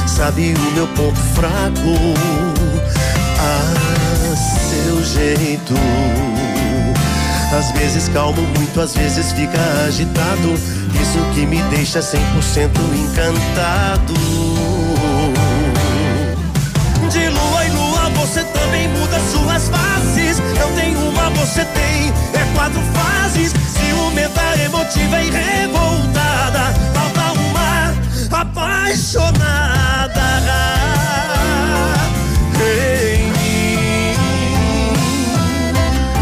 [0.08, 2.16] Sabe o meu ponto fraco?
[3.40, 5.76] Ah, seu jeito.
[7.56, 10.54] Às vezes calmo muito, às vezes fica agitado.
[11.00, 12.18] Isso que me deixa 100%
[12.96, 14.14] encantado.
[17.12, 20.40] De lua em lua você também muda suas faces.
[20.60, 22.12] Não tem uma, você tem,
[22.56, 23.54] quatro fases.
[23.68, 26.74] Ciumenta, emotiva e revoltada.
[26.94, 27.94] Falta uma
[28.42, 29.82] apaixonada.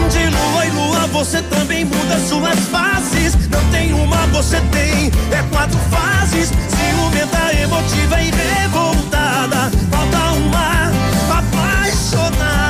[0.09, 3.35] De lua em lua você também muda suas faces.
[3.49, 6.49] Não tem uma, você tem, é quatro fases.
[6.49, 9.71] Ciumenta, emotiva e revoltada.
[9.91, 10.91] Falta uma
[11.39, 12.69] apaixonada.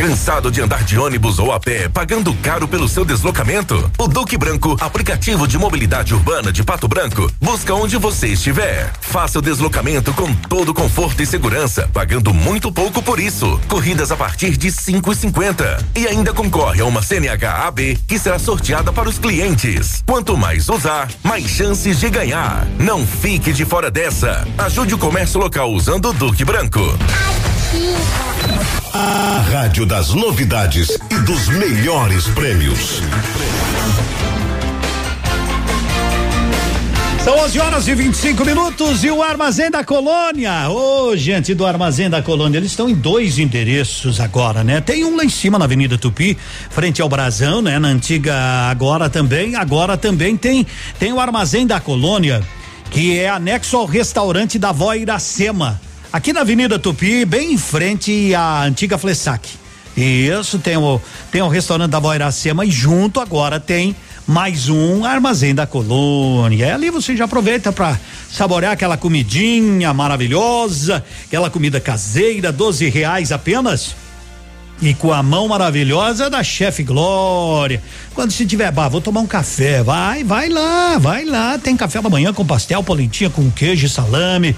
[0.00, 3.92] Cansado de andar de ônibus ou a pé, pagando caro pelo seu deslocamento?
[3.98, 8.90] O Duque Branco, aplicativo de mobilidade urbana de Pato Branco, busca onde você estiver.
[9.02, 13.60] Faça o deslocamento com todo conforto e segurança, pagando muito pouco por isso.
[13.68, 15.84] Corridas a partir de cinco e cinquenta.
[15.94, 20.02] E ainda concorre a uma CNH AB que será sorteada para os clientes.
[20.06, 22.66] Quanto mais usar, mais chances de ganhar.
[22.78, 24.48] Não fique de fora dessa.
[24.56, 26.80] Ajude o comércio local usando o Duque Branco.
[28.92, 33.00] A rádio das novidades e dos melhores prêmios.
[37.22, 40.68] São 11 horas e 25 minutos e o Armazém da Colônia.
[40.68, 44.80] Ô, gente do Armazém da Colônia, eles estão em dois endereços agora, né?
[44.80, 46.36] Tem um lá em cima na Avenida Tupi,
[46.70, 47.78] frente ao Brasão, né?
[47.78, 48.34] Na antiga
[48.68, 50.66] agora também, agora também tem
[50.98, 52.42] tem o Armazém da Colônia,
[52.90, 55.80] que é anexo ao restaurante da Vó Iracema,
[56.12, 59.48] aqui na Avenida Tupi, bem em frente à antiga Flessac.
[59.96, 61.00] Isso, tem o
[61.30, 63.94] tem o restaurante da Vó Iracema e junto agora tem
[64.26, 66.66] mais um armazém da colônia.
[66.66, 67.98] E ali você já aproveita para
[68.30, 73.94] saborear aquela comidinha maravilhosa, aquela comida caseira, 12 reais apenas.
[74.80, 77.82] E com a mão maravilhosa da chefe Glória.
[78.14, 81.58] Quando se tiver, bah, vou tomar um café, vai, vai lá, vai lá.
[81.58, 84.56] Tem café da manhã com pastel, polentinha com queijo e salame.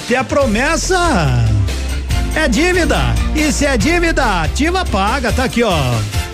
[0.07, 1.45] Se é promessa,
[2.36, 2.98] é dívida.
[3.36, 5.32] E se é dívida, ativa paga.
[5.32, 6.27] Tá aqui, ó.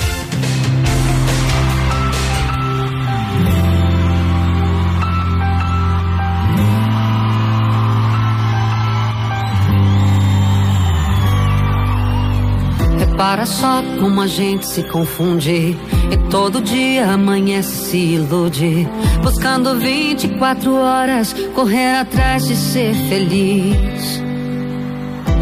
[13.14, 15.78] Repara só como a gente se confunde
[16.12, 18.88] e todo dia amanhece se ilude,
[19.22, 24.20] buscando 24 horas correr atrás de ser feliz.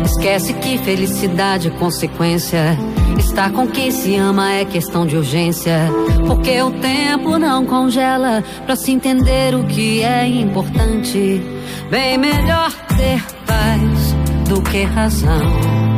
[0.03, 2.77] Esquece que felicidade é consequência.
[3.17, 5.89] Estar com quem se ama é questão de urgência.
[6.27, 11.41] Porque o tempo não congela pra se entender o que é importante.
[11.89, 14.13] Bem melhor ter paz
[14.49, 15.90] do que razão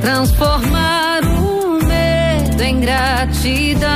[0.00, 3.88] transformar o medo em gratidão.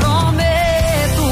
[0.00, 1.26] Prometo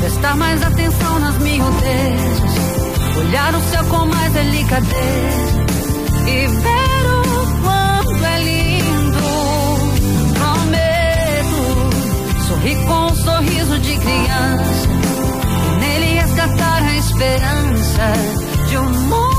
[0.00, 5.64] prestar mais atenção nas miudezas, olhar o céu com mais delicadeza
[6.26, 9.22] e ver o quanto é lindo.
[10.34, 11.60] Prometo
[12.46, 14.88] sorrir com um sorriso de criança
[15.66, 18.12] e nele resgatar a esperança
[18.68, 19.29] de um mundo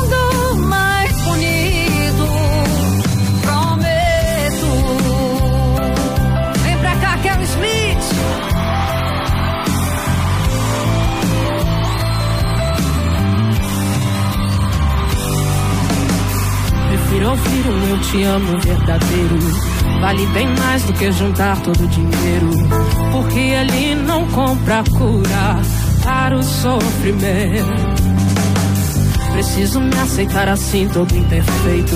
[17.22, 19.38] Prefiro ouvir um eu te amo verdadeiro.
[20.02, 22.50] Vale bem mais do que juntar todo o dinheiro.
[23.12, 25.62] Porque ele não compra cura
[26.04, 28.02] para o sofrimento.
[29.34, 31.96] Preciso me aceitar assim, todo imperfeito.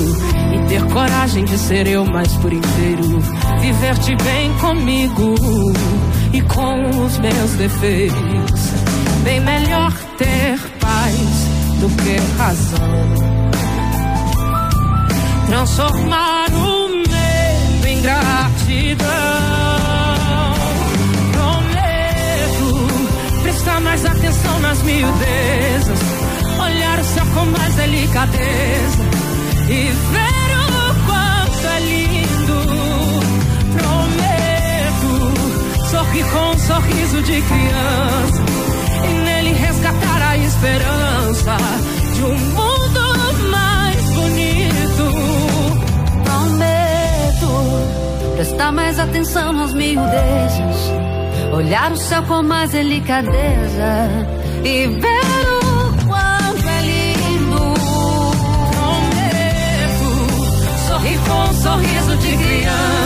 [0.54, 3.20] E ter coragem de ser eu mais por inteiro.
[3.62, 5.34] Viver-te bem comigo
[6.34, 8.62] e com os meus defeitos.
[9.24, 11.18] Bem melhor ter paz
[11.80, 13.35] do que razão.
[15.48, 19.06] Transformar o medo em gratidão.
[21.32, 22.88] Prometo
[23.44, 26.00] prestar mais atenção nas miudezas
[26.60, 29.04] olhar o céu com mais delicadeza
[29.70, 32.60] e ver o quanto é lindo.
[33.78, 35.12] Prometo
[35.90, 38.44] sorrir com um sorriso de criança
[39.10, 41.58] e nele resgatar a esperança
[42.16, 42.65] de um mundo
[48.46, 50.92] prestar mais atenção nas miudezas,
[51.52, 54.08] olhar o céu com mais delicadeza
[54.64, 56.82] e ver o quanto é
[61.28, 63.05] com um sorriso de criança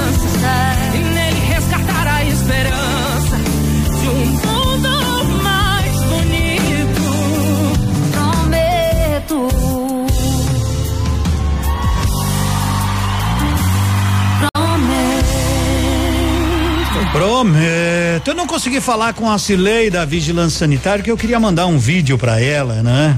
[17.40, 18.32] Prometo.
[18.32, 21.78] Eu não consegui falar com a Cilei da Vigilância Sanitária que eu queria mandar um
[21.80, 23.18] vídeo para ela, né?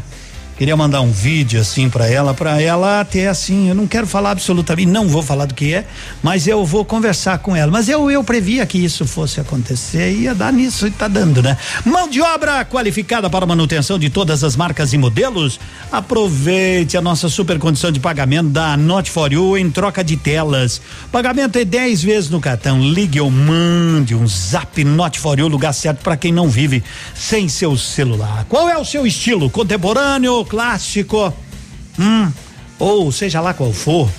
[0.62, 4.30] Queria mandar um vídeo assim para ela, para ela ter assim, eu não quero falar
[4.30, 5.88] absolutamente, não vou falar do que é,
[6.22, 7.72] mas eu vou conversar com ela.
[7.72, 11.42] Mas eu eu previa que isso fosse acontecer e ia dar nisso e tá dando,
[11.42, 11.58] né?
[11.84, 15.60] Mão de obra qualificada para manutenção de todas as marcas e modelos.
[15.92, 20.80] Aproveite a nossa super condição de pagamento da Not for You em troca de telas.
[21.12, 22.80] Pagamento é 10 vezes no cartão.
[22.80, 26.84] Ligue ou mande um Zap Not for You, lugar certo para quem não vive
[27.16, 28.46] sem seu celular.
[28.48, 29.50] Qual é o seu estilo?
[29.50, 31.34] Contemporâneo, clássico?
[31.98, 32.30] Hum,
[32.78, 34.10] ou seja lá qual for.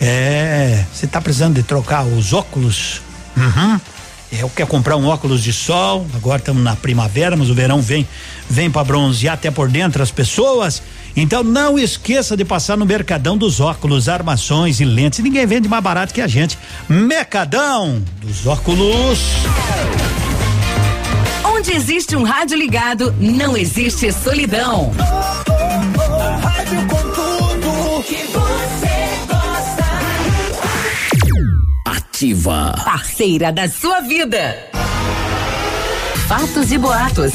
[0.00, 3.02] É, você tá precisando de trocar os óculos?
[3.36, 3.80] Uhum.
[4.30, 6.06] Eu quero comprar um óculos de sol.
[6.14, 8.06] Agora estamos na primavera, mas o verão vem
[8.48, 10.80] vem para bronzear até por dentro as pessoas.
[11.16, 15.18] Então não esqueça de passar no Mercadão dos Óculos, armações e lentes.
[15.18, 16.56] Ninguém vende mais barato que a gente.
[16.88, 19.18] Mercadão dos Óculos.
[21.66, 24.92] Onde existe um rádio ligado, não existe solidão.
[26.42, 29.86] Rádio com tudo que você gosta.
[31.86, 32.74] Ativa.
[32.84, 34.54] Parceira da sua vida.
[36.28, 37.32] Fatos e boatos.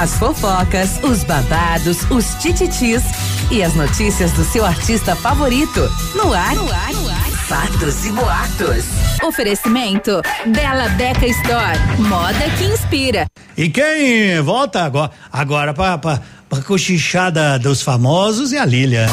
[0.00, 3.02] As fofocas, os babados, os tititis
[3.50, 5.80] e as notícias do seu artista favorito.
[6.14, 7.23] No ar, no ar, no ar.
[7.48, 8.84] Fatos e boatos.
[9.22, 11.78] Oferecimento Bela Beca Store.
[11.98, 13.26] Moda que inspira.
[13.56, 19.06] E quem volta agora, agora pra, pra, pra cochichada dos famosos é a Lília.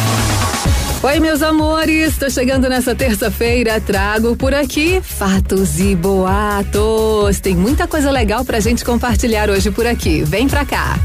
[1.04, 7.40] Oi, meus amores, tô chegando nessa terça-feira, trago por aqui fatos e boatos.
[7.42, 10.24] Tem muita coisa legal pra gente compartilhar hoje por aqui.
[10.24, 10.98] Vem pra cá.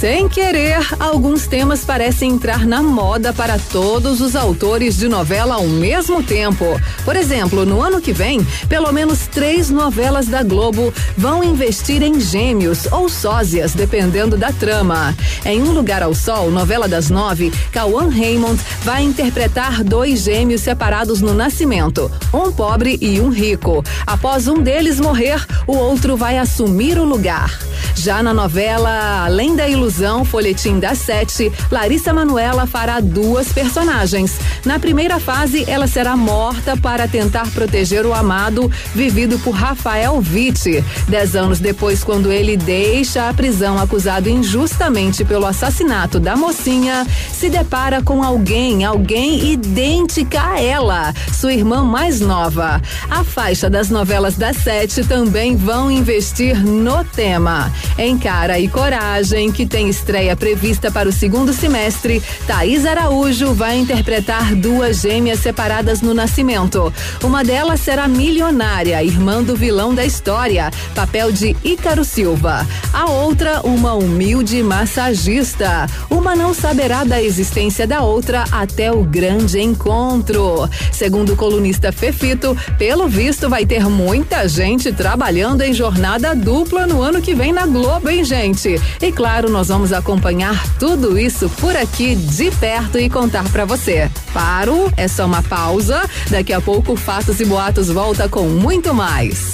[0.00, 5.66] Sem querer, alguns temas parecem entrar na moda para todos os autores de novela ao
[5.66, 6.64] mesmo tempo.
[7.04, 12.18] Por exemplo, no ano que vem, pelo menos três novelas da Globo vão investir em
[12.18, 15.14] gêmeos ou sósias, dependendo da trama.
[15.44, 21.20] Em Um Lugar ao Sol, novela das nove, Cauã Raymond vai interpretar dois gêmeos separados
[21.20, 23.84] no nascimento, um pobre e um rico.
[24.06, 27.60] Após um deles morrer, o outro vai assumir o lugar.
[27.94, 29.89] Já na novela Além da Ilusão,
[30.24, 34.38] Folhetim das Sete, Larissa Manuela fará duas personagens.
[34.64, 40.84] Na primeira fase, ela será morta para tentar proteger o amado, vivido por Rafael Witt.
[41.08, 47.48] Dez anos depois, quando ele deixa a prisão acusado injustamente pelo assassinato da mocinha, se
[47.48, 52.80] depara com alguém, alguém idêntica a ela, sua irmã mais nova.
[53.10, 57.72] A faixa das novelas das sete também vão investir no tema.
[57.98, 63.78] Em Cara e Coragem, que tem estreia prevista para o segundo semestre, Thaís Araújo vai
[63.78, 66.92] interpretar duas gêmeas separadas no nascimento.
[67.22, 72.66] Uma delas será milionária, irmã do vilão da história, papel de Ícaro Silva.
[72.92, 75.86] A outra, uma humilde massagista.
[76.10, 80.68] Uma não saberá da existência da outra até o grande encontro.
[80.92, 87.00] Segundo o colunista Fefito, pelo visto vai ter muita gente trabalhando em jornada dupla no
[87.00, 88.80] ano que vem na Globo, hein, gente?
[89.00, 94.10] E claro, nós vamos acompanhar tudo isso por aqui de perto e contar para você.
[94.34, 96.02] Paro, é só uma pausa.
[96.28, 99.52] Daqui a pouco, Fatos e Boatos volta com muito mais.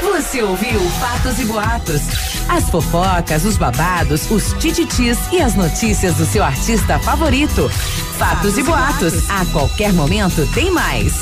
[0.00, 2.02] Você ouviu Fatos e Boatos?
[2.48, 7.68] As fofocas, os babados, os tititis e as notícias do seu artista favorito.
[8.16, 9.28] Fatos e Boatos.
[9.28, 11.14] A qualquer momento tem mais.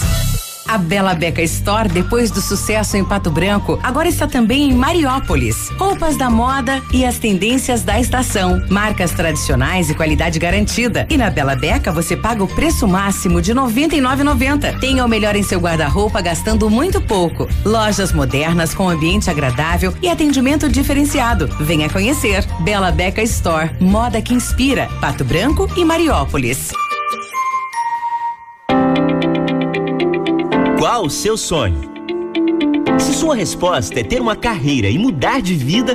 [0.70, 5.68] A Bela Beca Store, depois do sucesso em Pato Branco, agora está também em Mariópolis.
[5.70, 8.62] Roupas da moda e as tendências da estação.
[8.70, 11.08] Marcas tradicionais e qualidade garantida.
[11.10, 14.78] E na Bela Beca você paga o preço máximo de R$ 99,90.
[14.78, 17.48] Tenha o melhor em seu guarda-roupa gastando muito pouco.
[17.64, 21.48] Lojas modernas com ambiente agradável e atendimento diferenciado.
[21.58, 22.46] Venha conhecer.
[22.60, 24.88] Bela Beca Store, moda que inspira.
[25.00, 26.70] Pato Branco e Mariópolis.
[30.80, 31.78] Qual o seu sonho?
[32.98, 35.94] Se sua resposta é ter uma carreira e mudar de vida,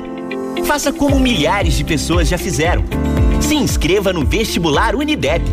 [0.64, 2.86] faça como milhares de pessoas já fizeram.
[3.42, 5.44] Se inscreva no vestibular Unidep.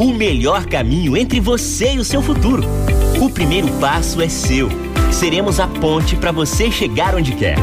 [0.00, 2.64] O melhor caminho entre você e o seu futuro.
[3.20, 4.68] O primeiro passo é seu.
[5.12, 7.58] Seremos a ponte para você chegar onde quer.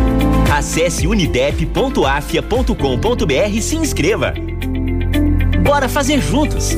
[0.49, 4.33] Acesse unidep.afia.com.br e se inscreva.
[5.65, 6.77] Bora fazer juntos!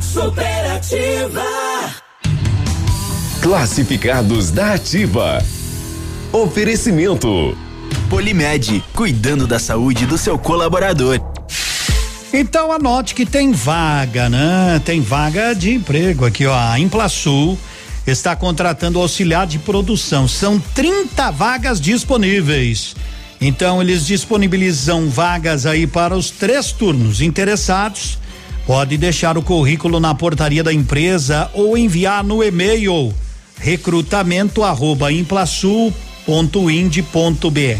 [0.00, 1.44] Superativa.
[3.42, 5.42] Classificados da Ativa.
[6.34, 7.56] Oferecimento.
[8.10, 11.20] Polimed, cuidando da saúde do seu colaborador.
[12.32, 14.82] Então anote que tem vaga, né?
[14.84, 16.58] Tem vaga de emprego aqui, ó.
[16.58, 17.56] A Implasul
[18.04, 20.26] está contratando auxiliar de produção.
[20.26, 22.96] São 30 vagas disponíveis.
[23.40, 27.22] Então eles disponibilizam vagas aí para os três turnos.
[27.22, 28.18] Interessados,
[28.66, 33.14] pode deixar o currículo na portaria da empresa ou enviar no e-mail
[33.56, 37.78] recrutamento arroba implasul.com www.ind.br.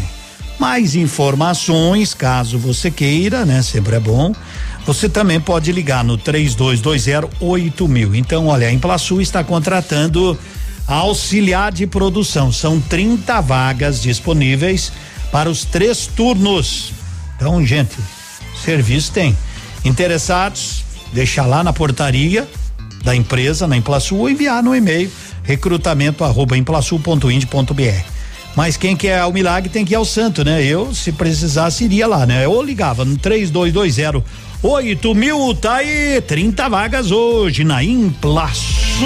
[0.57, 3.61] Mais informações, caso você queira, né?
[3.61, 4.33] Sempre é bom.
[4.85, 8.15] Você também pode ligar no 3220 mil.
[8.15, 10.37] Então, olha, a Implaçu está contratando
[10.87, 12.51] auxiliar de produção.
[12.51, 14.91] São 30 vagas disponíveis
[15.31, 16.93] para os três turnos.
[17.35, 17.95] Então, gente,
[18.63, 19.35] serviço tem.
[19.83, 22.47] Interessados, deixa lá na portaria
[23.03, 25.11] da empresa, na Implaçu, ou enviar no e-mail
[25.43, 28.14] recrutamento arroba implaçu.ind.br.
[28.55, 30.63] Mas quem quer o milagre tem que ir ao santo, né?
[30.63, 32.47] Eu, se precisasse, iria lá, né?
[32.47, 34.23] Ou ligava no 3220
[34.63, 39.05] oito mil, tá aí, 30 vagas hoje na Implaçu.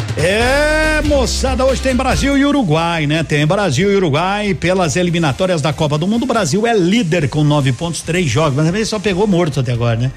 [0.17, 3.23] É, moçada, hoje tem Brasil e Uruguai, né?
[3.23, 6.23] Tem Brasil e Uruguai pelas eliminatórias da Copa do Mundo.
[6.23, 9.71] O Brasil é líder com nove pontos, três jogos, mas também só pegou morto até
[9.71, 10.11] agora, né?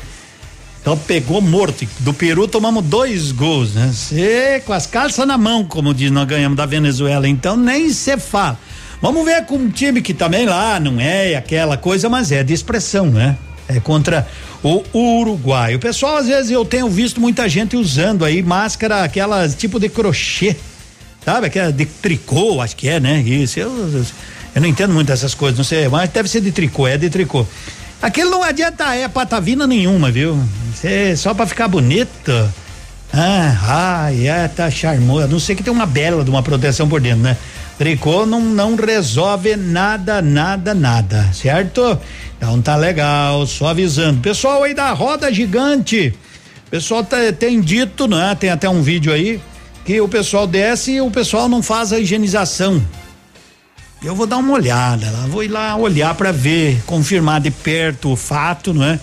[0.80, 1.86] Então pegou morto.
[2.00, 3.90] Do Peru tomamos dois gols, né?
[3.94, 7.26] Cê, com as calças na mão, como diz, nós ganhamos da Venezuela.
[7.26, 8.58] Então nem se fala.
[9.00, 12.52] Vamos ver com um time que também lá não é aquela coisa, mas é de
[12.52, 13.36] expressão, né?
[13.68, 14.26] É contra
[14.62, 15.74] o Uruguai.
[15.74, 19.88] O pessoal, às vezes, eu tenho visto muita gente usando aí máscara, aquela tipo de
[19.88, 20.56] crochê,
[21.24, 21.46] sabe?
[21.46, 23.20] Aquela de tricô, acho que é, né?
[23.20, 23.58] Isso.
[23.58, 23.70] Eu,
[24.54, 27.08] eu não entendo muito dessas coisas, não sei, mas deve ser de tricô, é de
[27.08, 27.46] tricô.
[28.00, 30.38] Aquilo não adianta, é patavina nenhuma, viu?
[30.82, 32.32] É só para ficar bonito.
[33.12, 35.24] Ah, ai, é, tá charmoso.
[35.24, 37.36] A não sei que tem uma bela de uma proteção por dentro, né?
[37.76, 41.98] Tricô não, não resolve nada, nada, nada, certo?
[42.36, 44.20] Então tá legal, só avisando.
[44.20, 46.14] Pessoal aí da roda gigante,
[46.70, 48.36] pessoal tá, tem dito, né?
[48.38, 49.40] Tem até um vídeo aí,
[49.84, 52.82] que o pessoal desce e o pessoal não faz a higienização.
[54.02, 58.12] Eu vou dar uma olhada lá, vou ir lá olhar para ver, confirmar de perto
[58.12, 59.00] o fato, não é?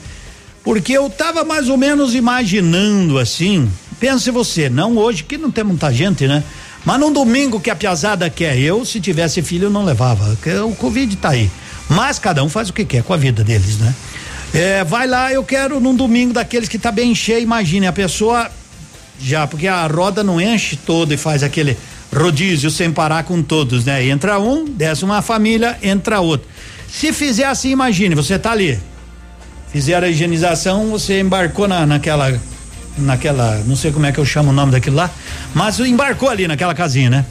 [0.64, 3.69] Porque eu tava mais ou menos imaginando assim,
[3.99, 6.43] pense você, não hoje que não tem muita gente, né?
[6.83, 11.15] Mas num domingo que a piazada quer, eu se tivesse filho não levava, o Covid
[11.17, 11.49] tá aí.
[11.87, 13.93] Mas cada um faz o que quer com a vida deles, né?
[14.53, 18.49] É, vai lá, eu quero num domingo daqueles que tá bem cheio, imagine, a pessoa
[19.19, 21.77] já, porque a roda não enche toda e faz aquele
[22.13, 24.05] rodízio sem parar com todos, né?
[24.05, 26.47] Entra um, desce uma família, entra outro.
[26.89, 28.77] Se fizer assim, imagine, você tá ali,
[29.71, 32.37] fizeram a higienização, você embarcou na, naquela,
[32.97, 35.09] naquela, não sei como é que eu chamo o nome daquilo lá,
[35.53, 37.26] mas embarcou ali naquela casinha, né?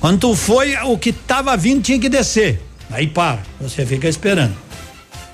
[0.00, 2.60] Quando tu foi, o que tava vindo tinha que descer.
[2.90, 4.54] Aí para, você fica esperando.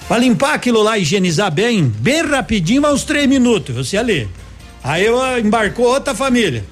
[0.06, 4.28] Para limpar aquilo lá, higienizar bem, bem rapidinho, uns três minutos, você ali.
[4.82, 5.06] Aí
[5.40, 6.64] embarcou outra família.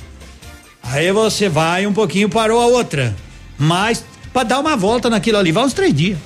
[0.82, 3.14] Aí você vai um pouquinho, parou a outra.
[3.58, 6.18] Mas para dar uma volta naquilo ali, vai uns três dias.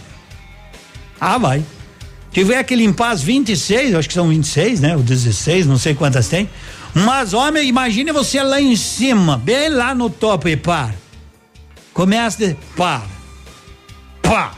[1.21, 1.63] Ah, vai.
[2.33, 4.97] Tiver que limpar as 26, acho que são 26, né?
[4.97, 6.49] Ou 16, não sei quantas tem.
[6.95, 10.95] Mas, homem, imagine você lá em cima, bem lá no topo e para.
[11.93, 12.57] Começa de.
[12.75, 13.03] Para.
[14.23, 14.53] Pá.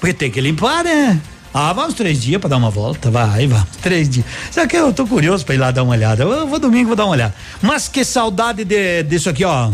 [0.00, 1.20] Porque tem que limpar, né?
[1.54, 3.10] Ah, vai uns três dias pra dar uma volta.
[3.10, 3.62] Vai, vai.
[3.82, 4.24] Três dias.
[4.50, 6.24] Só que eu tô curioso pra ir lá dar uma olhada.
[6.24, 7.34] Eu vou domingo, vou dar uma olhada.
[7.60, 9.70] Mas que saudade de, disso aqui, ó.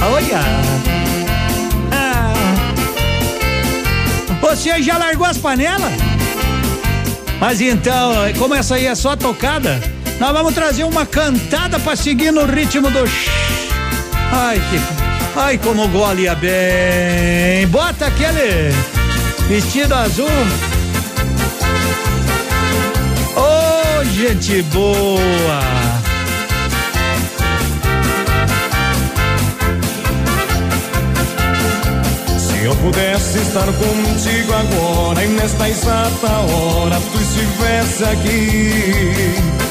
[0.00, 0.61] Olha.
[4.52, 5.92] Você já largou as panelas?
[7.40, 9.80] Mas então, como essa aí é só tocada,
[10.20, 12.98] nós vamos trazer uma cantada pra seguir no ritmo do.
[14.30, 14.78] Ai, que
[15.34, 17.66] Ai, como golia bem.
[17.68, 18.70] Bota aquele
[19.48, 20.28] vestido azul.
[23.34, 26.11] Oh, gente boa.
[32.82, 39.62] Pudesse estar contigo agora e nesta exata hora tu estivesse aqui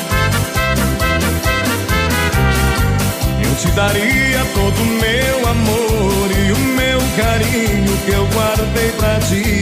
[3.62, 9.62] te daria todo o meu amor e o meu carinho que eu guardei pra ti.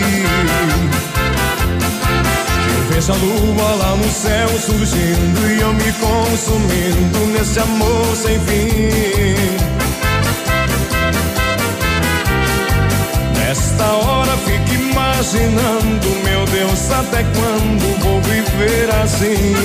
[2.75, 8.39] Eu vejo a lua lá no céu surgindo e eu me consumindo nesse amor sem
[8.39, 9.88] fim.
[13.93, 19.55] Hora fico imaginando, meu Deus, até quando vou viver assim?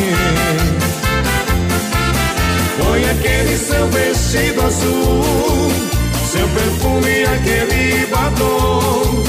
[2.78, 5.72] Põe aquele seu vestido azul,
[6.30, 9.24] seu perfume e aquele batom.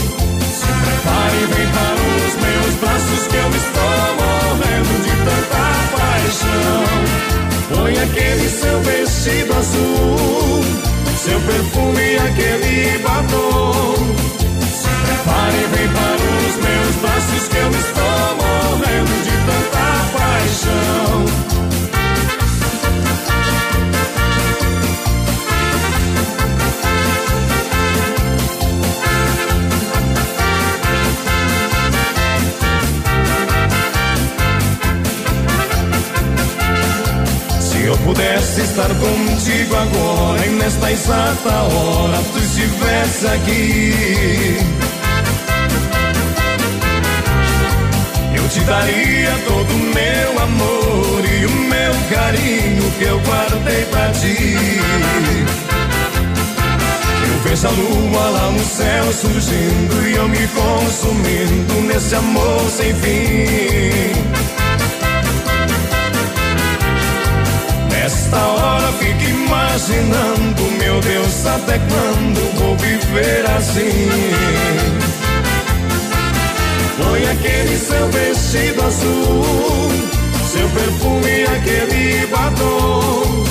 [0.54, 5.66] Se prepare e vem para os meus braços que eu estou morrendo de tanta
[5.96, 6.84] paixão.
[7.76, 10.64] Põe aquele seu vestido azul,
[11.18, 14.45] seu perfume e aquele batom.
[15.26, 21.26] Se prepare e vem para os meus braços que eu estou morrendo de tanta paixão.
[38.04, 44.85] pudesse estar contigo agora e nesta exata hora tu estivesse aqui.
[48.66, 54.58] Daria todo o meu amor e o meu carinho que eu guardei pra ti.
[57.28, 62.94] Eu vejo a lua lá no céu surgindo e eu me consumindo nesse amor sem
[62.96, 64.36] fim.
[67.92, 75.25] Nesta hora fico imaginando, meu Deus, até quando vou viver assim?
[76.98, 79.92] Põe aquele seu vestido azul,
[80.48, 83.44] seu perfume e aquele batom.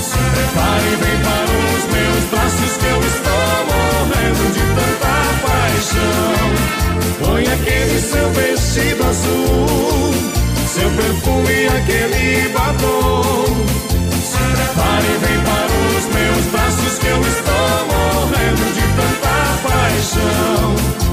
[0.00, 5.14] Se prepare vem para os meus braços que eu estou morrendo de tanta
[5.44, 6.46] paixão.
[7.20, 10.14] Põe aquele seu vestido azul,
[10.66, 13.56] seu perfume e aquele batom.
[14.74, 19.36] Pare e vem para os meus braços que eu estou morrendo de tanta
[19.68, 21.05] paixão.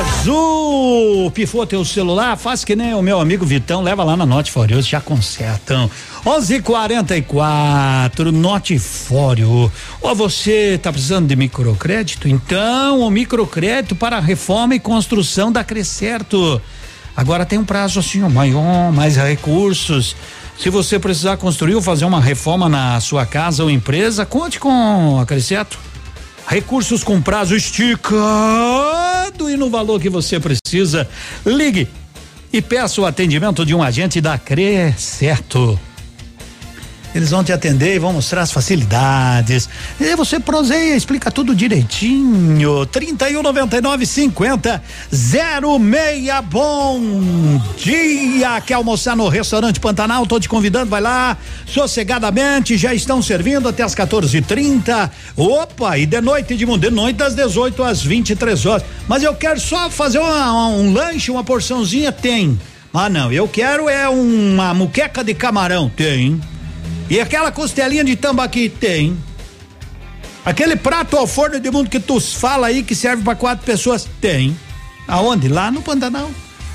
[0.00, 1.30] Azul!
[1.30, 2.34] Pifou teu celular?
[2.34, 5.90] Faz que nem o meu amigo Vitão, leva lá na Note Fório, já consertam.
[6.24, 9.70] 11:44 Note Fório.
[10.00, 12.26] Ou você tá precisando de microcrédito?
[12.26, 16.58] Então, o microcrédito para reforma e construção da Crescerto.
[17.14, 20.16] Agora tem um prazo assim, maior, mais recursos.
[20.58, 25.20] Se você precisar construir ou fazer uma reforma na sua casa ou empresa, conte com
[25.20, 25.78] a Crescerto.
[26.46, 27.54] Recursos com prazo
[29.48, 31.08] e no valor que você precisa.
[31.44, 31.88] Ligue
[32.52, 35.78] e peça o atendimento de um agente da Crescerto.
[37.14, 39.68] Eles vão te atender e vão mostrar as facilidades.
[40.00, 42.86] E você proseia, explica tudo direitinho.
[42.86, 45.80] 31 99 50 06.
[46.48, 47.00] Bom
[47.76, 48.60] dia.
[48.60, 50.24] Quer almoçar no restaurante Pantanal?
[50.24, 51.36] Tô te convidando, vai lá.
[51.66, 55.10] Sossegadamente, já estão servindo até as 14:30.
[55.36, 58.84] Opa, e de noite de de noite das 18 às 23 horas.
[59.08, 62.58] Mas eu quero só fazer uma, um lanche, uma porçãozinha, tem.
[62.92, 66.40] Ah, não, eu quero é uma muqueca de camarão, tem.
[67.10, 69.18] E aquela costelinha de tambaqui tem.
[70.44, 74.08] Aquele prato ao forno de mundo que tu fala aí que serve para quatro pessoas
[74.20, 74.56] tem.
[75.08, 75.48] Aonde?
[75.48, 76.30] Lá no Pantanal.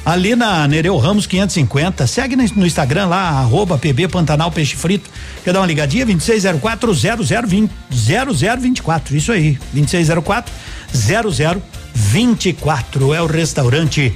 [0.05, 2.05] Ali na Nereu Ramos 550.
[2.05, 5.09] Segue no Instagram lá, arroba PB Pantanal Peixe Frito.
[5.43, 6.05] Quer dar uma ligadinha?
[6.05, 9.15] 2604 0020 0024.
[9.15, 9.57] Isso aí.
[9.73, 10.53] 2604
[10.93, 13.13] 0024.
[13.13, 14.13] É o restaurante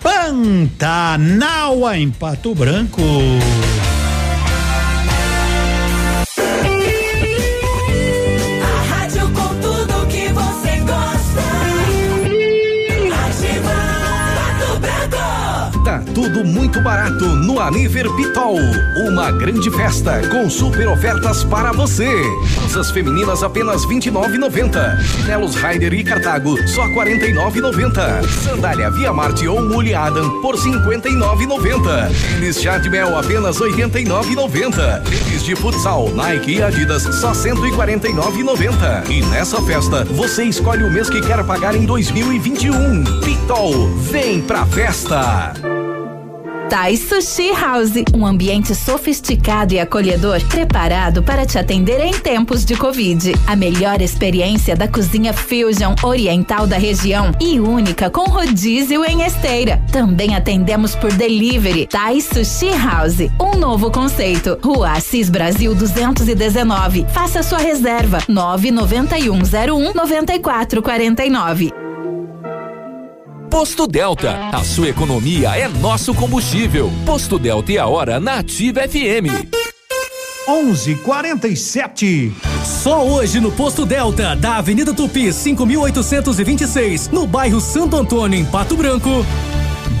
[0.00, 3.02] Pantanal em Pato Branco.
[16.46, 18.58] Muito barato no Aniver Pitol.
[19.08, 22.08] Uma grande festa com super ofertas para você.
[22.54, 25.00] Calças femininas apenas R$ 29,90.
[25.02, 28.28] Chinelos Raider e Cartago só R$ 49,90.
[28.44, 32.12] Sandália Via Marte ou Mule Adam por R$ 59,90.
[32.30, 35.02] Tênis Jadmel apenas R$ 89,90.
[35.02, 39.10] Tênis de futsal Nike e Adidas só R$ 149,90.
[39.10, 43.04] E nessa festa você escolhe o mês que quer pagar em 2021.
[43.20, 45.75] Pitol, vem pra festa.
[46.68, 52.74] Thai Sushi House, um ambiente sofisticado e acolhedor, preparado para te atender em tempos de
[52.74, 53.32] Covid.
[53.46, 59.80] A melhor experiência da cozinha fusion oriental da região e única com rodízio em esteira.
[59.92, 61.86] Também atendemos por delivery.
[61.86, 64.58] Thai Sushi House, um novo conceito.
[64.62, 67.06] Rua Assis Brasil 219.
[67.12, 71.85] Faça sua reserva 99101 9449.
[73.56, 76.92] Posto Delta, a sua economia é nosso combustível.
[77.06, 79.32] Posto Delta e a hora na Ativa FM.
[80.46, 82.34] 11:47.
[82.82, 88.76] Só hoje no Posto Delta, da Avenida Tupi, 5826, no bairro Santo Antônio, em Pato
[88.76, 89.24] Branco.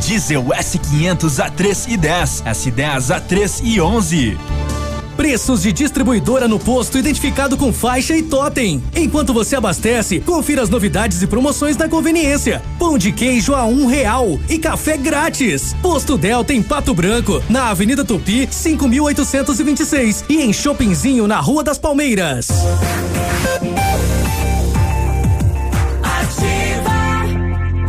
[0.04, 4.36] Diesel S500 a 3 e 10, S10 a 3 e 11.
[5.16, 8.82] Preços de distribuidora no posto identificado com faixa e totem.
[8.94, 12.62] Enquanto você abastece, confira as novidades e promoções da conveniência.
[12.78, 15.74] Pão de queijo a um real e café grátis.
[15.80, 21.78] Posto Delta em Pato Branco, na Avenida Tupi, 5826 e em Shoppingzinho na Rua das
[21.78, 22.48] Palmeiras.
[26.02, 26.90] Ativa.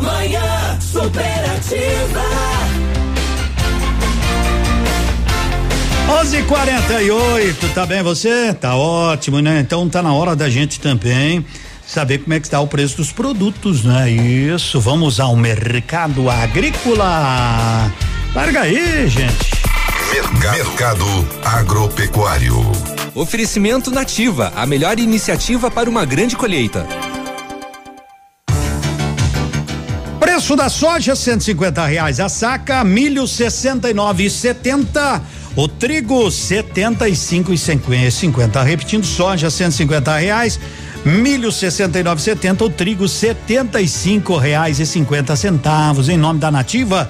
[0.01, 2.46] Manhã superativa.
[6.07, 8.53] 11:48, tá bem você?
[8.53, 9.59] Tá ótimo, né?
[9.59, 11.45] Então tá na hora da gente também
[11.85, 14.09] saber como é que está o preço dos produtos, né?
[14.09, 17.91] Isso, vamos ao mercado agrícola.
[18.33, 19.51] Larga aí, gente.
[20.39, 21.05] Mercado
[21.43, 22.55] Agropecuário.
[23.13, 26.87] Oferecimento Nativa, a melhor iniciativa para uma grande colheita.
[30.19, 35.21] Preço da soja, 150 reais a saca, milho 69,70.
[35.57, 37.57] O trigo, setenta e cinco e
[38.11, 38.61] cinquenta.
[38.61, 40.59] Repetindo, soja, cento e cinquenta reais.
[41.03, 42.63] Milho, sessenta e nove setenta.
[42.63, 43.07] O trigo,
[44.85, 46.09] cinquenta centavos.
[46.09, 47.09] Em nome da Nativa,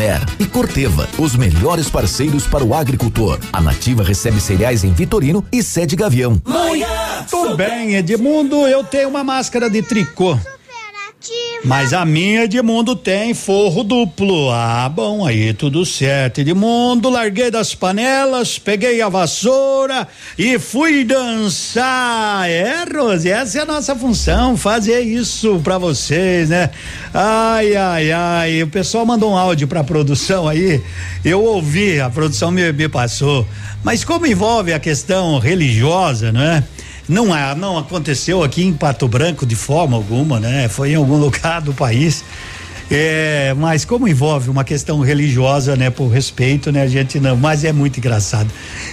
[0.39, 3.37] E Corteva, os melhores parceiros para o agricultor.
[3.53, 6.41] A Nativa recebe cereais em Vitorino e sede Gavião.
[7.29, 10.35] Tudo bem, Edmundo, eu tenho uma máscara de tricô.
[11.63, 14.49] Mas a minha Edmundo tem forro duplo.
[14.51, 16.41] Ah, bom, aí tudo certo.
[16.41, 22.49] Edmundo, larguei das panelas, peguei a vassoura e fui dançar.
[22.49, 26.71] É, Rose, essa é a nossa função, fazer isso pra vocês, né?
[27.13, 28.63] Ai, ai, ai.
[28.63, 30.81] O pessoal mandou um áudio pra produção aí.
[31.23, 33.47] Eu ouvi, a produção me, me passou.
[33.83, 36.63] Mas como envolve a questão religiosa, não é?
[37.07, 40.67] Não, há, não aconteceu aqui em Pato Branco de forma alguma, né?
[40.67, 42.23] Foi em algum lugar do país.
[42.93, 47.63] É, mas como envolve uma questão religiosa, né, por respeito, né, a gente não, mas
[47.63, 48.51] é muito engraçado.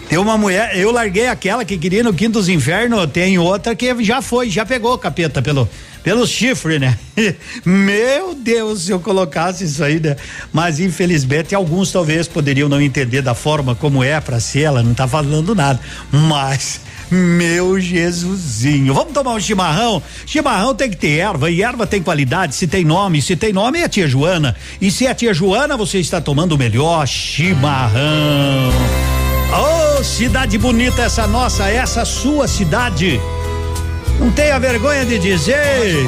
[0.08, 4.04] Tem uma mulher, eu larguei aquela que queria no quinto dos infernos, tem outra que
[4.04, 5.68] já foi, já pegou o capeta pelo
[6.04, 6.96] pelo chifre, né?
[7.66, 10.16] Meu Deus, se eu colocasse isso aí, né?
[10.52, 14.94] Mas infelizmente alguns talvez poderiam não entender da forma como é para ser, ela não
[14.94, 15.80] tá falando nada.
[16.12, 16.80] Mas
[17.10, 18.94] meu Jesusinho.
[18.94, 20.02] Vamos tomar um chimarrão?
[20.26, 22.54] Chimarrão tem que ter erva e erva tem qualidade.
[22.54, 24.56] Se tem nome, se tem nome é a tia Joana.
[24.80, 28.70] E se é a tia Joana, você está tomando o melhor chimarrão.
[29.50, 33.20] Oh, cidade bonita essa nossa, essa sua cidade.
[34.20, 36.06] Não tenha vergonha de dizer.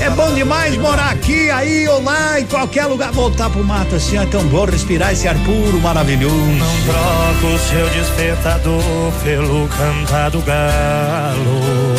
[0.00, 3.12] É bom demais morar aqui, aí ou lá, em qualquer lugar.
[3.12, 6.34] Voltar pro mato assim, é tão bom respirar esse ar puro, maravilhoso.
[6.36, 11.94] Não troco o seu despertador pelo cantar do galo.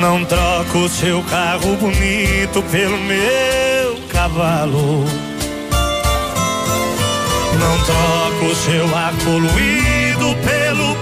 [0.00, 5.04] Não troco o seu carro bonito pelo meu cavalo.
[7.58, 10.94] Não troco o seu ar poluído pelo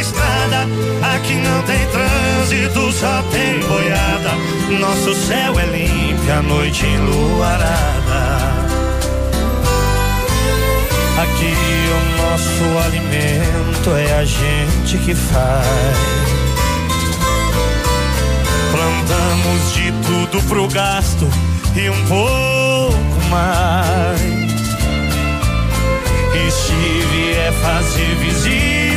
[0.00, 0.66] estrada.
[1.14, 4.30] Aqui não tem trânsito, só tem boiada.
[4.80, 8.46] Nosso céu é limpo, a noite enluarada.
[11.22, 11.54] Aqui
[11.92, 15.96] o nosso alimento é a gente que faz.
[18.70, 21.26] Plantamos de tudo pro gasto
[21.74, 24.20] e um pouco mais.
[26.34, 28.75] E se vier fazer visita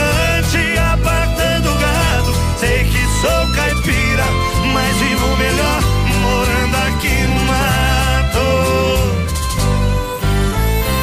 [0.00, 2.34] berrante, apartando o gado.
[2.58, 4.24] Sei que sou caipira,
[4.72, 5.82] mas vivo melhor
[6.20, 8.48] morando aqui no mato.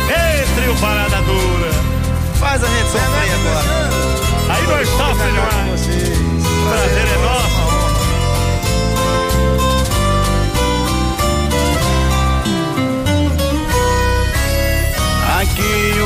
[0.09, 1.71] Ei, trio parada dura.
[2.39, 3.89] Faz a gente sofrer agora.
[4.49, 5.81] Aí nós sofremos demais.
[6.69, 7.26] Prazer é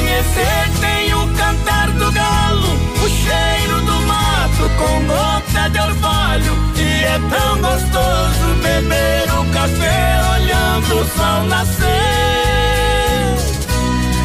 [0.00, 2.72] Amanhecer tem o cantar do galo,
[3.04, 6.56] o cheiro do mato com gota de orvalho.
[6.74, 11.84] E é tão gostoso beber o café olhando o sol nascer.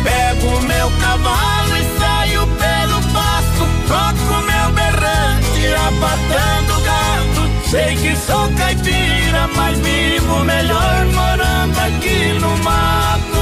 [0.04, 7.70] Pego meu cavalo e saio pelo pasto, toco meu berrante, apartando o gado.
[7.70, 13.35] Sei que sou caipira, mas vivo melhor morando aqui no mato.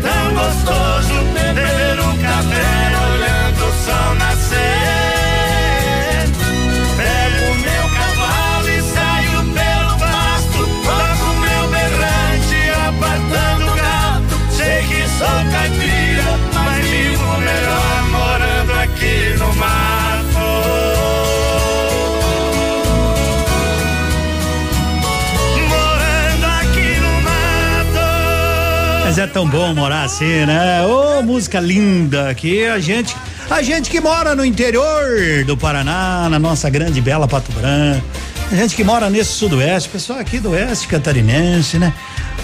[0.00, 5.01] Tão gostoso beber um café olhando o sol nascer.
[29.22, 30.84] É tão bom morar assim, né?
[30.84, 33.16] Ô, oh, música linda aqui, a gente,
[33.48, 38.04] a gente que mora no interior do Paraná, na nossa grande bela Pato Branco,
[38.50, 41.94] a gente que mora nesse sudoeste, pessoal aqui do oeste catarinense, né?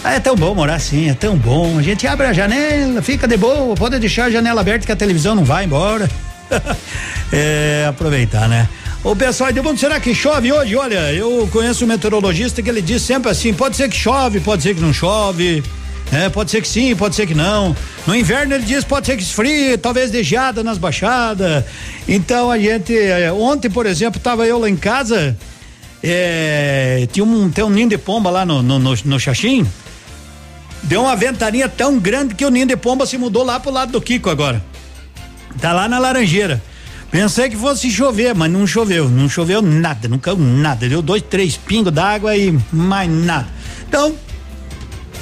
[0.04, 1.78] Ah, é tão bom morar assim, é tão bom.
[1.78, 4.96] A gente abre a janela, fica de boa, pode deixar a janela aberta que a
[4.96, 6.08] televisão não vai embora.
[7.32, 8.68] é, aproveitar, né?
[9.02, 10.76] O pessoal de mundo, será que chove hoje?
[10.76, 14.62] Olha, eu conheço um meteorologista que ele diz sempre assim: pode ser que chove, pode
[14.62, 15.62] ser que não chove.
[16.10, 17.76] É, pode ser que sim, pode ser que não.
[18.06, 21.64] No inverno ele diz pode ser que esfrie, talvez de geada nas baixadas.
[22.06, 25.36] Então a gente, é, ontem, por exemplo, tava eu lá em casa,
[26.02, 29.66] é, tinha um, tem um ninho de pomba lá no, no, no, no Xaxim.
[30.82, 33.92] Deu uma ventania tão grande que o ninho de pomba se mudou lá pro lado
[33.92, 34.64] do Kiko agora.
[35.60, 36.62] Tá lá na Laranjeira.
[37.10, 39.08] Pensei que fosse chover, mas não choveu.
[39.08, 40.88] Não choveu nada, não caiu nada.
[40.88, 43.48] Deu dois, três pingos d'água e mais nada.
[43.88, 44.14] Então,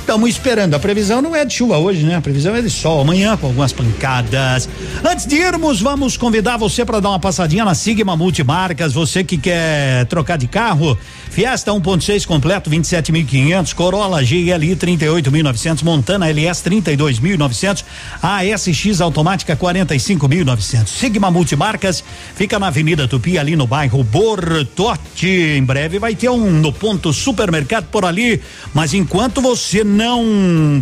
[0.07, 0.73] Estamos esperando.
[0.75, 2.15] A previsão não é de chuva hoje, né?
[2.15, 3.01] A previsão é de sol.
[3.01, 4.69] Amanhã com algumas pancadas.
[5.05, 8.93] Antes de irmos, vamos convidar você para dar uma passadinha na Sigma Multimarcas.
[8.93, 10.97] Você que quer trocar de carro,
[11.29, 17.85] Fiesta 1.6 completo 27.500, Corolla GLI 38.900, Montana LS 32.900,
[18.23, 20.87] ASX automática 45.900.
[20.87, 22.05] Sigma Multimarcas
[22.37, 25.27] fica na Avenida Tupi ali no bairro Bortote.
[25.27, 28.41] Em breve vai ter um no ponto supermercado por ali,
[28.73, 29.96] mas enquanto você não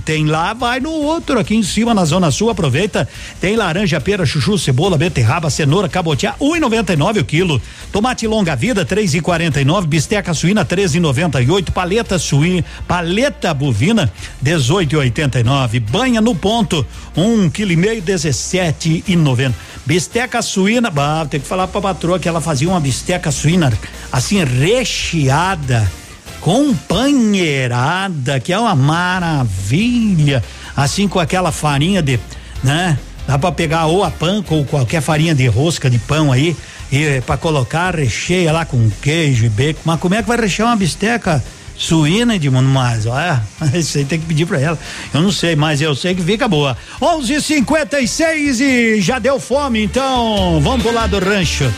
[0.05, 3.09] tem lá, vai no outro aqui em cima na zona sul, aproveita.
[3.41, 7.63] Tem laranja, pera, chuchu, cebola, beterraba, cenoura, cabotiá, 1,99 o quilo.
[7.93, 14.13] Tomate longa vida, 3,49, bisteca suína, 13,98, paleta suína, paleta bovina,
[14.45, 16.87] 18,89, banha no ponto,
[17.17, 19.53] um quilo e meio, 17,90.
[19.87, 23.73] Bisteca suína, bah, tem que falar pra patroa que ela fazia uma bisteca suína
[24.11, 25.91] assim recheada
[26.45, 30.45] companheirada, que é uma maravilha,
[30.77, 32.21] assim com aquela farinha de,
[32.63, 32.99] né?
[33.27, 36.55] Dá para pegar ou a panca ou qualquer farinha de rosca de pão aí
[36.93, 39.81] e para colocar recheia lá com queijo e bacon.
[39.87, 41.43] Mas como é que vai rechear uma bisteca
[41.79, 43.07] suína de mais?
[43.07, 43.43] Olha,
[43.73, 44.79] isso aí tem que pedir para ela.
[45.15, 46.77] Eu não sei, mas eu sei que fica boa.
[47.01, 51.73] 11:56 e já deu fome, então vamos pro lado do rancho.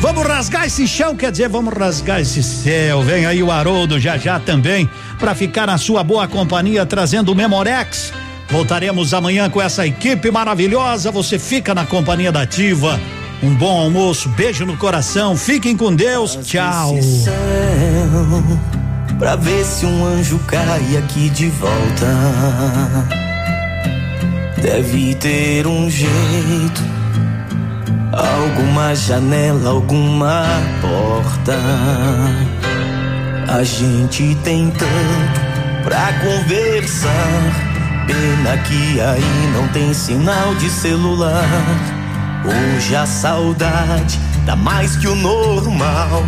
[0.00, 3.02] Vamos rasgar esse chão, quer dizer, vamos rasgar esse céu.
[3.02, 7.34] Vem aí o Haroldo já já também para ficar na sua boa companhia trazendo o
[7.34, 8.12] Memorex.
[8.48, 11.10] Voltaremos amanhã com essa equipe maravilhosa.
[11.10, 12.98] Você fica na companhia da Ativa.
[13.42, 15.36] Um bom almoço, beijo no coração.
[15.36, 16.38] Fiquem com Deus.
[16.44, 16.94] Tchau.
[19.18, 22.06] Pra ver se um anjo cai aqui de volta.
[24.62, 26.97] Deve ter um jeito
[28.12, 30.44] Alguma janela, alguma
[30.80, 31.58] porta.
[33.48, 35.40] A gente tem tanto
[35.84, 37.68] pra conversar.
[38.06, 41.44] Pena que aí não tem sinal de celular.
[42.44, 46.22] Hoje a saudade dá mais que o normal.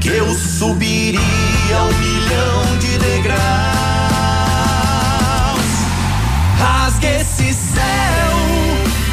[0.00, 3.46] Que eu subiria um milhão de degraus.
[6.58, 8.36] Rasgue esse céu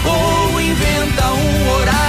[0.06, 2.03] ou inventa um horário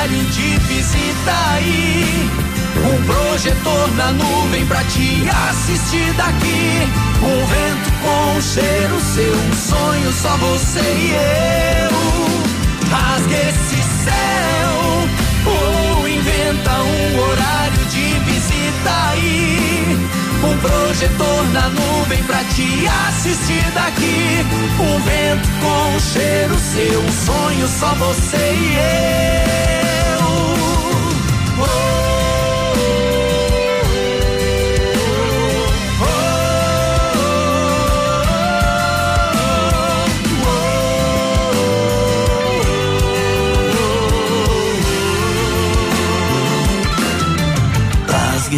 [1.25, 2.31] visita aí.
[2.77, 6.89] Um projetor na nuvem pra te assistir daqui.
[7.23, 11.95] Um vento com cheiro seu, um sonho só você e eu.
[12.91, 15.09] Rasgue esse céu
[15.47, 20.09] ou inventa um horário de visita aí.
[20.43, 24.45] Um projetor na nuvem pra te assistir daqui.
[24.79, 29.94] Um vento com cheiro seu, um sonho só você e eu.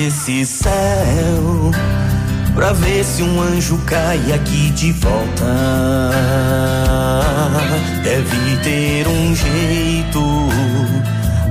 [0.07, 1.71] Esse céu
[2.55, 5.45] pra ver se um anjo cai aqui de volta.
[8.05, 10.21] Deve ter um jeito,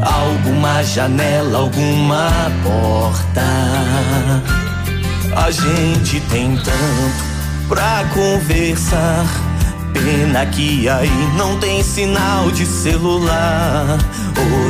[0.06, 2.30] alguma janela, alguma
[2.64, 3.42] porta.
[5.36, 9.26] A gente tem tanto pra conversar.
[9.94, 13.98] Pena que aí não tem sinal de celular.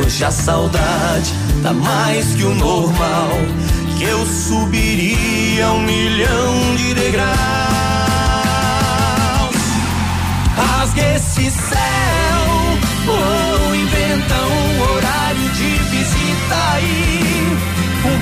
[0.03, 1.33] Hoje a saudade
[1.63, 3.29] tá mais que o normal
[3.97, 7.25] que eu subiria um milhão de degraus.
[10.55, 11.77] Rasgue esse céu
[13.07, 14.64] ou inventa um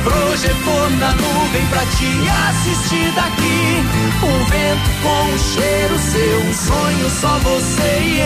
[0.03, 2.11] projetor na nuvem pra te
[2.49, 3.83] assistir daqui.
[4.23, 8.19] Um vento com um cheiro seu, um sonho só você e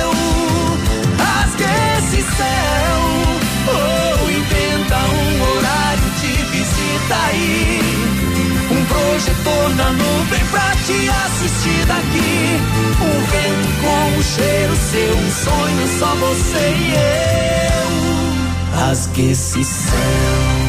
[0.00, 0.10] eu.
[1.18, 1.64] Rasgue
[1.98, 2.98] esse céu
[3.68, 7.80] ou inventa um horário de visita aí.
[8.70, 12.60] Um projetor na nuvem pra te assistir daqui.
[13.00, 18.78] O vento com o cheiro seu, um sonho só você e eu.
[18.78, 20.67] Rasgue esse céu.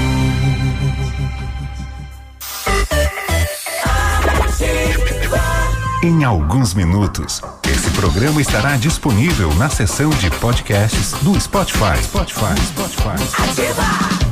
[6.04, 12.02] Em alguns minutos, esse programa estará disponível na seção de podcasts do Spotify.
[12.04, 14.30] Spotify, Spotify.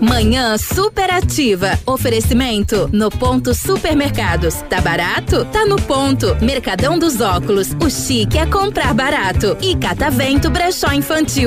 [0.00, 1.78] Manhã superativa.
[1.84, 4.54] Oferecimento no ponto supermercados.
[4.68, 5.44] Tá barato?
[5.46, 6.36] Tá no ponto.
[6.40, 7.68] Mercadão dos óculos.
[7.84, 9.56] O chique é comprar barato.
[9.60, 11.28] E Catavento Brechó Infantil.